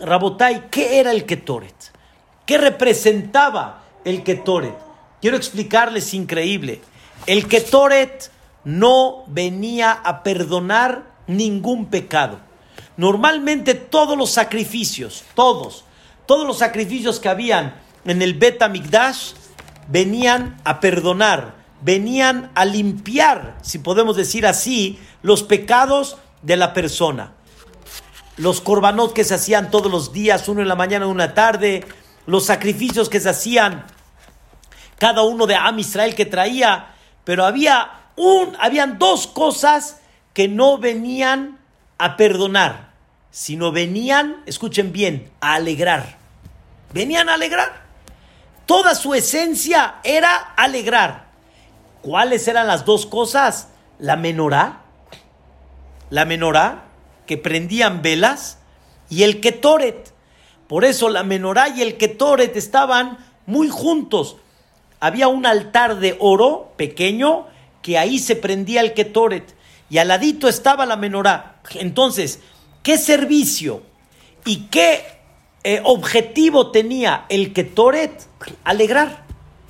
Rabotai, 0.00 0.68
¿qué 0.70 1.00
era 1.00 1.12
el 1.12 1.24
Ketoret? 1.24 1.74
¿Qué 2.44 2.58
representaba 2.58 3.84
el 4.04 4.22
Ketoret? 4.22 4.76
Quiero 5.22 5.38
explicarles 5.38 6.12
increíble. 6.12 6.82
El 7.26 7.48
Ketoret 7.48 8.30
no 8.64 9.24
venía 9.28 9.92
a 9.92 10.22
perdonar 10.22 11.04
ningún 11.26 11.86
pecado. 11.86 12.38
Normalmente 12.98 13.72
todos 13.72 14.18
los 14.18 14.30
sacrificios, 14.30 15.24
todos, 15.34 15.86
todos 16.26 16.46
los 16.46 16.58
sacrificios 16.58 17.18
que 17.18 17.30
habían 17.30 17.80
en 18.04 18.20
el 18.20 18.34
Bet 18.34 18.62
Migdash 18.68 19.32
venían 19.88 20.60
a 20.64 20.80
perdonar, 20.80 21.54
venían 21.82 22.50
a 22.54 22.64
limpiar, 22.64 23.58
si 23.62 23.78
podemos 23.78 24.16
decir 24.16 24.46
así, 24.46 24.98
los 25.22 25.42
pecados 25.42 26.18
de 26.42 26.56
la 26.56 26.72
persona. 26.72 27.32
Los 28.36 28.60
corbanot 28.60 29.12
que 29.12 29.24
se 29.24 29.34
hacían 29.34 29.70
todos 29.70 29.90
los 29.90 30.12
días, 30.12 30.48
uno 30.48 30.60
en 30.60 30.68
la 30.68 30.74
mañana, 30.74 31.06
uno 31.06 31.22
en 31.22 31.28
la 31.28 31.34
tarde, 31.34 31.84
los 32.26 32.44
sacrificios 32.44 33.08
que 33.08 33.20
se 33.20 33.30
hacían, 33.30 33.86
cada 34.98 35.22
uno 35.22 35.46
de 35.46 35.54
Am 35.54 35.78
Israel 35.78 36.14
que 36.14 36.26
traía, 36.26 36.94
pero 37.24 37.44
había 37.44 37.90
un, 38.16 38.56
habían 38.60 38.98
dos 38.98 39.26
cosas 39.26 40.00
que 40.32 40.48
no 40.48 40.78
venían 40.78 41.58
a 41.98 42.16
perdonar, 42.16 42.90
sino 43.30 43.72
venían, 43.72 44.42
escuchen 44.46 44.92
bien, 44.92 45.30
a 45.40 45.54
alegrar. 45.54 46.16
Venían 46.92 47.28
a 47.28 47.34
alegrar. 47.34 47.85
Toda 48.66 48.94
su 48.94 49.14
esencia 49.14 49.96
era 50.04 50.36
alegrar. 50.56 51.26
¿Cuáles 52.02 52.46
eran 52.48 52.66
las 52.66 52.84
dos 52.84 53.06
cosas? 53.06 53.68
La 53.98 54.16
menorá, 54.16 54.82
la 56.10 56.24
menorá, 56.24 56.84
que 57.26 57.38
prendían 57.38 58.02
velas, 58.02 58.58
y 59.08 59.22
el 59.22 59.40
ketoret. 59.40 60.12
Por 60.68 60.84
eso 60.84 61.08
la 61.08 61.22
menorá 61.22 61.68
y 61.68 61.82
el 61.82 61.96
ketoret 61.96 62.56
estaban 62.56 63.18
muy 63.46 63.68
juntos. 63.68 64.36
había 64.98 65.28
un 65.28 65.46
altar 65.46 66.00
de 66.00 66.16
oro 66.18 66.72
pequeño 66.76 67.46
que 67.82 67.98
ahí 67.98 68.18
se 68.18 68.34
prendía 68.34 68.80
el 68.80 68.94
Ketoret 68.94 69.54
y 69.88 69.98
al 69.98 70.08
ladito 70.08 70.48
estaba 70.48 70.86
la 70.86 70.96
menorá. 70.96 71.60
Entonces, 71.74 72.40
¿qué 72.82 72.98
servicio 72.98 73.82
y 74.44 74.62
qué 74.66 75.15
eh, 75.68 75.80
objetivo 75.82 76.70
tenía 76.70 77.26
el 77.28 77.52
Ketoret? 77.52 78.22
Alegrar, 78.62 79.24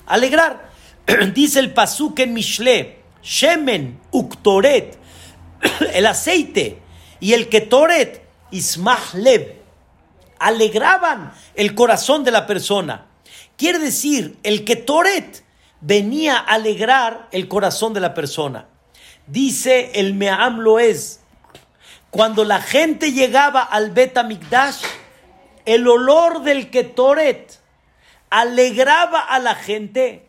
alegrar. 0.04 0.70
Dice 1.34 1.58
el 1.58 1.72
Pasuk 1.72 2.18
en 2.18 2.34
Mishle, 2.34 2.98
Shemen, 3.22 3.98
Uktoret, 4.10 4.98
el 5.94 6.04
aceite 6.04 6.82
y 7.18 7.32
el 7.32 7.48
Ketoret, 7.48 8.20
Ismach 8.50 9.14
Lev, 9.14 9.56
alegraban 10.38 11.32
el 11.54 11.74
corazón 11.74 12.24
de 12.24 12.30
la 12.30 12.46
persona. 12.46 13.06
Quiere 13.56 13.78
decir, 13.78 14.36
el 14.42 14.66
Ketoret 14.66 15.44
venía 15.80 16.36
a 16.36 16.56
alegrar 16.56 17.26
el 17.32 17.48
corazón 17.48 17.94
de 17.94 18.00
la 18.00 18.12
persona. 18.12 18.68
Dice 19.26 19.92
el 19.94 20.12
Me'am 20.12 20.58
Loez, 20.58 21.20
cuando 22.10 22.44
la 22.44 22.60
gente 22.60 23.12
llegaba 23.12 23.62
al 23.62 23.92
Bet 23.92 24.22
Mikdash, 24.22 24.82
el 25.66 25.86
olor 25.88 26.42
del 26.42 26.70
Ketoret 26.70 27.60
alegraba 28.30 29.20
a 29.20 29.38
la 29.40 29.54
gente 29.54 30.28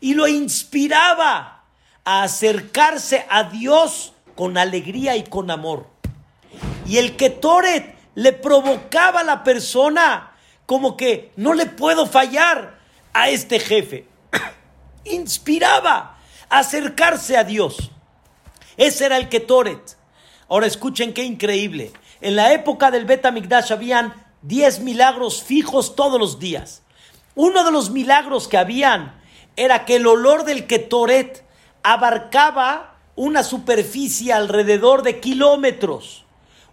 y 0.00 0.14
lo 0.14 0.28
inspiraba 0.28 1.64
a 2.04 2.22
acercarse 2.22 3.26
a 3.28 3.44
Dios 3.44 4.14
con 4.36 4.56
alegría 4.56 5.16
y 5.16 5.24
con 5.24 5.50
amor. 5.50 5.88
Y 6.86 6.98
el 6.98 7.16
Ketoret 7.16 7.96
le 8.14 8.32
provocaba 8.32 9.20
a 9.20 9.24
la 9.24 9.42
persona 9.42 10.32
como 10.64 10.96
que 10.96 11.32
no 11.36 11.52
le 11.52 11.66
puedo 11.66 12.06
fallar 12.06 12.78
a 13.12 13.28
este 13.28 13.58
jefe. 13.58 14.06
Inspiraba 15.04 16.18
a 16.48 16.58
acercarse 16.58 17.36
a 17.36 17.42
Dios. 17.42 17.90
Ese 18.76 19.06
era 19.06 19.16
el 19.16 19.28
Ketoret. 19.28 19.96
Ahora 20.48 20.66
escuchen 20.66 21.12
qué 21.12 21.24
increíble. 21.24 21.92
En 22.20 22.36
la 22.36 22.52
época 22.52 22.92
del 22.92 23.04
Bet 23.04 23.28
Mikdash 23.32 23.72
habían 23.72 24.25
10 24.42 24.80
milagros 24.80 25.42
fijos 25.42 25.96
todos 25.96 26.18
los 26.20 26.38
días. 26.38 26.82
Uno 27.34 27.64
de 27.64 27.70
los 27.70 27.90
milagros 27.90 28.48
que 28.48 28.58
habían 28.58 29.20
era 29.56 29.84
que 29.84 29.96
el 29.96 30.06
olor 30.06 30.44
del 30.44 30.66
Ketoret 30.66 31.44
abarcaba 31.82 32.96
una 33.14 33.42
superficie 33.42 34.32
alrededor 34.32 35.02
de 35.02 35.20
kilómetros, 35.20 36.24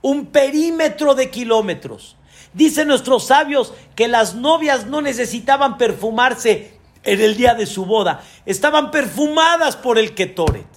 un 0.01 0.27
perímetro 0.27 1.15
de 1.15 1.29
kilómetros. 1.29 2.17
Dicen 2.53 2.87
nuestros 2.87 3.27
sabios 3.27 3.73
que 3.95 4.07
las 4.07 4.35
novias 4.35 4.85
no 4.85 5.01
necesitaban 5.01 5.77
perfumarse 5.77 6.77
en 7.03 7.21
el 7.21 7.35
día 7.35 7.55
de 7.55 7.65
su 7.65 7.85
boda, 7.85 8.21
estaban 8.45 8.91
perfumadas 8.91 9.75
por 9.75 9.97
el 9.97 10.13
Ketoret. 10.13 10.67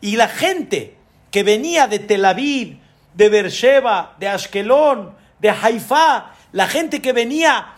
Y 0.00 0.16
la 0.16 0.28
gente 0.28 0.96
que 1.30 1.42
venía 1.42 1.86
de 1.86 1.98
Tel 1.98 2.24
Aviv, 2.24 2.78
de 3.14 3.28
Beersheba, 3.28 4.16
de 4.18 4.28
Ashkelon, 4.28 5.14
de 5.40 5.50
Haifa, 5.50 6.32
la 6.52 6.66
gente 6.66 7.00
que 7.00 7.12
venía 7.12 7.74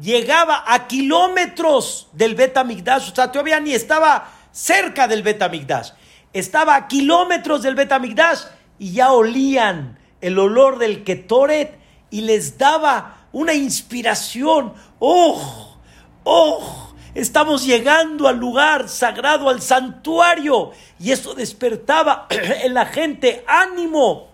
llegaba 0.00 0.64
a 0.66 0.86
kilómetros 0.86 2.08
del 2.12 2.34
Betamigdash, 2.34 3.12
o 3.12 3.14
sea, 3.14 3.32
todavía 3.32 3.60
ni 3.60 3.72
estaba 3.72 4.30
cerca 4.52 5.08
del 5.08 5.22
Betamigdash, 5.22 5.90
estaba 6.32 6.76
a 6.76 6.88
kilómetros 6.88 7.62
del 7.62 7.74
Betamigdash 7.74 8.40
y 8.78 8.92
ya 8.92 9.12
olían 9.12 9.98
el 10.20 10.38
olor 10.38 10.78
del 10.78 11.04
Ketoret 11.04 11.78
y 12.10 12.22
les 12.22 12.58
daba 12.58 13.28
una 13.32 13.54
inspiración. 13.54 14.74
¡Oh! 14.98 15.78
¡Oh! 16.24 16.92
Estamos 17.14 17.64
llegando 17.64 18.28
al 18.28 18.36
lugar 18.36 18.88
sagrado, 18.88 19.48
al 19.48 19.62
santuario. 19.62 20.72
Y 21.00 21.12
eso 21.12 21.34
despertaba 21.34 22.26
en 22.30 22.74
la 22.74 22.86
gente 22.86 23.44
ánimo 23.46 24.28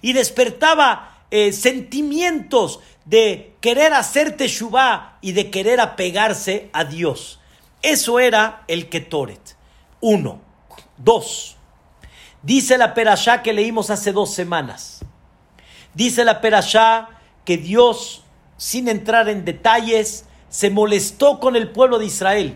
y 0.00 0.12
despertaba 0.14 1.11
eh, 1.32 1.52
sentimientos 1.52 2.80
de 3.06 3.56
querer 3.60 3.94
hacer 3.94 4.36
teshuvah 4.36 5.16
y 5.22 5.32
de 5.32 5.50
querer 5.50 5.80
apegarse 5.80 6.68
a 6.74 6.84
Dios. 6.84 7.40
Eso 7.80 8.20
era 8.20 8.62
el 8.68 8.88
Ketoret. 8.90 9.56
Uno. 10.00 10.40
Dos. 10.98 11.56
Dice 12.42 12.76
la 12.76 12.92
perashá 12.92 13.42
que 13.42 13.52
leímos 13.54 13.88
hace 13.88 14.12
dos 14.12 14.34
semanas. 14.34 15.04
Dice 15.94 16.24
la 16.24 16.42
perashá 16.42 17.08
que 17.46 17.56
Dios, 17.56 18.24
sin 18.58 18.86
entrar 18.88 19.28
en 19.30 19.46
detalles, 19.46 20.26
se 20.50 20.68
molestó 20.68 21.40
con 21.40 21.56
el 21.56 21.70
pueblo 21.70 21.98
de 21.98 22.06
Israel 22.06 22.54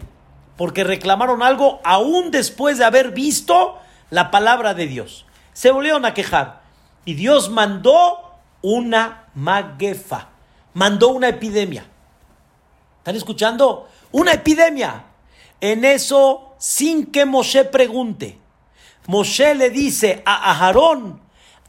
porque 0.56 0.84
reclamaron 0.84 1.42
algo 1.42 1.80
aún 1.82 2.30
después 2.30 2.76
de 2.76 2.84
haber 2.84 3.12
visto 3.12 3.78
la 4.10 4.30
palabra 4.30 4.74
de 4.74 4.86
Dios. 4.86 5.24
Se 5.54 5.70
volvieron 5.70 6.04
a 6.04 6.14
quejar 6.14 6.62
y 7.06 7.14
Dios 7.14 7.48
mandó 7.50 8.25
una 8.68 9.28
maguefa, 9.36 10.30
mandó 10.74 11.10
una 11.10 11.28
epidemia. 11.28 11.86
¿Están 12.98 13.14
escuchando? 13.14 13.88
Una 14.10 14.32
epidemia. 14.32 15.04
En 15.60 15.84
eso, 15.84 16.56
sin 16.58 17.06
que 17.12 17.26
Moshe 17.26 17.64
pregunte, 17.64 18.40
Moshe 19.06 19.54
le 19.54 19.70
dice 19.70 20.20
a 20.26 20.50
Aarón, 20.50 21.20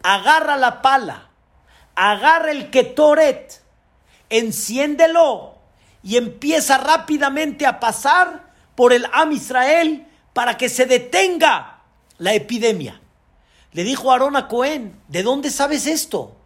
agarra 0.01 0.57
la 0.57 0.81
pala, 0.81 1.29
agarra 1.93 2.49
el 2.49 2.71
ketoret, 2.71 3.61
enciéndelo 4.31 5.53
y 6.01 6.17
empieza 6.17 6.79
rápidamente 6.79 7.67
a 7.67 7.79
pasar 7.79 8.53
por 8.73 8.91
el 8.91 9.05
Am 9.13 9.31
Israel 9.33 10.07
para 10.33 10.57
que 10.57 10.67
se 10.67 10.87
detenga 10.87 11.83
la 12.17 12.33
epidemia. 12.33 12.99
Le 13.71 13.83
dijo 13.83 14.11
Aarón 14.11 14.35
a 14.35 14.47
Cohen, 14.47 14.99
¿de 15.07 15.21
dónde 15.21 15.51
sabes 15.51 15.85
esto? 15.85 16.36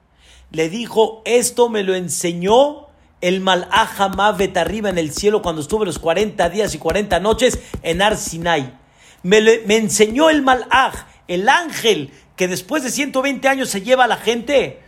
Le 0.52 0.70
dijo, 0.70 1.22
esto 1.26 1.70
me 1.70 1.84
lo 1.84 1.96
enseñó 1.96 2.88
el 3.22 3.40
Malach 3.42 4.00
Hamavet 4.00 4.58
arriba 4.58 4.90
en 4.90 4.98
el 4.98 5.12
cielo 5.14 5.42
cuando 5.42 5.62
estuve 5.62 5.86
los 5.86 6.00
40 6.00 6.50
días 6.50 6.76
y 6.76 6.78
40 6.78 7.20
noches 7.20 7.60
en 7.84 8.02
Ar 8.02 8.18
Sinai. 8.18 8.74
Me, 9.24 9.42
me 9.66 9.78
enseñó 9.78 10.30
el 10.30 10.42
Malach, 10.42 11.06
el 11.28 11.48
ángel 11.48 12.12
que 12.36 12.48
después 12.48 12.84
de 12.84 12.90
120 12.90 13.48
años 13.48 13.70
se 13.70 13.82
lleva 13.82 14.06
a 14.06 14.08
la 14.08 14.18
gente. 14.18 14.82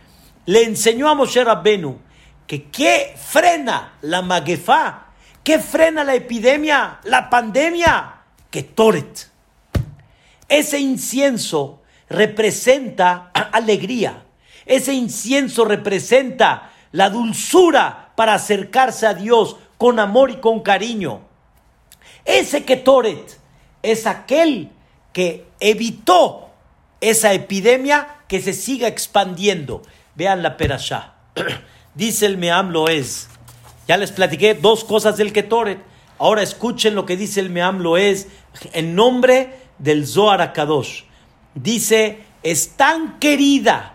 Le 0.46 0.64
enseñó 0.64 1.08
a 1.08 1.14
Moshe 1.14 1.42
Rabbenu 1.42 1.98
que 2.46 2.64
qué 2.64 3.14
frena 3.16 3.94
la 4.02 4.22
maguefá, 4.22 5.06
qué 5.42 5.58
frena 5.58 6.04
la 6.04 6.14
epidemia, 6.14 7.00
la 7.04 7.30
pandemia, 7.30 8.22
que 8.50 8.62
Toret. 8.62 9.30
Ese 10.48 10.78
incienso 10.78 11.82
representa 12.08 13.30
alegría, 13.52 14.24
ese 14.66 14.94
incienso 14.94 15.64
representa 15.64 16.70
la 16.92 17.10
dulzura 17.10 18.12
para 18.16 18.34
acercarse 18.34 19.06
a 19.06 19.14
Dios 19.14 19.56
con 19.78 19.98
amor 19.98 20.30
y 20.30 20.36
con 20.36 20.60
cariño. 20.60 21.20
Ese 22.24 22.64
Ketoret 22.64 23.38
es 23.82 24.06
aquel 24.06 24.70
que 25.12 25.46
evitó 25.60 26.50
esa 27.00 27.32
epidemia 27.32 28.08
que 28.28 28.40
se 28.40 28.52
siga 28.52 28.88
expandiendo. 28.88 29.82
Vean 30.14 30.42
la 30.42 30.56
perashá. 30.56 31.14
Dice 31.94 32.26
el 32.26 32.38
Meam 32.38 32.70
Loez. 32.70 33.28
Ya 33.86 33.96
les 33.96 34.12
platiqué 34.12 34.54
dos 34.54 34.84
cosas 34.84 35.16
del 35.16 35.32
Ketoret. 35.32 35.78
Ahora 36.18 36.42
escuchen 36.42 36.94
lo 36.94 37.04
que 37.04 37.16
dice 37.16 37.40
el 37.40 37.50
Meam 37.50 37.80
Loez 37.80 38.28
en 38.72 38.94
nombre 38.94 39.58
del 39.78 40.06
Zohar 40.06 40.40
Akadosh. 40.40 41.02
Dice, 41.54 42.20
es 42.42 42.76
tan 42.76 43.18
querida 43.18 43.93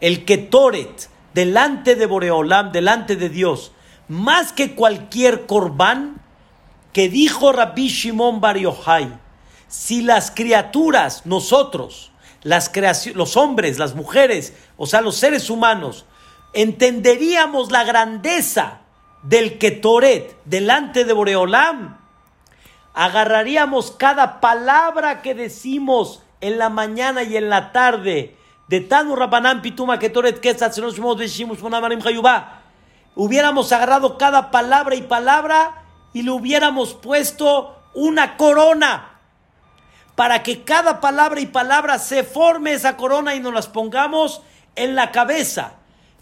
el 0.00 0.24
Ketoret 0.24 1.08
delante 1.34 1.94
de 1.94 2.06
Boreolam, 2.06 2.72
delante 2.72 3.16
de 3.16 3.28
Dios, 3.28 3.72
más 4.08 4.52
que 4.52 4.74
cualquier 4.74 5.46
corbán, 5.46 6.22
que 6.92 7.08
dijo 7.08 7.52
Rabbi 7.52 7.88
Shimon 7.88 8.40
Bar 8.40 8.56
si 9.68 10.02
las 10.02 10.30
criaturas, 10.30 11.26
nosotros, 11.26 12.12
las 12.42 12.70
los 13.14 13.36
hombres, 13.36 13.78
las 13.78 13.94
mujeres, 13.94 14.54
o 14.76 14.86
sea, 14.86 15.00
los 15.00 15.16
seres 15.16 15.50
humanos, 15.50 16.06
entenderíamos 16.52 17.70
la 17.70 17.84
grandeza 17.84 18.80
del 19.22 19.58
Ketoret 19.58 20.36
delante 20.44 21.04
de 21.04 21.12
Boreolam, 21.12 21.98
agarraríamos 22.94 23.90
cada 23.90 24.40
palabra 24.40 25.20
que 25.20 25.34
decimos 25.34 26.22
en 26.40 26.58
la 26.58 26.70
mañana 26.70 27.24
y 27.24 27.36
en 27.36 27.50
la 27.50 27.72
tarde 27.72 28.35
Rabanam 28.68 29.62
Pituma 29.62 29.98
Ketoret 29.98 30.40
Hubiéramos 33.14 33.72
agarrado 33.72 34.18
cada 34.18 34.50
palabra 34.50 34.94
y 34.94 35.02
palabra 35.02 35.84
y 36.12 36.22
le 36.22 36.30
hubiéramos 36.30 36.94
puesto 36.94 37.76
una 37.94 38.36
corona 38.36 39.10
para 40.14 40.42
que 40.42 40.64
cada 40.64 41.00
palabra 41.00 41.40
y 41.40 41.46
palabra 41.46 41.98
se 41.98 42.24
forme 42.24 42.72
esa 42.72 42.96
corona 42.96 43.34
y 43.34 43.40
nos 43.40 43.54
las 43.54 43.68
pongamos 43.68 44.42
en 44.74 44.94
la 44.94 45.12
cabeza. 45.12 45.74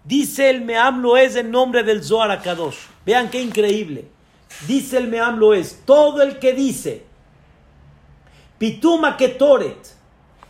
Dice 0.05 0.51
el 0.51 0.61
Meam 0.63 1.05
es 1.17 1.37
en 1.37 1.51
nombre 1.51 1.83
del 1.83 2.05
Zohar 2.05 2.31
Akadosh. 2.31 2.77
Vean 3.07 3.31
qué 3.31 3.41
increíble. 3.41 4.09
dice 4.67 4.99
el 4.99 5.09
Meamlo 5.09 5.55
es, 5.55 5.83
todo 5.85 6.23
el 6.23 6.39
que 6.39 6.53
dice, 6.53 7.05
Pituma 8.59 9.17
Ketoret, 9.17 9.95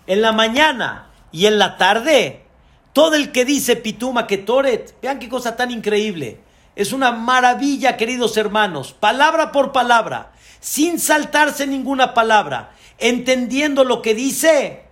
en 0.06 0.20
la 0.20 0.32
mañana 0.32 1.10
y 1.34 1.46
en 1.46 1.58
la 1.58 1.76
tarde, 1.78 2.44
todo 2.92 3.16
el 3.16 3.32
que 3.32 3.44
dice 3.44 3.74
Pituma 3.74 4.28
Ketoret, 4.28 4.94
vean 5.02 5.18
qué 5.18 5.28
cosa 5.28 5.56
tan 5.56 5.72
increíble. 5.72 6.38
Es 6.76 6.92
una 6.92 7.10
maravilla, 7.10 7.96
queridos 7.96 8.36
hermanos, 8.36 8.92
palabra 8.92 9.50
por 9.50 9.72
palabra, 9.72 10.30
sin 10.60 11.00
saltarse 11.00 11.66
ninguna 11.66 12.14
palabra, 12.14 12.70
entendiendo 12.98 13.82
lo 13.82 14.00
que 14.00 14.14
dice, 14.14 14.84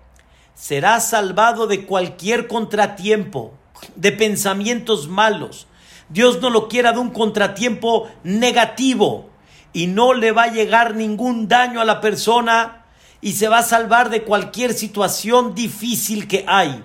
será 0.57 0.99
salvado 0.99 1.69
de 1.69 1.87
cualquier 1.87 2.49
contratiempo, 2.49 3.55
de 3.95 4.11
pensamientos 4.11 5.07
malos. 5.07 5.69
Dios 6.09 6.41
no 6.41 6.51
lo 6.51 6.67
quiera 6.67 6.91
de 6.91 6.99
un 6.99 7.11
contratiempo 7.11 8.11
negativo 8.25 9.31
y 9.73 9.87
no 9.87 10.13
le 10.13 10.33
va 10.33 10.43
a 10.43 10.53
llegar 10.53 10.97
ningún 10.97 11.47
daño 11.47 11.81
a 11.81 11.85
la 11.85 12.01
persona 12.01 12.82
y 13.23 13.33
se 13.33 13.49
va 13.49 13.59
a 13.59 13.63
salvar 13.63 14.11
de 14.11 14.25
cualquier 14.25 14.75
situación 14.75 15.55
difícil 15.55 16.29
que 16.29 16.45
hay. 16.47 16.85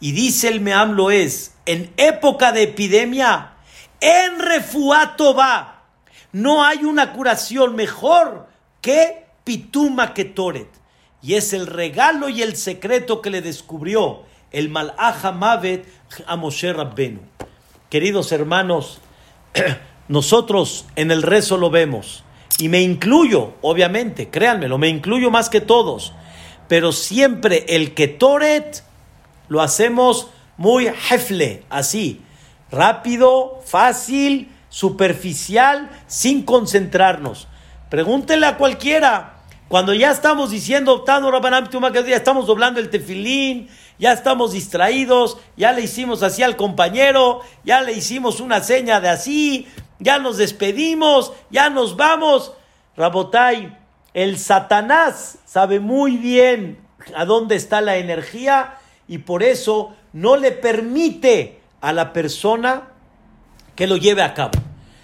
Y 0.00 0.12
dice 0.12 0.48
el 0.48 0.60
Meamlo 0.60 1.10
es, 1.10 1.54
en 1.66 1.92
época 1.96 2.52
de 2.52 2.62
epidemia, 2.62 3.54
en 4.00 4.38
refuato 4.38 5.34
va, 5.34 5.82
no 6.32 6.64
hay 6.64 6.84
una 6.84 7.12
curación 7.12 7.74
mejor 7.74 8.48
que 8.80 9.26
Pituma 9.42 10.14
Ketoret. 10.14 10.68
Y 11.20 11.34
es 11.34 11.52
el 11.52 11.66
regalo 11.66 12.28
y 12.28 12.42
el 12.42 12.56
secreto 12.56 13.20
que 13.20 13.30
le 13.30 13.42
descubrió 13.42 14.22
el 14.52 14.68
Malach 14.68 15.34
Mavet 15.34 15.88
a 16.26 16.36
Moshe 16.36 16.72
Rabbenu. 16.72 17.20
Queridos 17.90 18.30
hermanos, 18.30 19.00
nosotros 20.08 20.86
en 20.94 21.10
el 21.10 21.22
rezo 21.22 21.56
lo 21.56 21.70
vemos. 21.70 22.22
Y 22.58 22.68
me 22.68 22.80
incluyo, 22.80 23.54
obviamente, 23.60 24.30
créanmelo, 24.30 24.78
me 24.78 24.88
incluyo 24.88 25.30
más 25.30 25.50
que 25.50 25.60
todos. 25.60 26.12
Pero 26.68 26.92
siempre 26.92 27.64
el 27.68 27.94
Ketoret 27.94 28.82
lo 29.48 29.60
hacemos 29.60 30.28
muy 30.56 30.86
jefle, 30.86 31.64
así, 31.68 32.22
rápido, 32.70 33.60
fácil, 33.64 34.50
superficial, 34.70 35.90
sin 36.06 36.42
concentrarnos. 36.42 37.46
Pregúntele 37.90 38.46
a 38.46 38.56
cualquiera. 38.56 39.34
Cuando 39.68 39.92
ya 39.92 40.10
estamos 40.10 40.50
diciendo, 40.50 41.04
ya 41.06 42.16
estamos 42.16 42.46
doblando 42.46 42.78
el 42.78 42.88
tefilín, 42.88 43.68
ya 43.98 44.12
estamos 44.12 44.52
distraídos, 44.52 45.38
ya 45.56 45.72
le 45.72 45.82
hicimos 45.82 46.22
así 46.22 46.42
al 46.42 46.56
compañero, 46.56 47.40
ya 47.64 47.82
le 47.82 47.92
hicimos 47.92 48.40
una 48.40 48.62
seña 48.62 49.00
de 49.00 49.08
así, 49.08 49.66
ya 49.98 50.18
nos 50.18 50.36
despedimos, 50.36 51.32
ya 51.50 51.70
nos 51.70 51.96
vamos. 51.96 52.52
Rabotai, 52.96 53.76
el 54.14 54.38
Satanás 54.38 55.38
sabe 55.44 55.80
muy 55.80 56.16
bien 56.16 56.78
a 57.14 57.24
dónde 57.24 57.56
está 57.56 57.80
la 57.80 57.96
energía 57.96 58.78
y 59.08 59.18
por 59.18 59.42
eso 59.42 59.94
no 60.12 60.36
le 60.36 60.52
permite 60.52 61.60
a 61.80 61.92
la 61.92 62.12
persona 62.12 62.88
que 63.74 63.86
lo 63.86 63.96
lleve 63.96 64.22
a 64.22 64.34
cabo. 64.34 64.52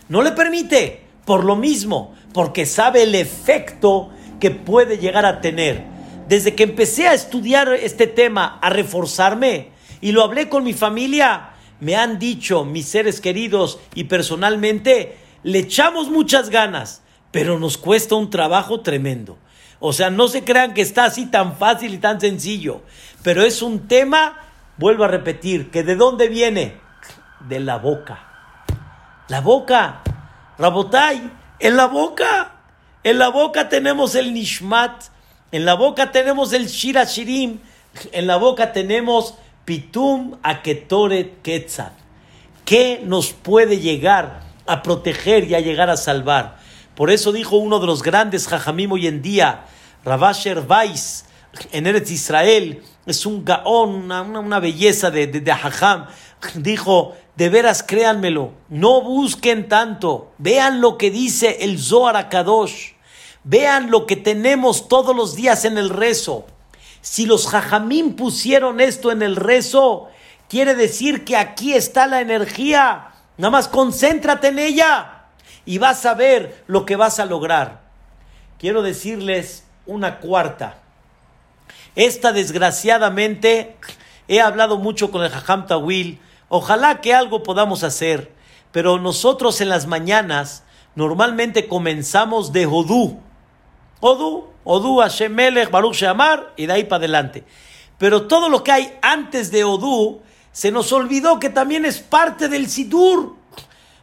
No 0.08 0.22
le 0.22 0.32
permite, 0.32 1.02
por 1.24 1.44
lo 1.44 1.56
mismo, 1.56 2.14
porque 2.32 2.66
sabe 2.66 3.02
el 3.02 3.14
efecto 3.14 4.10
que 4.40 4.50
puede 4.50 4.98
llegar 4.98 5.26
a 5.26 5.40
tener. 5.40 5.84
Desde 6.28 6.54
que 6.54 6.64
empecé 6.64 7.08
a 7.08 7.14
estudiar 7.14 7.72
este 7.74 8.06
tema, 8.06 8.58
a 8.60 8.70
reforzarme, 8.70 9.70
y 10.00 10.12
lo 10.12 10.22
hablé 10.22 10.48
con 10.48 10.64
mi 10.64 10.72
familia, 10.72 11.50
me 11.82 11.96
han 11.96 12.20
dicho 12.20 12.64
mis 12.64 12.86
seres 12.86 13.20
queridos 13.20 13.80
y 13.96 14.04
personalmente, 14.04 15.18
le 15.42 15.58
echamos 15.58 16.10
muchas 16.10 16.48
ganas, 16.48 17.02
pero 17.32 17.58
nos 17.58 17.76
cuesta 17.76 18.14
un 18.14 18.30
trabajo 18.30 18.82
tremendo. 18.82 19.36
O 19.80 19.92
sea, 19.92 20.08
no 20.08 20.28
se 20.28 20.44
crean 20.44 20.74
que 20.74 20.80
está 20.80 21.06
así 21.06 21.26
tan 21.26 21.56
fácil 21.56 21.92
y 21.92 21.98
tan 21.98 22.20
sencillo, 22.20 22.82
pero 23.24 23.42
es 23.42 23.62
un 23.62 23.88
tema, 23.88 24.38
vuelvo 24.76 25.02
a 25.02 25.08
repetir, 25.08 25.72
que 25.72 25.82
de 25.82 25.96
dónde 25.96 26.28
viene? 26.28 26.76
De 27.48 27.58
la 27.58 27.78
boca. 27.78 28.28
La 29.26 29.40
boca. 29.40 30.02
Rabotai, 30.58 31.32
en 31.58 31.76
la 31.76 31.86
boca. 31.86 32.60
En 33.02 33.18
la 33.18 33.26
boca 33.26 33.68
tenemos 33.68 34.14
el 34.14 34.32
nishmat, 34.32 35.02
en 35.50 35.64
la 35.64 35.74
boca 35.74 36.12
tenemos 36.12 36.52
el 36.52 36.68
shirashirim, 36.68 37.58
en 38.12 38.26
la 38.28 38.36
boca 38.36 38.72
tenemos 38.72 39.34
pitum 39.64 40.38
aketoret 40.42 41.42
ketzat. 41.42 41.92
¿Qué 42.64 43.02
nos 43.04 43.32
puede 43.32 43.78
llegar 43.78 44.42
a 44.66 44.82
proteger 44.82 45.44
y 45.50 45.54
a 45.54 45.60
llegar 45.60 45.90
a 45.90 45.96
salvar? 45.96 46.58
Por 46.94 47.10
eso 47.10 47.32
dijo 47.32 47.56
uno 47.56 47.78
de 47.80 47.86
los 47.86 48.02
grandes 48.02 48.46
jajamim 48.46 48.92
hoy 48.92 49.06
en 49.06 49.22
día, 49.22 49.64
Ravasher 50.04 50.64
Weiss, 50.68 51.24
en 51.72 51.86
Eretz 51.86 52.10
Israel, 52.10 52.82
es 53.06 53.26
un 53.26 53.44
gaón, 53.44 54.10
una, 54.10 54.60
belleza 54.60 55.10
de, 55.10 55.26
de. 55.26 55.54
Dijo, 56.56 57.14
de 57.36 57.48
veras 57.48 57.82
créanmelo, 57.82 58.52
no 58.68 59.00
busquen 59.00 59.68
tanto, 59.68 60.32
vean 60.38 60.80
lo 60.80 60.98
que 60.98 61.10
dice 61.10 61.58
el 61.60 61.78
Zohar 61.78 62.16
Akadosh, 62.16 62.92
vean 63.44 63.90
lo 63.90 64.06
que 64.06 64.16
tenemos 64.16 64.88
todos 64.88 65.16
los 65.16 65.34
días 65.34 65.64
en 65.64 65.78
el 65.78 65.88
rezo. 65.88 66.46
Si 67.02 67.26
los 67.26 67.46
jajamín 67.46 68.16
pusieron 68.16 68.80
esto 68.80 69.12
en 69.12 69.20
el 69.20 69.36
rezo, 69.36 70.08
quiere 70.48 70.74
decir 70.74 71.24
que 71.26 71.36
aquí 71.36 71.74
está 71.74 72.06
la 72.06 72.22
energía. 72.22 73.08
Nada 73.36 73.50
más 73.50 73.68
concéntrate 73.68 74.48
en 74.48 74.58
ella 74.58 75.24
y 75.66 75.76
vas 75.76 76.06
a 76.06 76.14
ver 76.14 76.64
lo 76.66 76.86
que 76.86 76.96
vas 76.96 77.18
a 77.18 77.26
lograr. 77.26 77.82
Quiero 78.58 78.80
decirles 78.80 79.64
una 79.84 80.20
cuarta. 80.20 80.78
Esta 81.94 82.32
desgraciadamente 82.32 83.76
he 84.28 84.40
hablado 84.40 84.78
mucho 84.78 85.10
con 85.10 85.22
el 85.22 85.30
Jajam 85.30 85.66
Tawil 85.66 86.18
Ojalá 86.54 87.00
que 87.00 87.14
algo 87.14 87.42
podamos 87.42 87.82
hacer, 87.82 88.30
pero 88.72 88.98
nosotros 88.98 89.62
en 89.62 89.70
las 89.70 89.86
mañanas 89.86 90.64
normalmente 90.94 91.66
comenzamos 91.66 92.52
de 92.52 92.66
Odú. 92.66 93.20
Odú, 94.00 94.48
Odú, 94.64 95.00
Hashem 95.00 95.32
Melech, 95.32 95.70
Baruch 95.70 95.96
Shamar 95.96 96.52
y 96.56 96.66
de 96.66 96.72
ahí 96.72 96.84
para 96.84 96.98
adelante. 96.98 97.44
Pero 97.98 98.26
todo 98.26 98.48
lo 98.48 98.64
que 98.64 98.72
hay 98.72 98.98
antes 99.02 99.50
de 99.50 99.64
Odú 99.64 100.22
se 100.52 100.70
nos 100.70 100.92
olvidó 100.92 101.38
que 101.38 101.50
también 101.50 101.84
es 101.84 102.00
parte 102.00 102.48
del 102.48 102.68
Sidur. 102.68 103.36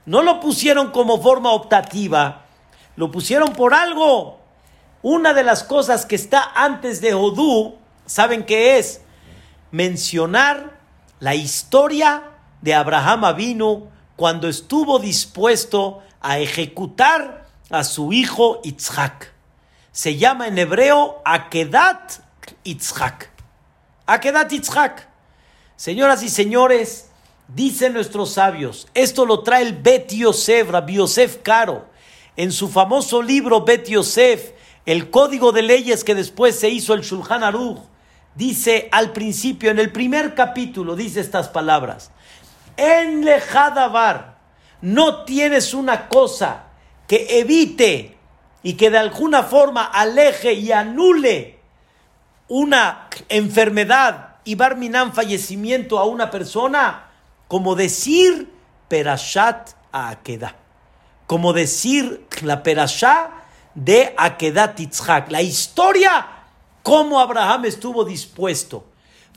No 0.05 0.24
lo 0.24 0.39
pusieron 0.39 0.91
como 0.91 1.22
forma 1.22 1.51
optativa, 1.51 2.45
lo 2.95 3.12
pusieron 3.12 3.53
por 3.53 3.74
algo. 3.74 4.39
Una 5.01 5.34
de 5.34 5.43
las 5.43 5.64
cosas 5.64 6.05
que 6.05 6.16
está 6.16 6.51
antes 6.55 6.99
de 7.01 7.14
Odú, 7.14 7.76
¿saben 8.05 8.45
qué 8.45 8.80
es? 8.80 9.01
Mencionar 9.72 10.80
la 11.20 11.36
historia 11.36 12.24
de 12.62 12.74
Abraham 12.74 13.36
vino 13.36 13.88
cuando 14.16 14.49
estuvo 14.49 14.99
dispuesto 14.99 16.01
a 16.20 16.39
ejecutar 16.39 17.47
a 17.70 17.84
su 17.84 18.12
hijo 18.12 18.60
Itzhak. 18.64 19.39
Se 19.92 20.18
llama 20.18 20.48
en 20.48 20.58
hebreo 20.58 21.22
Akedat 21.26 22.20
Itzhak. 22.64 23.30
Akedat 24.06 24.52
Itzhak. 24.52 25.08
Señoras 25.76 26.24
y 26.24 26.30
señores, 26.30 27.10
dicen 27.48 27.94
nuestros 27.94 28.34
sabios, 28.34 28.88
esto 28.94 29.26
lo 29.26 29.44
trae 29.44 29.64
el 29.64 29.74
Bet 29.74 30.12
Yosef, 30.12 30.70
Rabbi 30.70 30.96
Yosef 30.96 31.38
Caro, 31.42 31.86
en 32.36 32.52
su 32.52 32.70
famoso 32.70 33.22
libro 33.22 33.64
Bet 33.64 33.88
Yosef, 33.88 34.52
el 34.86 35.10
código 35.10 35.52
de 35.52 35.62
leyes 35.62 36.04
que 36.04 36.16
después 36.16 36.60
se 36.60 36.70
hizo 36.70 36.94
el 36.94 37.02
Shulchan 37.02 37.44
Aruch, 37.44 37.80
dice 38.36 38.90
al 38.92 39.12
principio, 39.14 39.72
en 39.72 39.80
el 39.80 39.92
primer 39.92 40.36
capítulo, 40.36 40.96
dice 40.96 41.20
estas 41.20 41.50
palabras. 41.50 42.12
En 42.78 43.26
lejadavar, 43.26 44.38
no 44.82 45.26
tienes 45.26 45.74
una 45.74 46.08
cosa 46.08 46.66
que 47.08 47.40
evite 47.40 48.18
y 48.64 48.74
que 48.74 48.89
de 48.89 48.97
alguna 48.97 49.43
forma 49.43 49.84
aleje 49.84 50.53
y 50.53 50.72
anule 50.72 51.60
una 52.47 53.07
enfermedad 53.30 54.36
y 54.43 54.55
barminan 54.55 55.14
fallecimiento 55.14 55.99
a 55.99 56.05
una 56.05 56.32
persona, 56.32 57.10
como 57.47 57.76
decir 57.76 58.51
Perashat 58.88 59.72
a 59.91 60.10
Akedah, 60.10 60.55
como 61.28 61.53
decir 61.53 62.26
la 62.41 62.64
Perashá 62.64 63.32
de 63.76 64.14
Akedah 64.18 64.76
Titzhak, 64.76 65.32
la 65.32 65.41
historia, 65.41 66.28
cómo 66.84 67.20
Abraham 67.20 67.66
estuvo 67.66 68.03
dispuesto. 68.03 68.86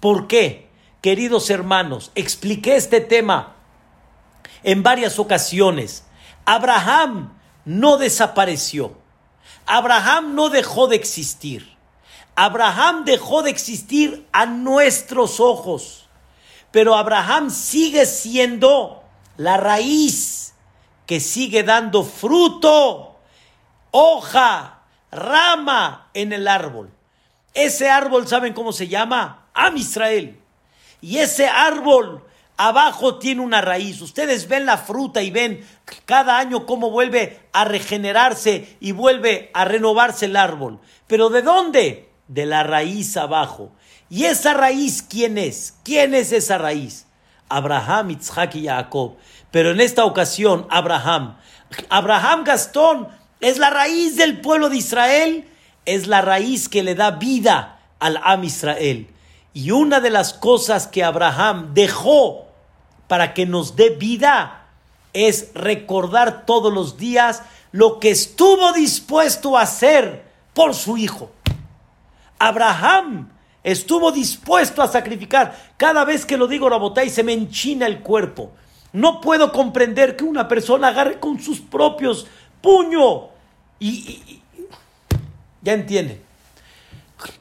¿Por 0.01 0.27
qué? 0.27 0.73
queridos 1.03 1.51
hermanos, 1.51 2.13
expliqué 2.15 2.77
este 2.77 3.01
tema 3.01 3.57
en 4.63 4.83
varias 4.83 5.19
ocasiones. 5.19 6.05
Abraham 6.47 7.35
no 7.65 7.99
desapareció. 7.99 8.97
Abraham 9.67 10.35
no 10.35 10.49
dejó 10.49 10.89
de 10.89 10.97
existir. 10.97 11.77
Abraham 12.35 13.05
dejó 13.05 13.43
de 13.43 13.51
existir 13.51 14.27
a 14.33 14.47
nuestros 14.47 15.41
ojos. 15.41 16.09
Pero 16.71 16.95
Abraham 16.95 17.51
sigue 17.51 18.07
siendo 18.07 19.03
la 19.37 19.57
raíz 19.57 20.55
que 21.07 21.21
sigue 21.21 21.63
dando 21.63 22.05
fruto, 22.05 23.17
hoja, 23.91 24.81
rama 25.11 26.09
en 26.15 26.33
el 26.33 26.49
árbol. 26.49 26.91
Ese 27.53 27.91
árbol, 27.91 28.27
¿saben 28.27 28.55
cómo 28.55 28.73
se 28.73 28.89
llama? 28.89 29.47
Am 29.53 29.77
Israel. 29.77 30.41
Y 31.03 31.19
ese 31.19 31.49
árbol 31.49 32.25
abajo 32.69 33.19
tiene 33.19 33.41
una 33.41 33.61
raíz. 33.61 34.01
Ustedes 34.01 34.47
ven 34.47 34.67
la 34.67 34.79
fruta 34.79 35.21
y 35.23 35.31
ven 35.31 35.67
cada 36.05 36.39
año 36.39 36.65
cómo 36.65 36.91
vuelve 36.91 37.41
a 37.53 37.65
regenerarse 37.65 38.77
y 38.79 38.93
vuelve 38.93 39.51
a 39.53 39.65
renovarse 39.65 40.27
el 40.27 40.37
árbol. 40.37 40.79
Pero 41.09 41.29
¿de 41.29 41.43
dónde? 41.43 42.09
De 42.29 42.47
la 42.47 42.63
raíz 42.63 43.17
abajo. 43.17 43.73
¿Y 44.09 44.27
esa 44.27 44.55
raíz 44.55 45.03
quién 45.03 45.39
es? 45.39 45.75
¿Quién 45.83 46.15
es 46.15 46.31
esa 46.31 46.57
raíz? 46.57 47.07
Abraham, 47.49 48.13
Isaac 48.13 48.55
y 48.55 48.67
Jacob. 48.67 49.17
Pero 49.51 49.73
en 49.73 49.81
esta 49.81 50.05
ocasión, 50.05 50.67
Abraham. 50.71 51.39
Abraham 51.89 52.45
Gastón 52.45 53.09
es 53.41 53.59
la 53.59 53.71
raíz 53.71 54.17
del 54.17 54.41
pueblo 54.41 54.69
de 54.69 54.77
Israel, 54.77 55.49
es 55.85 56.07
la 56.07 56.21
raíz 56.21 56.69
que 56.69 56.85
le 56.85 56.95
da 56.95 57.11
vida 57.11 57.81
al 57.99 58.21
Am 58.23 58.45
Israel. 58.45 59.09
Y 59.53 59.73
una 59.73 60.01
de 60.01 60.11
las 60.11 60.33
cosas 60.33 60.87
que 60.87 61.03
Abraham 61.03 61.75
dejó 61.75 62.52
para 63.09 63.35
que 63.35 63.47
nos 63.47 63.77
dé 63.77 63.91
vida 63.91 64.67
es 65.13 65.51
recordar 65.55 66.47
todos 66.47 66.73
los 66.73 66.97
días 66.97 67.43
lo 67.71 68.01
que 68.01 68.11
estuvo 68.11 68.73
dispuesto 68.73 69.57
a 69.57 69.63
hacer 69.63 70.25
por 70.55 70.75
su 70.75 70.97
hijo. 70.97 71.31
Abraham 72.39 73.31
estuvo 73.63 74.13
dispuesto 74.13 74.83
a 74.83 74.89
sacrificar. 74.89 75.75
Cada 75.77 76.05
vez 76.05 76.27
que 76.27 76.37
lo 76.37 76.47
digo, 76.47 76.69
Rabotay, 76.69 77.09
se 77.09 77.23
me 77.23 77.33
enchina 77.33 77.87
el 77.87 78.01
cuerpo. 78.01 78.53
No 78.93 79.21
puedo 79.21 79.53
comprender 79.53 80.17
que 80.17 80.25
una 80.25 80.49
persona 80.49 80.89
agarre 80.89 81.19
con 81.19 81.41
sus 81.41 81.61
propios 81.61 82.27
puños 82.61 83.25
y, 83.79 84.41
ya 85.63 85.73
entienden. 85.73 86.21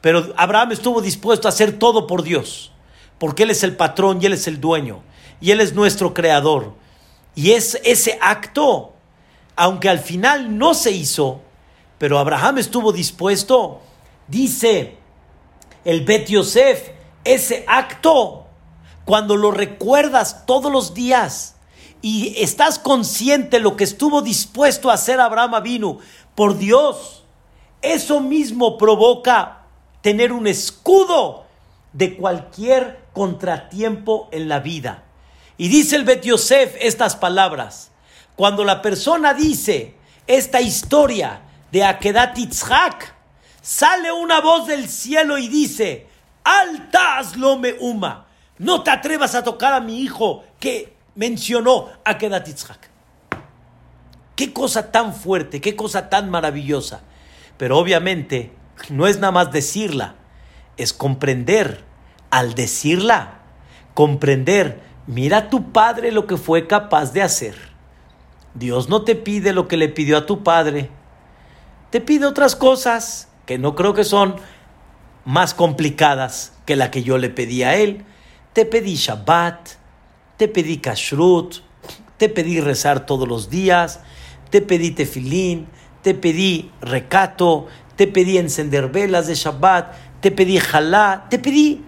Pero 0.00 0.32
Abraham 0.36 0.72
estuvo 0.72 1.00
dispuesto 1.00 1.48
a 1.48 1.50
hacer 1.50 1.78
todo 1.78 2.06
por 2.06 2.22
Dios, 2.22 2.72
porque 3.18 3.42
Él 3.42 3.50
es 3.50 3.64
el 3.64 3.76
patrón 3.76 4.20
y 4.22 4.26
Él 4.26 4.32
es 4.32 4.46
el 4.46 4.60
dueño, 4.60 5.02
y 5.42 5.50
Él 5.50 5.60
es 5.60 5.74
nuestro 5.74 6.14
creador. 6.14 6.72
Y 7.34 7.50
es 7.50 7.78
ese 7.84 8.16
acto, 8.22 8.92
aunque 9.56 9.88
al 9.88 9.98
final 9.98 10.56
no 10.56 10.72
se 10.72 10.92
hizo, 10.92 11.40
pero 11.98 12.18
Abraham 12.18 12.58
estuvo 12.58 12.92
dispuesto, 12.92 13.80
dice 14.28 14.96
el 15.84 16.04
Bet 16.04 16.28
Yosef, 16.28 16.90
ese 17.24 17.64
acto, 17.66 18.46
cuando 19.04 19.36
lo 19.36 19.50
recuerdas 19.50 20.46
todos 20.46 20.70
los 20.70 20.94
días 20.94 21.56
y 22.00 22.34
estás 22.38 22.78
consciente 22.78 23.56
de 23.56 23.62
lo 23.64 23.76
que 23.76 23.84
estuvo 23.84 24.22
dispuesto 24.22 24.90
a 24.90 24.94
hacer 24.94 25.18
Abraham 25.18 25.60
vino 25.62 25.98
por 26.36 26.56
Dios, 26.56 27.24
eso 27.80 28.20
mismo 28.20 28.78
provoca 28.78 29.62
tener 30.02 30.32
un 30.32 30.46
escudo 30.46 31.46
de 31.92 32.16
cualquier 32.16 33.00
contratiempo 33.12 34.28
en 34.30 34.48
la 34.48 34.60
vida. 34.60 35.02
Y 35.62 35.68
dice 35.68 35.94
el 35.94 36.02
Bet 36.02 36.24
Yosef 36.24 36.74
estas 36.80 37.14
palabras. 37.14 37.92
Cuando 38.34 38.64
la 38.64 38.82
persona 38.82 39.32
dice 39.32 39.94
esta 40.26 40.60
historia 40.60 41.42
de 41.70 41.84
Akedat 41.84 42.36
Yitzhak, 42.36 43.14
sale 43.60 44.10
una 44.10 44.40
voz 44.40 44.66
del 44.66 44.88
cielo 44.88 45.38
y 45.38 45.46
dice, 45.46 46.08
Altas 46.42 47.36
lo 47.36 47.60
uma, 47.78 48.26
no 48.58 48.82
te 48.82 48.90
atrevas 48.90 49.36
a 49.36 49.44
tocar 49.44 49.72
a 49.72 49.78
mi 49.78 50.00
hijo 50.00 50.42
que 50.58 50.96
mencionó 51.14 51.90
Akedat 52.04 52.48
Yitzhak. 52.48 52.90
Qué 54.34 54.52
cosa 54.52 54.90
tan 54.90 55.14
fuerte, 55.14 55.60
qué 55.60 55.76
cosa 55.76 56.10
tan 56.10 56.28
maravillosa. 56.28 57.02
Pero 57.56 57.78
obviamente 57.78 58.50
no 58.90 59.06
es 59.06 59.20
nada 59.20 59.30
más 59.30 59.52
decirla, 59.52 60.16
es 60.76 60.92
comprender. 60.92 61.84
Al 62.30 62.54
decirla, 62.54 63.42
comprender, 63.94 64.91
mira 65.06 65.38
a 65.38 65.50
tu 65.50 65.72
padre 65.72 66.12
lo 66.12 66.26
que 66.26 66.36
fue 66.36 66.66
capaz 66.66 67.12
de 67.12 67.22
hacer. 67.22 67.56
Dios 68.54 68.88
no 68.88 69.02
te 69.02 69.14
pide 69.14 69.52
lo 69.52 69.68
que 69.68 69.76
le 69.76 69.88
pidió 69.88 70.18
a 70.18 70.26
tu 70.26 70.42
padre, 70.42 70.90
te 71.92 72.00
pide 72.00 72.24
otras 72.24 72.56
cosas 72.56 73.28
que 73.44 73.58
no 73.58 73.74
creo 73.74 73.92
que 73.92 74.04
son 74.04 74.36
más 75.26 75.52
complicadas 75.52 76.54
que 76.64 76.74
la 76.74 76.90
que 76.90 77.02
yo 77.02 77.18
le 77.18 77.28
pedí 77.28 77.62
a 77.62 77.74
él. 77.76 78.04
Te 78.54 78.64
pedí 78.64 78.94
Shabbat, 78.94 79.70
te 80.38 80.48
pedí 80.48 80.78
Kashrut, 80.78 81.56
te 82.16 82.30
pedí 82.30 82.60
rezar 82.60 83.04
todos 83.04 83.28
los 83.28 83.50
días, 83.50 84.00
te 84.50 84.62
pedí 84.62 84.92
tefilín, 84.92 85.68
te 86.02 86.14
pedí 86.14 86.70
recato, 86.80 87.66
te 87.96 88.06
pedí 88.06 88.38
encender 88.38 88.88
velas 88.88 89.26
de 89.26 89.34
Shabbat, 89.34 89.92
te 90.20 90.30
pedí 90.30 90.58
jalá, 90.58 91.26
te 91.28 91.38
pedí. 91.38 91.84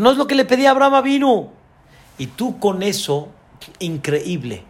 No 0.00 0.10
es 0.10 0.16
lo 0.16 0.26
que 0.26 0.34
le 0.34 0.44
pedí 0.44 0.66
a 0.66 0.72
Abraham 0.72 1.04
vino. 1.04 1.52
Y 2.18 2.28
tú 2.28 2.58
con 2.58 2.82
eso, 2.82 3.28
increíble. 3.78 4.64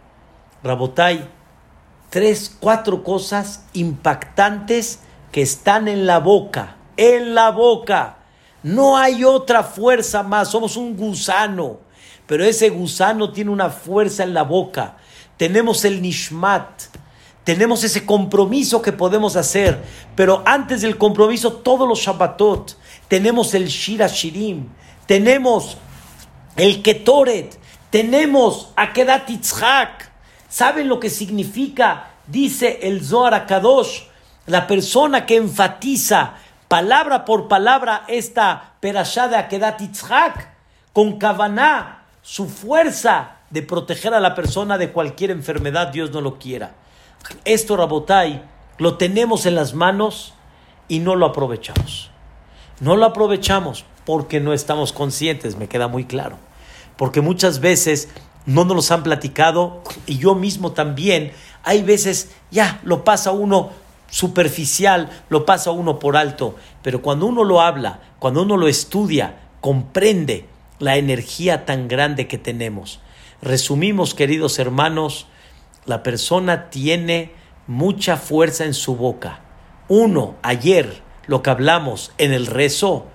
Rabotai, 0.63 1.29
tres, 2.11 2.57
cuatro 2.59 3.03
cosas 3.03 3.65
impactantes 3.73 5.01
que 5.31 5.43
están 5.43 5.89
en 5.89 6.07
la 6.07 6.21
boca, 6.21 6.77
en 6.97 7.35
la 7.35 7.51
boca. 7.51 8.19
No 8.63 8.97
hay 8.97 9.25
otra 9.25 9.63
fuerza 9.63 10.23
más, 10.23 10.49
somos 10.49 10.77
un 10.77 10.97
gusano, 10.97 11.81
pero 12.27 12.45
ese 12.45 12.71
gusano 12.71 13.33
tiene 13.33 13.51
una 13.51 13.69
fuerza 13.69 14.23
en 14.23 14.33
la 14.33 14.43
boca. 14.43 14.97
Tenemos 15.37 15.85
el 15.85 16.01
nishmat, 16.01 16.85
tenemos 17.43 17.85
ese 17.85 18.07
compromiso 18.07 18.81
que 18.81 18.93
podemos 18.93 19.37
hacer, 19.37 19.83
pero 20.17 20.43
antes 20.47 20.81
del 20.81 20.97
compromiso, 20.97 21.53
todos 21.53 21.87
los 21.87 21.99
Shabbatot, 21.99 22.77
tenemos 23.09 23.53
el 23.53 23.67
Shira 23.67 24.07
Shirim, 24.07 24.69
tenemos 25.07 25.77
el 26.57 26.83
Ketoret, 26.83 27.59
tenemos 27.91 28.73
Akedat 28.77 29.29
Yitzhak. 29.29 30.11
¿Saben 30.49 30.89
lo 30.89 31.01
que 31.01 31.11
significa? 31.11 32.11
Dice 32.27 32.81
el 32.83 33.05
Zohar 33.05 33.35
Akadosh, 33.35 34.03
la 34.47 34.67
persona 34.67 35.27
que 35.27 35.37
enfatiza 35.37 36.35
palabra 36.69 37.25
por 37.25 37.49
palabra 37.49 38.05
esta 38.09 38.75
perashá 38.81 39.29
de 39.29 39.37
Akedat 39.37 39.81
Yitzhak, 39.81 40.49
con 40.93 41.19
Kavaná, 41.19 42.05
su 42.23 42.49
fuerza 42.49 43.39
de 43.51 43.63
proteger 43.63 44.15
a 44.15 44.21
la 44.21 44.35
persona 44.35 44.79
de 44.79 44.91
cualquier 44.91 45.31
enfermedad, 45.31 45.89
Dios 45.89 46.11
no 46.11 46.21
lo 46.21 46.39
quiera. 46.39 46.75
Esto, 47.45 47.77
Rabotai, 47.77 48.43
lo 48.79 48.97
tenemos 48.97 49.47
en 49.47 49.55
las 49.55 49.75
manos 49.75 50.35
y 50.89 51.01
no 51.01 51.17
lo 51.17 51.27
aprovechamos. 51.27 52.11
No 52.81 52.97
lo 52.97 53.07
aprovechamos 53.07 53.85
porque 54.05 54.41
no 54.41 54.53
estamos 54.53 54.93
conscientes, 54.93 55.57
me 55.57 55.69
queda 55.69 55.89
muy 55.89 56.05
claro. 56.05 56.37
Porque 56.97 57.21
muchas 57.21 57.61
veces 57.61 58.09
no 58.47 58.65
nos 58.65 58.77
los 58.77 58.91
han 58.91 59.03
platicado 59.03 59.83
y 60.07 60.19
yo 60.19 60.35
mismo 60.35 60.73
también, 60.73 61.33
hay 61.63 61.83
veces 61.83 62.31
ya 62.51 62.81
lo 62.85 63.05
pasa 63.05 63.33
uno 63.33 63.71
superficial, 64.11 65.11
lo 65.29 65.45
pasa 65.45 65.71
uno 65.71 65.99
por 65.99 66.17
alto, 66.17 66.55
pero 66.83 67.03
cuando 67.03 67.27
uno 67.27 67.43
lo 67.43 67.61
habla, 67.61 68.01
cuando 68.19 68.43
uno 68.43 68.57
lo 68.57 68.69
estudia, 68.69 69.41
comprende 69.61 70.47
la 70.79 70.97
energía 70.97 71.65
tan 71.65 71.89
grande 71.89 72.29
que 72.29 72.39
tenemos. 72.39 73.01
Resumimos, 73.43 74.15
queridos 74.15 74.59
hermanos, 74.59 75.27
la 75.87 76.03
persona 76.03 76.71
tiene 76.71 77.33
mucha 77.67 78.17
fuerza 78.17 78.65
en 78.65 78.75
su 78.75 78.97
boca. 78.97 79.41
Uno, 79.89 80.37
ayer, 80.43 81.03
lo 81.27 81.43
que 81.43 81.51
hablamos 81.51 82.13
en 82.19 82.33
el 82.33 82.47
rezo, 82.47 83.07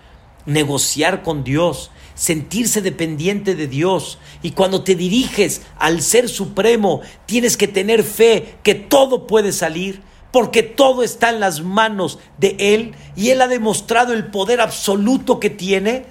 negociar 0.50 1.24
con 1.24 1.44
Dios, 1.44 1.92
sentirse 2.16 2.82
dependiente 2.82 3.56
de 3.56 3.68
Dios. 3.68 4.20
Y 4.42 4.52
cuando 4.52 4.84
te 4.84 4.96
diriges 4.96 5.62
al 5.78 6.02
Ser 6.02 6.28
Supremo, 6.30 7.02
tienes 7.26 7.58
que 7.58 7.68
tener 7.68 8.04
fe 8.04 8.56
que 8.64 8.76
todo 8.76 9.28
puede 9.28 9.52
salir, 9.52 10.02
porque 10.32 10.62
todo 10.64 11.04
está 11.04 11.30
en 11.30 11.40
las 11.40 11.62
manos 11.62 12.20
de 12.38 12.56
Él 12.60 12.94
y 13.16 13.30
Él 13.30 13.42
ha 13.42 13.48
demostrado 13.48 14.14
el 14.14 14.28
poder 14.28 14.62
absoluto 14.62 15.40
que 15.40 15.50
tiene. 15.50 16.06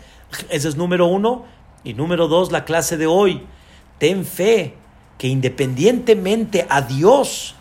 Ese 0.51 0.69
es 0.69 0.77
número 0.77 1.07
uno. 1.07 1.45
Y 1.85 1.95
número 1.95 2.27
dos, 2.27 2.51
la 2.51 2.65
clase 2.65 2.97
de 2.97 3.07
hoy. 3.07 3.43
Ten 3.99 4.25
fe 4.25 4.75
que 5.17 5.29
independientemente 5.29 6.67
a 6.69 6.83
Dios, 6.83 7.55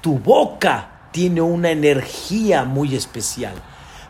tu 0.00 0.18
boca 0.18 1.10
tiene 1.10 1.40
una 1.40 1.70
energía 1.70 2.64
muy 2.64 2.94
especial, 2.94 3.54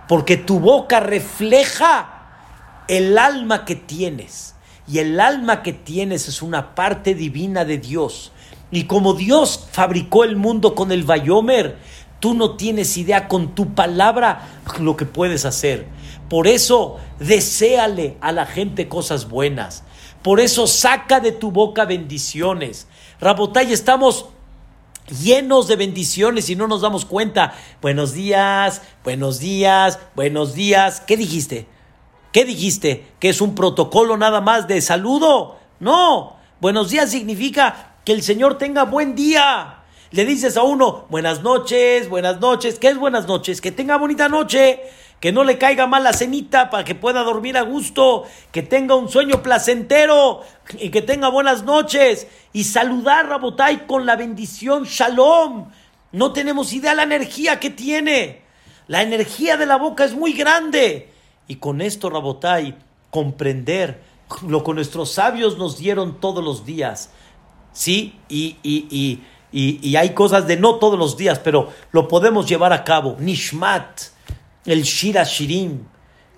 porque 0.08 0.36
tu 0.36 0.58
boca 0.58 1.00
refleja 1.00 2.84
el 2.88 3.18
alma 3.18 3.64
que 3.64 3.76
tienes, 3.76 4.56
y 4.88 4.98
el 4.98 5.20
alma 5.20 5.62
que 5.62 5.74
tienes 5.74 6.28
es 6.28 6.40
una 6.40 6.74
parte 6.74 7.14
divina 7.14 7.66
de 7.66 7.76
Dios. 7.76 8.32
Y 8.70 8.84
como 8.84 9.12
Dios 9.12 9.68
fabricó 9.70 10.24
el 10.24 10.36
mundo 10.36 10.74
con 10.74 10.92
el 10.92 11.04
Bayomer, 11.04 11.76
tú 12.20 12.34
no 12.34 12.56
tienes 12.56 12.96
idea 12.96 13.28
con 13.28 13.54
tu 13.54 13.74
palabra 13.74 14.48
lo 14.80 14.96
que 14.96 15.04
puedes 15.04 15.44
hacer. 15.44 15.86
Por 16.30 16.46
eso, 16.46 16.96
deséale 17.18 18.16
a 18.20 18.32
la 18.32 18.46
gente 18.46 18.88
cosas 18.88 19.28
buenas. 19.28 19.84
Por 20.22 20.40
eso 20.40 20.66
saca 20.66 21.20
de 21.20 21.32
tu 21.32 21.52
boca 21.52 21.84
bendiciones. 21.84 22.86
Rabotay, 23.20 23.72
estamos 23.72 24.26
llenos 25.10 25.68
de 25.68 25.76
bendiciones 25.76 26.50
y 26.50 26.56
no 26.56 26.68
nos 26.68 26.80
damos 26.80 27.04
cuenta. 27.04 27.54
Buenos 27.80 28.12
días, 28.12 28.82
buenos 29.04 29.38
días, 29.38 29.98
buenos 30.14 30.54
días. 30.54 31.00
¿Qué 31.00 31.16
dijiste? 31.16 31.66
¿Qué 32.32 32.44
dijiste? 32.44 33.06
¿Que 33.18 33.30
es 33.30 33.40
un 33.40 33.54
protocolo 33.54 34.16
nada 34.16 34.40
más 34.40 34.68
de 34.68 34.80
saludo? 34.80 35.58
No. 35.80 36.36
Buenos 36.60 36.90
días 36.90 37.10
significa 37.10 37.96
que 38.04 38.12
el 38.12 38.22
Señor 38.22 38.58
tenga 38.58 38.84
buen 38.84 39.14
día. 39.14 39.82
Le 40.10 40.24
dices 40.24 40.56
a 40.56 40.62
uno, 40.62 41.06
buenas 41.10 41.42
noches, 41.42 42.08
buenas 42.08 42.40
noches. 42.40 42.78
¿Qué 42.78 42.88
es 42.88 42.98
buenas 42.98 43.26
noches? 43.26 43.60
Que 43.60 43.72
tenga 43.72 43.96
bonita 43.96 44.28
noche. 44.28 44.80
Que 45.20 45.32
no 45.32 45.44
le 45.44 45.58
caiga 45.58 45.86
mal 45.86 46.04
la 46.04 46.12
cenita 46.12 46.70
para 46.70 46.84
que 46.84 46.94
pueda 46.94 47.22
dormir 47.22 47.56
a 47.56 47.62
gusto. 47.62 48.24
Que 48.52 48.62
tenga 48.62 48.94
un 48.94 49.08
sueño 49.08 49.42
placentero. 49.42 50.42
Y 50.78 50.90
que 50.90 51.02
tenga 51.02 51.28
buenas 51.28 51.64
noches. 51.64 52.26
Y 52.52 52.64
saludar 52.64 53.26
a 53.26 53.28
Rabotai 53.28 53.86
con 53.86 54.06
la 54.06 54.16
bendición 54.16 54.84
Shalom. 54.84 55.70
No 56.12 56.32
tenemos 56.32 56.72
idea 56.72 56.90
de 56.90 56.96
la 56.96 57.02
energía 57.02 57.60
que 57.60 57.70
tiene. 57.70 58.42
La 58.86 59.02
energía 59.02 59.56
de 59.56 59.66
la 59.66 59.76
boca 59.76 60.04
es 60.04 60.14
muy 60.14 60.32
grande. 60.32 61.12
Y 61.46 61.56
con 61.56 61.80
esto, 61.80 62.10
Rabotai, 62.10 62.76
comprender 63.10 64.02
lo 64.46 64.62
que 64.62 64.74
nuestros 64.74 65.12
sabios 65.12 65.58
nos 65.58 65.78
dieron 65.78 66.20
todos 66.20 66.44
los 66.44 66.64
días. 66.64 67.10
Sí, 67.72 68.18
y, 68.28 68.56
y, 68.62 69.20
y, 69.52 69.78
y, 69.82 69.96
hay 69.96 70.10
cosas 70.10 70.46
de 70.46 70.56
no 70.56 70.76
todos 70.76 70.98
los 70.98 71.16
días, 71.16 71.38
pero 71.38 71.70
lo 71.92 72.08
podemos 72.08 72.46
llevar 72.48 72.72
a 72.72 72.84
cabo. 72.84 73.16
Nishmat, 73.18 74.00
el 74.72 74.82
Shira 74.82 75.24
Shirim, 75.24 75.84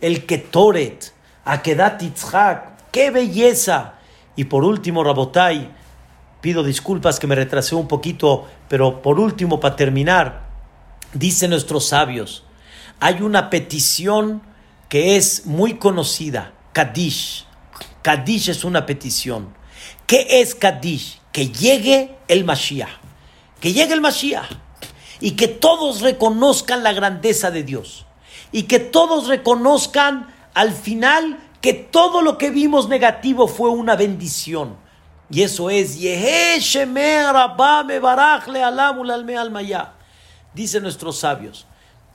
el 0.00 0.24
Ketoret, 0.26 1.12
Akedat 1.44 2.00
Yitzhak, 2.00 2.90
qué 2.90 3.10
belleza. 3.10 3.94
Y 4.36 4.44
por 4.44 4.64
último, 4.64 5.02
Rabotai, 5.02 5.70
pido 6.40 6.62
disculpas 6.62 7.18
que 7.18 7.26
me 7.26 7.34
retrasé 7.34 7.74
un 7.74 7.88
poquito, 7.88 8.46
pero 8.68 9.02
por 9.02 9.18
último, 9.18 9.58
para 9.58 9.76
terminar, 9.76 10.48
dicen 11.12 11.50
nuestros 11.50 11.86
sabios, 11.86 12.44
hay 13.00 13.22
una 13.22 13.50
petición 13.50 14.42
que 14.88 15.16
es 15.16 15.46
muy 15.46 15.74
conocida, 15.74 16.52
Kadish. 16.72 17.46
Kadish 18.02 18.50
es 18.50 18.64
una 18.64 18.86
petición. 18.86 19.54
¿Qué 20.06 20.40
es 20.40 20.54
Kadish? 20.54 21.20
Que 21.32 21.48
llegue 21.48 22.16
el 22.28 22.44
Mashiach. 22.44 22.90
Que 23.60 23.72
llegue 23.72 23.94
el 23.94 24.00
Mashiach. 24.00 24.50
Y 25.20 25.32
que 25.32 25.48
todos 25.48 26.00
reconozcan 26.00 26.82
la 26.82 26.92
grandeza 26.92 27.50
de 27.50 27.62
Dios. 27.62 28.06
Y 28.52 28.64
que 28.64 28.78
todos 28.78 29.28
reconozcan 29.28 30.34
al 30.54 30.72
final 30.72 31.38
que 31.60 31.74
todo 31.74 32.22
lo 32.22 32.38
que 32.38 32.50
vimos 32.50 32.88
negativo 32.88 33.46
fue 33.46 33.70
una 33.70 33.96
bendición. 33.96 34.76
Y 35.30 35.42
eso 35.42 35.70
es 35.70 35.98
Dicen 40.54 40.82
nuestros 40.82 41.18
sabios 41.18 41.66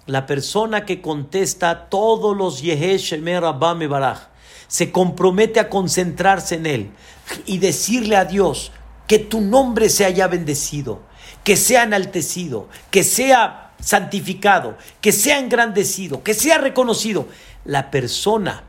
la 0.06 0.26
persona 0.28 0.86
que 0.86 1.02
contesta 1.02 1.90
todos 1.90 2.38
los 2.38 2.62
Yehesh 2.62 3.20
Baraj, 3.22 4.28
se 4.68 4.92
compromete 4.92 5.60
a 5.60 5.70
concentrarse 5.70 6.56
en 6.56 6.66
él 6.66 6.92
y 7.46 7.58
decirle 7.58 8.16
a 8.16 8.26
Dios 8.26 8.72
que 9.08 9.20
tu 9.20 9.42
nombre 9.42 9.90
se 9.90 10.06
haya 10.06 10.28
bendecido, 10.28 11.02
que 11.44 11.56
sea 11.56 11.84
enaltecido, 11.84 12.68
que 12.92 13.04
sea 13.04 13.65
santificado, 13.86 14.78
que 15.00 15.12
sea 15.14 15.40
engrandecido, 15.40 16.24
que 16.24 16.34
sea 16.34 16.58
reconocido. 16.58 17.28
La 17.64 17.92
persona 17.92 18.64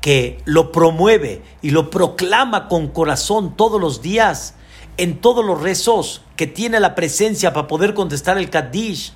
que 0.00 0.42
lo 0.44 0.70
promueve 0.70 1.42
y 1.62 1.70
lo 1.70 1.88
proclama 1.90 2.68
con 2.68 2.88
corazón 2.88 3.56
todos 3.56 3.80
los 3.80 4.02
días, 4.02 4.54
en 4.96 5.20
todos 5.20 5.44
los 5.44 5.62
rezos, 5.62 6.22
que 6.36 6.46
tiene 6.46 6.80
la 6.80 6.94
presencia 6.94 7.52
para 7.52 7.66
poder 7.66 7.94
contestar 7.94 8.36
el 8.36 8.50
Kaddish, 8.50 9.14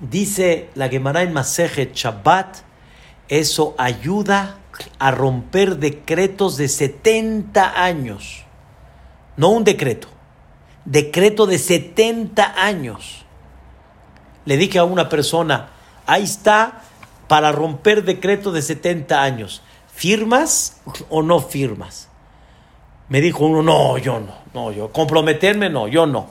Dice 0.00 0.70
la 0.74 0.88
Gemara 0.88 1.22
en 1.22 1.32
Masejet 1.32 1.94
Shabbat, 1.94 2.58
eso 3.28 3.74
ayuda 3.78 4.58
a 4.98 5.10
romper 5.12 5.78
decretos 5.78 6.56
de 6.56 6.68
70 6.68 7.82
años. 7.82 8.44
No 9.36 9.50
un 9.50 9.64
decreto, 9.64 10.08
decreto 10.84 11.46
de 11.46 11.58
70 11.58 12.54
años. 12.60 13.23
Le 14.44 14.56
dije 14.56 14.78
a 14.78 14.84
una 14.84 15.08
persona, 15.08 15.70
ahí 16.06 16.24
está 16.24 16.82
para 17.28 17.52
romper 17.52 18.04
decreto 18.04 18.52
de 18.52 18.62
70 18.62 19.22
años. 19.22 19.62
¿Firmas 19.92 20.80
o 21.08 21.22
no 21.22 21.40
firmas? 21.40 22.08
Me 23.08 23.20
dijo 23.20 23.44
uno, 23.44 23.62
no, 23.62 23.98
yo 23.98 24.20
no, 24.20 24.34
no, 24.52 24.72
yo 24.72 24.90
comprometerme 24.90 25.70
no, 25.70 25.88
yo 25.88 26.06
no. 26.06 26.30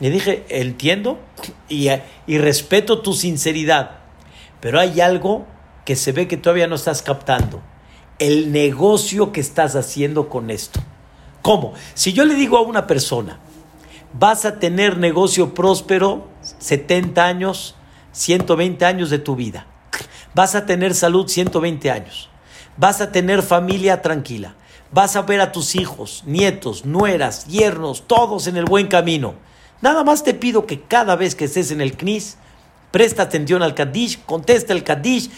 Le 0.00 0.10
dije, 0.10 0.44
entiendo 0.48 1.18
y, 1.68 1.88
y 2.26 2.38
respeto 2.38 3.00
tu 3.00 3.14
sinceridad, 3.14 3.98
pero 4.60 4.78
hay 4.78 5.00
algo 5.00 5.46
que 5.84 5.96
se 5.96 6.12
ve 6.12 6.28
que 6.28 6.36
todavía 6.36 6.66
no 6.66 6.74
estás 6.74 7.02
captando. 7.02 7.62
El 8.18 8.52
negocio 8.52 9.32
que 9.32 9.40
estás 9.40 9.74
haciendo 9.76 10.28
con 10.28 10.50
esto. 10.50 10.80
¿Cómo? 11.42 11.72
Si 11.94 12.12
yo 12.12 12.24
le 12.24 12.34
digo 12.34 12.58
a 12.58 12.62
una 12.62 12.86
persona, 12.86 13.38
vas 14.12 14.44
a 14.44 14.58
tener 14.58 14.98
negocio 14.98 15.54
próspero 15.54 16.26
70 16.58 17.24
años, 17.24 17.74
120 18.12 18.84
años 18.84 19.10
de 19.10 19.18
tu 19.18 19.36
vida. 19.36 19.66
Vas 20.34 20.54
a 20.54 20.66
tener 20.66 20.94
salud 20.94 21.28
120 21.28 21.90
años. 21.90 22.28
Vas 22.76 23.00
a 23.00 23.12
tener 23.12 23.42
familia 23.42 24.02
tranquila. 24.02 24.54
Vas 24.92 25.16
a 25.16 25.22
ver 25.22 25.40
a 25.40 25.52
tus 25.52 25.74
hijos, 25.74 26.22
nietos, 26.26 26.84
nueras, 26.84 27.46
yernos, 27.46 28.06
todos 28.06 28.46
en 28.46 28.56
el 28.56 28.64
buen 28.64 28.86
camino 28.86 29.34
Nada 29.80 30.02
más 30.02 30.24
te 30.24 30.34
pido 30.34 30.66
que 30.66 30.80
cada 30.80 31.14
vez 31.14 31.34
que 31.34 31.44
estés 31.44 31.70
en 31.70 31.80
el 31.80 31.96
CNIS, 31.96 32.36
presta 32.90 33.22
atención 33.22 33.62
al 33.62 33.74
Kaddish, 33.74 34.24
contesta 34.24 34.72
el 34.72 34.82
Kaddish, 34.82 35.30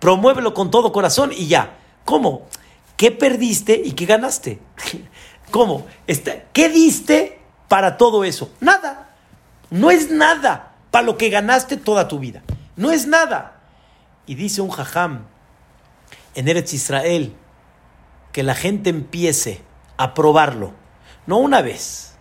promuévelo 0.00 0.52
con 0.52 0.70
todo 0.70 0.92
corazón 0.92 1.30
y 1.34 1.46
ya. 1.46 1.76
¿Cómo? 2.04 2.46
¿Qué 2.96 3.12
perdiste 3.12 3.80
y 3.84 3.92
qué 3.92 4.06
ganaste? 4.06 4.58
¿Cómo? 5.50 5.86
¿Qué 6.52 6.68
diste 6.68 7.40
para 7.68 7.96
todo 7.96 8.24
eso? 8.24 8.50
Nada. 8.60 9.03
No 9.74 9.90
es 9.90 10.08
nada 10.08 10.76
para 10.92 11.04
lo 11.04 11.18
que 11.18 11.30
ganaste 11.30 11.76
toda 11.76 12.06
tu 12.06 12.20
vida. 12.20 12.44
No 12.76 12.92
es 12.92 13.08
nada. 13.08 13.58
Y 14.24 14.36
dice 14.36 14.60
un 14.60 14.70
jajam 14.70 15.24
en 16.36 16.46
Eretz 16.46 16.74
Israel 16.74 17.34
que 18.30 18.44
la 18.44 18.54
gente 18.54 18.90
empiece 18.90 19.62
a 19.96 20.14
probarlo, 20.14 20.74
no 21.26 21.38
una 21.38 21.60
vez, 21.60 22.14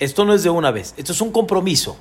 esto 0.00 0.24
no 0.24 0.34
es 0.34 0.42
de 0.42 0.50
una 0.50 0.72
vez, 0.72 0.94
esto 0.96 1.12
es 1.12 1.20
un 1.20 1.30
compromiso. 1.30 1.96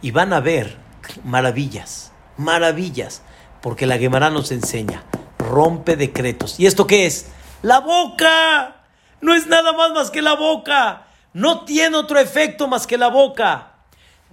Y 0.00 0.10
van 0.10 0.32
a 0.32 0.40
ver 0.40 0.76
maravillas, 1.22 2.10
maravillas, 2.36 3.22
porque 3.60 3.86
la 3.86 3.96
Gemara 3.96 4.28
nos 4.28 4.50
enseña, 4.50 5.04
rompe 5.38 5.94
decretos. 5.94 6.58
¿Y 6.58 6.66
esto 6.66 6.88
qué 6.88 7.06
es? 7.06 7.28
La 7.62 7.78
boca. 7.78 8.86
No 9.20 9.34
es 9.34 9.46
nada 9.46 9.72
más 9.72 9.92
más 9.92 10.10
que 10.10 10.20
la 10.20 10.34
boca. 10.34 11.06
No 11.32 11.64
tiene 11.64 11.96
otro 11.96 12.18
efecto 12.18 12.66
más 12.66 12.88
que 12.88 12.98
la 12.98 13.06
boca. 13.06 13.71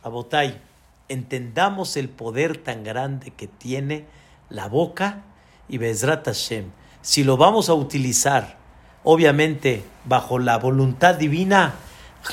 Abotay, 0.03 0.59
entendamos 1.09 1.97
el 1.97 2.09
poder 2.09 2.57
tan 2.57 2.83
grande 2.83 3.31
que 3.31 3.47
tiene 3.47 4.05
la 4.49 4.67
boca 4.67 5.23
y 5.67 5.77
Bezrat 5.77 6.25
Hashem. 6.25 6.71
Si 7.01 7.23
lo 7.23 7.37
vamos 7.37 7.69
a 7.69 7.73
utilizar, 7.73 8.57
obviamente, 9.03 9.83
bajo 10.05 10.39
la 10.39 10.57
voluntad 10.57 11.15
divina, 11.15 11.73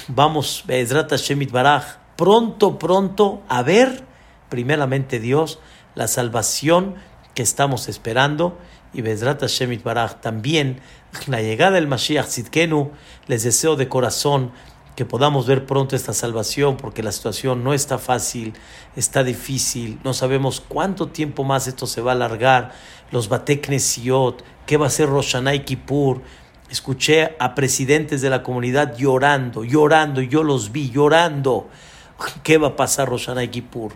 vamos, 0.09 0.65
Bezrat 0.67 1.13
Shemit 1.15 1.51
Baraj, 1.51 1.99
pronto, 2.17 2.79
pronto 2.79 3.43
a 3.49 3.63
ver, 3.63 4.05
primeramente 4.49 5.19
Dios, 5.19 5.59
la 5.95 6.09
salvación 6.09 6.95
que 7.35 7.43
estamos 7.43 7.89
esperando 7.89 8.59
y 8.93 9.03
Bezrat 9.03 9.45
Shemit 9.45 9.83
Baraj 9.83 10.21
también 10.21 10.81
la 11.27 11.41
llegada 11.41 11.73
del 11.73 11.89
Mashiach 11.89 12.27
Zitkenu, 12.27 12.93
les 13.27 13.43
deseo 13.43 13.77
de 13.77 13.89
corazón 13.89 14.53
que 14.97 15.05
podamos 15.05 15.47
ver 15.47 15.67
pronto 15.67 15.95
esta 15.95 16.13
salvación, 16.13 16.77
porque 16.77 17.03
la 17.03 17.13
situación 17.13 17.63
no 17.63 17.75
está 17.75 17.99
fácil, 17.99 18.55
está 18.97 19.23
difícil, 19.23 20.01
no 20.03 20.15
sabemos 20.15 20.61
cuánto 20.67 21.09
tiempo 21.09 21.45
más 21.45 21.69
esto 21.69 21.87
se 21.87 22.01
va 22.01 22.13
a 22.13 22.15
alargar, 22.15 22.73
los 23.13 23.29
Bateknesiot, 23.29 24.43
qué 24.67 24.77
va 24.77 24.87
a 24.87 24.91
ser 24.91 25.09
Roshanay 25.09 25.65
Kippur, 25.65 26.23
Escuché 26.71 27.37
a 27.39 27.55
presidentes 27.55 28.23
de 28.23 28.31
la 28.31 28.43
comunidad 28.43 28.97
llorando, 28.97 29.63
llorando, 29.63 30.21
yo 30.21 30.43
los 30.43 30.73
vi 30.73 30.91
llorando. 30.91 31.69
¿Qué 32.43 32.59
va 32.59 32.69
a 32.69 32.77
pasar 32.77 33.09
Roshana 33.09 33.45
y 33.45 33.49
Kippur? 33.49 33.93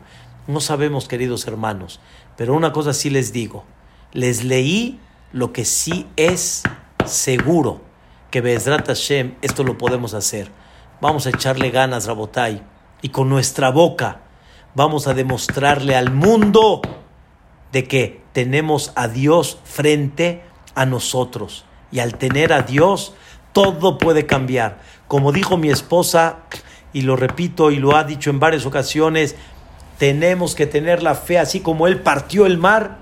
No 0.46 0.60
sabemos, 0.60 1.08
queridos 1.08 1.46
hermanos, 1.48 2.00
pero 2.36 2.54
una 2.54 2.72
cosa 2.72 2.92
sí 2.92 3.10
les 3.10 3.32
digo. 3.32 3.64
Les 4.12 4.44
leí 4.44 5.00
lo 5.32 5.52
que 5.52 5.64
sí 5.64 6.06
es 6.16 6.62
seguro, 7.06 7.80
que 8.30 8.40
Bezrat 8.40 8.86
Hashem 8.86 9.34
esto 9.42 9.64
lo 9.64 9.76
podemos 9.76 10.14
hacer. 10.14 10.50
Vamos 11.00 11.26
a 11.26 11.30
echarle 11.30 11.70
ganas, 11.70 12.06
Rabotai, 12.06 12.62
y 13.00 13.08
con 13.08 13.28
nuestra 13.28 13.70
boca 13.70 14.20
vamos 14.74 15.06
a 15.06 15.14
demostrarle 15.14 15.96
al 15.96 16.12
mundo 16.12 16.82
de 17.72 17.84
que 17.84 18.20
tenemos 18.32 18.92
a 18.94 19.08
Dios 19.08 19.58
frente 19.64 20.42
a 20.74 20.84
nosotros 20.86 21.64
y 21.90 22.00
al 22.00 22.16
tener 22.18 22.52
a 22.52 22.62
Dios, 22.62 23.14
todo 23.52 23.98
puede 23.98 24.26
cambiar. 24.26 24.78
Como 25.08 25.32
dijo 25.32 25.56
mi 25.56 25.70
esposa, 25.70 26.40
y 26.92 27.02
lo 27.02 27.16
repito 27.16 27.70
y 27.70 27.76
lo 27.76 27.96
ha 27.96 28.04
dicho 28.04 28.30
en 28.30 28.38
varias 28.38 28.66
ocasiones, 28.66 29.36
tenemos 29.98 30.54
que 30.54 30.66
tener 30.66 31.02
la 31.02 31.14
fe 31.14 31.38
así 31.38 31.60
como 31.60 31.86
Él 31.86 32.00
partió 32.00 32.46
el 32.46 32.58
mar 32.58 32.98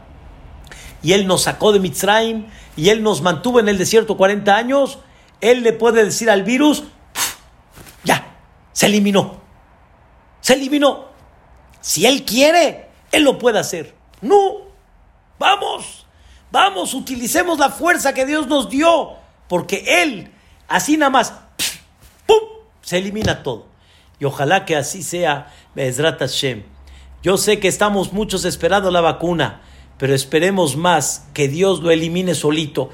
y 1.03 1.13
Él 1.13 1.27
nos 1.27 1.43
sacó 1.43 1.73
de 1.73 1.81
Mitzrayim 1.81 2.47
y 2.77 2.91
Él 2.91 3.03
nos 3.03 3.23
mantuvo 3.23 3.61
en 3.61 3.69
el 3.69 3.79
desierto 3.79 4.17
40 4.17 4.57
años, 4.57 4.99
Él 5.41 5.63
le 5.63 5.73
puede 5.73 6.05
decir 6.05 6.31
al 6.31 6.43
virus, 6.43 6.85
ya, 8.09 8.39
se 8.73 8.87
eliminó, 8.87 9.41
se 10.41 10.55
eliminó. 10.55 11.09
Si 11.81 12.07
Él 12.07 12.25
quiere, 12.25 12.89
Él 13.13 13.23
lo 13.23 13.39
puede 13.39 13.59
hacer. 13.59 13.95
No, 14.23 14.63
vamos, 15.39 16.07
vamos, 16.51 16.95
utilicemos 16.95 17.59
la 17.59 17.69
fuerza 17.69 18.15
que 18.15 18.25
Dios 18.25 18.47
nos 18.47 18.71
dio, 18.71 19.17
porque 19.47 20.03
Él, 20.03 20.33
así 20.69 20.97
nada 20.97 21.11
más, 21.11 21.35
se 22.81 22.97
elimina 22.97 23.43
todo. 23.43 23.67
Y 24.19 24.25
ojalá 24.25 24.65
que 24.65 24.75
así 24.75 25.03
sea, 25.03 25.53
Bezrat 25.75 26.19
Hashem. 26.19 26.63
Yo 27.23 27.37
sé 27.37 27.61
que 27.61 27.69
estamos 27.69 28.15
muchos 28.15 28.47
esperando 28.47 28.91
la 28.91 29.03
vacuna, 29.03 29.61
pero 29.99 30.15
esperemos 30.15 30.77
más 30.77 31.27
que 31.35 31.49
Dios 31.49 31.81
lo 31.81 31.91
elimine 31.91 32.35
solito, 32.35 32.89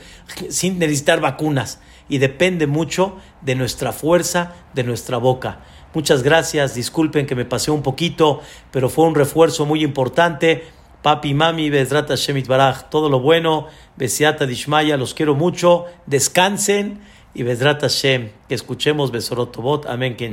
sin 0.50 0.80
necesitar 0.80 1.20
vacunas. 1.20 1.78
Y 2.08 2.18
depende 2.18 2.66
mucho 2.66 3.16
de 3.40 3.54
nuestra 3.54 3.92
fuerza, 3.92 4.52
de 4.74 4.84
nuestra 4.84 5.18
boca. 5.18 5.60
Muchas 5.94 6.22
gracias, 6.22 6.74
disculpen 6.74 7.26
que 7.26 7.34
me 7.34 7.44
pasé 7.44 7.70
un 7.70 7.82
poquito, 7.82 8.40
pero 8.70 8.88
fue 8.88 9.06
un 9.06 9.14
refuerzo 9.14 9.64
muy 9.64 9.84
importante. 9.84 10.66
Papi, 11.02 11.34
mami, 11.34 11.70
Bezrat 11.70 12.10
Shemit 12.10 12.46
Baraj, 12.46 12.88
todo 12.90 13.08
lo 13.08 13.20
bueno, 13.20 13.68
Besiata 13.96 14.46
Dishmaya, 14.46 14.96
los 14.96 15.14
quiero 15.14 15.34
mucho, 15.34 15.84
descansen 16.06 17.00
y 17.34 17.42
Bezrat 17.42 17.82
Hashem, 17.82 18.30
que 18.48 18.54
escuchemos 18.54 19.10
Besorot 19.10 19.52
Tobot, 19.52 19.86
amén, 19.86 20.16
que 20.16 20.28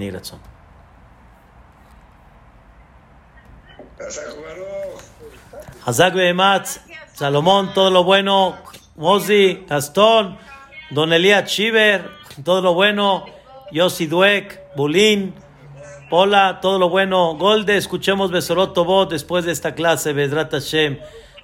Hazak 5.86 6.14
Behemat, 6.14 6.68
Salomón, 7.14 7.74
todo 7.74 7.92
lo 7.92 8.04
bueno, 8.04 8.56
Mozi, 8.96 9.66
Gastón, 9.68 10.38
Don 10.92 11.14
Elías 11.14 11.50
Chiver, 11.50 12.10
todo 12.44 12.62
lo 12.62 12.74
bueno, 12.74 13.26
Yossi 13.72 14.08
Duek, 14.08 14.76
Bulín, 14.76 15.34
Hola, 16.14 16.60
todo 16.62 16.78
lo 16.78 16.90
bueno. 16.90 17.38
Golde, 17.38 17.78
escuchemos 17.78 18.32
Besorot 18.32 18.74
Tobot 18.74 19.10
después 19.10 19.46
de 19.46 19.54
esta 19.54 19.76
clase. 19.76 20.12
Bedrat 20.12 20.52
Hashem, 20.52 21.00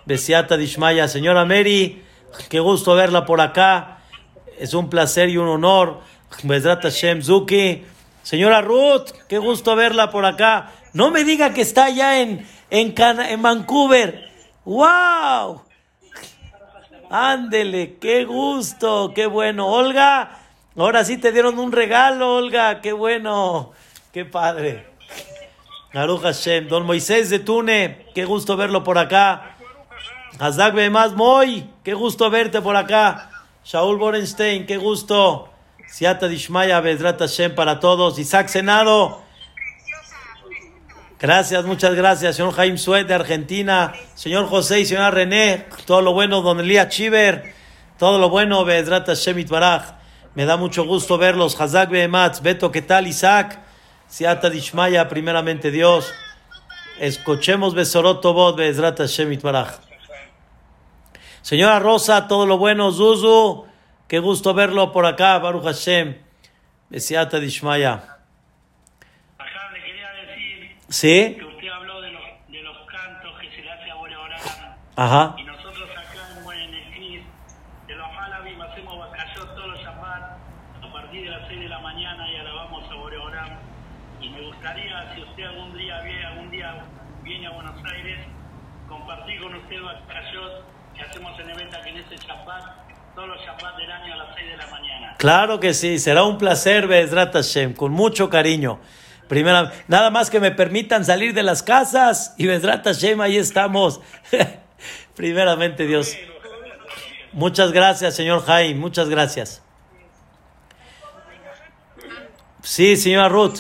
Besiata 0.06 0.58
Dishmaya. 0.58 1.08
Señora 1.08 1.46
Mary, 1.46 2.04
qué 2.50 2.60
gusto 2.60 2.94
verla 2.94 3.26
por 3.26 3.40
acá. 3.40 4.00
Es 4.60 4.74
un 4.74 4.90
placer 4.90 5.30
y 5.30 5.38
un 5.38 5.48
honor. 5.48 6.02
Bedrat 6.44 6.84
Hashem, 6.84 7.22
Zuki. 7.22 7.86
Señora 8.24 8.60
Ruth, 8.60 9.12
qué 9.30 9.38
gusto 9.38 9.74
verla 9.78 10.12
por 10.12 10.26
acá. 10.26 10.74
No 10.92 11.12
me 11.12 11.24
diga 11.24 11.54
que 11.54 11.62
está 11.62 11.86
allá 11.86 12.20
en, 12.20 12.46
en, 12.70 12.94
en 12.98 13.42
Vancouver. 13.42 14.30
¡Wow! 14.66 15.62
Ándele, 17.10 17.98
qué 18.00 18.26
gusto, 18.26 19.14
qué 19.16 19.28
bueno. 19.28 19.68
Olga, 19.68 20.40
ahora 20.76 21.06
sí 21.06 21.18
te 21.18 21.32
dieron 21.32 21.58
un 21.60 21.72
regalo, 21.72 22.36
Olga, 22.36 22.82
qué 22.82 22.94
bueno. 22.94 23.72
Qué 24.12 24.26
padre. 24.26 24.86
Aruch 25.94 26.22
Hashem. 26.22 26.68
Don 26.68 26.86
Moisés 26.86 27.30
de 27.30 27.40
Tune, 27.40 28.06
qué 28.14 28.26
gusto 28.26 28.58
verlo 28.58 28.84
por 28.84 28.98
acá. 28.98 29.58
Hazak 30.40 30.76
más 30.92 31.14
Moy, 31.14 31.70
qué 31.84 31.94
gusto 31.94 32.30
verte 32.30 32.62
por 32.62 32.76
acá. 32.76 33.32
Shaul 33.64 33.98
Borenstein, 33.98 34.66
qué 34.66 34.78
gusto. 34.78 35.50
Siata 35.88 36.28
Dishmaya, 36.28 36.80
Bedrat 36.82 37.20
Hashem 37.20 37.56
para 37.56 37.80
todos. 37.80 38.20
Isaac 38.20 38.48
Senado. 38.48 39.27
Gracias, 41.20 41.66
muchas 41.66 41.96
gracias, 41.96 42.36
señor 42.36 42.54
Jaime 42.54 42.78
Suet 42.78 43.08
de 43.08 43.16
Argentina, 43.16 43.92
señor 44.14 44.48
José 44.48 44.82
y 44.82 44.86
señora 44.86 45.10
René, 45.10 45.66
todo 45.86 46.02
lo 46.02 46.14
bueno, 46.14 46.44
don 46.44 46.60
Elías 46.60 46.90
Chiver, 46.90 47.56
todo 47.98 48.20
lo 48.20 48.30
bueno, 48.30 48.64
Bedrat 48.66 49.08
Hashem 49.08 49.40
Itbaraj. 49.40 49.96
Me 50.36 50.46
da 50.46 50.58
mucho 50.58 50.86
gusto 50.86 51.18
verlos. 51.18 51.60
Hazak 51.60 51.90
Behematz, 51.90 52.42
Beto, 52.42 52.72
¿qué 52.72 52.84
tal, 52.84 53.08
Isaac? 53.08 53.60
Siata 54.08 54.52
Dishmaya, 54.52 55.10
primeramente 55.10 55.72
Dios. 55.72 56.14
Escuchemos 57.00 57.74
Besorot 57.74 58.22
Tobot, 58.22 58.56
Bezrat 58.56 59.00
Hashem 59.00 59.34
Itbaraj. 59.34 59.80
Señora 61.42 61.80
Rosa, 61.80 62.28
todo 62.28 62.46
lo 62.46 62.60
bueno, 62.60 62.92
Zuzu. 62.92 63.66
Qué 64.08 64.20
gusto 64.20 64.54
verlo 64.54 64.92
por 64.92 65.08
acá, 65.08 65.40
Baruch 65.40 65.64
Hashem. 65.64 66.16
Besiata 66.92 67.40
Dishmaya. 67.40 68.17
Quería 70.08 70.34
decir 70.34 70.78
¿Sí? 70.90 71.36
que 71.38 71.46
usted 71.46 71.68
habló 71.70 72.02
de 72.02 72.12
los, 72.12 72.24
de 72.48 72.62
los 72.62 72.78
cantos 72.88 73.40
que 73.40 73.50
se 73.52 73.62
le 73.62 73.72
hace 73.72 73.92
a 73.92 73.96
Boreolam. 73.96 74.40
Ajá. 74.96 75.36
Y 75.38 75.44
nosotros 75.44 75.90
acá 75.92 76.38
en 76.38 76.44
Guayanequís, 76.44 77.22
de 77.88 77.96
los 77.96 78.14
Malabim, 78.14 78.62
hacemos 78.62 79.00
Bakashot 79.00 79.56
todos 79.56 79.68
los 79.68 79.80
Shabbat 79.80 80.38
a 80.82 80.92
partir 80.94 81.26
de 81.26 81.30
las 81.32 81.48
6 81.48 81.60
de 81.60 81.70
la 81.70 81.80
mañana 81.80 82.32
y 82.32 82.38
alabamos 82.38 82.90
a 82.90 82.96
Boreolam. 82.96 83.50
Y 84.22 84.30
me 84.30 84.42
gustaría, 84.48 85.14
si 85.14 85.22
usted 85.22 85.44
algún 85.44 85.78
día 85.78 86.02
viene, 86.02 86.26
algún 86.26 86.52
día 86.52 86.86
viene 87.24 87.48
a 87.48 87.52
Buenos 87.52 87.84
Aires, 87.94 88.20
compartir 88.88 89.42
con 89.42 89.56
usted 89.56 89.82
Bakashot 89.82 90.66
que 90.96 91.02
hacemos 91.04 91.40
en 91.40 91.50
evento 91.50 91.78
aquí 91.78 91.90
en 91.90 91.98
este 91.98 92.16
Shabbat, 92.16 92.64
todos 93.14 93.28
los 93.28 93.40
Shabbat 93.42 93.78
del 93.78 93.92
año 93.92 94.14
a 94.14 94.18
las 94.18 94.36
6 94.36 94.50
de 94.50 94.58
la 94.58 94.68
mañana. 94.68 95.16
Claro 95.18 95.60
que 95.60 95.74
sí, 95.74 96.00
será 96.00 96.24
un 96.24 96.38
placer, 96.38 96.88
Bezrat 96.88 97.34
Hashem, 97.34 97.74
con 97.74 97.92
mucho 97.92 98.30
cariño. 98.30 98.80
Primera, 99.28 99.74
nada 99.88 100.10
más 100.10 100.30
que 100.30 100.40
me 100.40 100.52
permitan 100.52 101.06
salir 101.06 101.34
de 101.34 101.44
las 101.44 101.64
casas 101.64 102.34
y 102.38 102.48
Bezrat 102.48 102.86
Hashem, 102.86 103.20
ahí 103.22 103.38
estamos. 103.38 104.02
Primeramente, 105.16 105.86
Dios. 105.86 106.16
Muchas 107.34 107.72
gracias, 107.72 108.16
señor 108.16 108.46
Jaime, 108.46 108.80
muchas 108.80 109.10
gracias. 109.10 109.62
Sí, 112.64 112.98
señora 112.98 113.30
Ruth. 113.30 113.60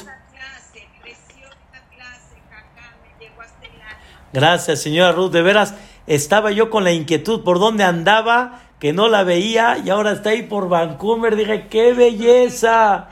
Gracias, 4.33 4.81
señora 4.81 5.13
Ruth. 5.13 5.31
De 5.31 5.41
veras, 5.41 5.73
estaba 6.07 6.51
yo 6.51 6.69
con 6.69 6.83
la 6.83 6.91
inquietud 6.91 7.43
por 7.43 7.59
dónde 7.59 7.83
andaba, 7.83 8.61
que 8.79 8.93
no 8.93 9.07
la 9.07 9.23
veía, 9.23 9.77
y 9.77 9.89
ahora 9.89 10.11
está 10.11 10.31
ahí 10.31 10.43
por 10.43 10.69
Vancouver. 10.69 11.35
Dije, 11.35 11.67
¡qué 11.69 11.93
belleza! 11.93 13.09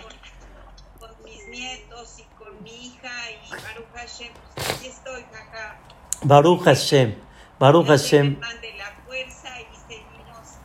Con 1.00 1.12
mis 1.24 1.48
nietos 1.48 2.20
y 2.20 2.24
con 2.38 2.62
mi 2.64 2.88
hija 2.88 3.12
y 3.32 3.50
Baruch 3.52 3.88
Hashem, 3.96 4.34
pues 4.54 4.70
aquí 4.70 4.88
estoy, 4.88 5.24
Cacá. 5.32 5.80
Baruch 6.26 6.64
Hashem, 6.66 7.14
Baruch 7.60 7.88
Hashem. 7.88 8.38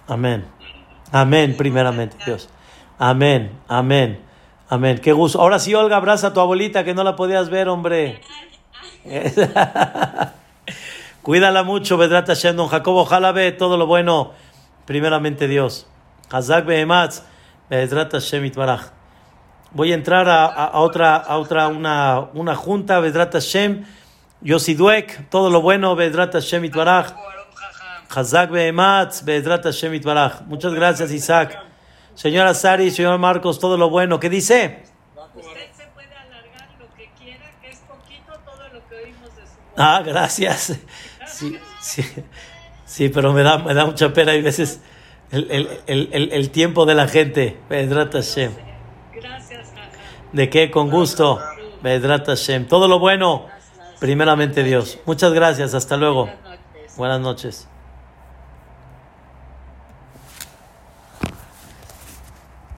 Amén. 0.09 0.45
Amén, 1.13 1.55
primeramente, 1.57 2.17
Dios. 2.25 2.49
Amén, 2.99 3.53
amén, 3.69 4.21
amén. 4.69 4.99
Qué 4.99 5.13
gusto. 5.13 5.41
Ahora 5.41 5.59
sí, 5.59 5.75
Olga, 5.75 5.97
abraza 5.97 6.29
a 6.29 6.33
tu 6.33 6.41
abuelita 6.41 6.83
que 6.85 6.95
no 6.95 7.05
la 7.05 7.15
podías 7.15 7.51
ver, 7.51 7.69
hombre. 7.69 8.21
Cuídala 11.23 11.63
mucho, 11.63 11.97
Vedrat 11.99 12.27
Hashem, 12.27 12.57
don 12.57 12.69
Jacobo, 12.69 13.03
ojalá 13.03 13.33
ve 13.33 13.53
todo 13.53 13.77
lo 13.77 13.87
bueno. 13.87 14.33
Primeramente, 14.87 15.47
Dios. 15.47 15.87
Hazak 16.31 16.65
Behematz, 16.65 17.23
Vedrat 17.69 18.13
Hashem 18.13 18.45
Itbaraj. 18.47 18.87
Voy 19.73 19.93
a 19.93 19.95
entrar 19.95 20.29
a, 20.29 20.47
a- 20.47 20.65
a 20.67 20.81
otra, 20.81 21.17
a 21.17 21.37
otra 21.39 21.69
una, 21.69 22.29
una 22.35 22.57
junta, 22.57 22.99
Vedrat 23.01 23.33
Hashem. 23.35 23.85
Yosiduek, 24.43 25.29
todo 25.31 25.51
lo 25.51 25.61
bueno, 25.61 25.95
Vedrat 25.97 26.33
Hashem 26.33 26.65
Itbaraj. 26.65 27.13
Hazak 28.09 28.51
Behematz, 28.51 29.23
Bedrat 29.25 29.65
Hashem 29.65 29.95
Itbaraj. 29.95 30.43
Muchas 30.47 30.75
gracias, 30.75 31.13
Isaac. 31.13 31.59
Señora 32.15 32.55
Sari, 32.55 32.91
señor 32.91 33.19
Marcos, 33.19 33.59
todo 33.59 33.77
lo 33.77 33.91
bueno. 33.91 34.19
¿Qué 34.19 34.29
dice? 34.29 34.83
Ah, 39.77 40.03
gracias. 40.05 40.79
Sí, 41.27 41.59
sí, 41.81 42.05
sí 42.85 43.09
pero 43.09 43.33
me 43.33 43.43
da, 43.43 43.59
me 43.59 43.73
da 43.73 43.87
mucha 43.87 44.13
pena 44.13 44.35
y 44.35 44.43
veces 44.43 44.83
el, 45.31 45.51
el, 45.51 45.81
el, 45.87 46.09
el, 46.13 46.33
el 46.33 46.51
tiempo 46.51 46.85
de 46.85 46.95
la 46.95 47.09
gente. 47.09 47.59
Bedrat 47.69 48.13
Hashem. 48.13 48.53
Gracias. 49.15 49.73
¿De 50.33 50.51
qué? 50.51 50.71
Con 50.71 50.91
gusto. 50.91 51.41
Bedrat 51.83 52.27
Hashem. 52.27 52.67
Todo 52.67 52.89
lo 52.89 52.99
bueno, 52.99 53.47
primeramente 54.01 54.65
Dios. 54.65 54.99
Muchas 55.07 55.33
gracias. 55.33 55.75
Hasta 55.75 55.97
luego. 55.97 56.29
Buenas 56.97 57.21
noches. 57.21 57.70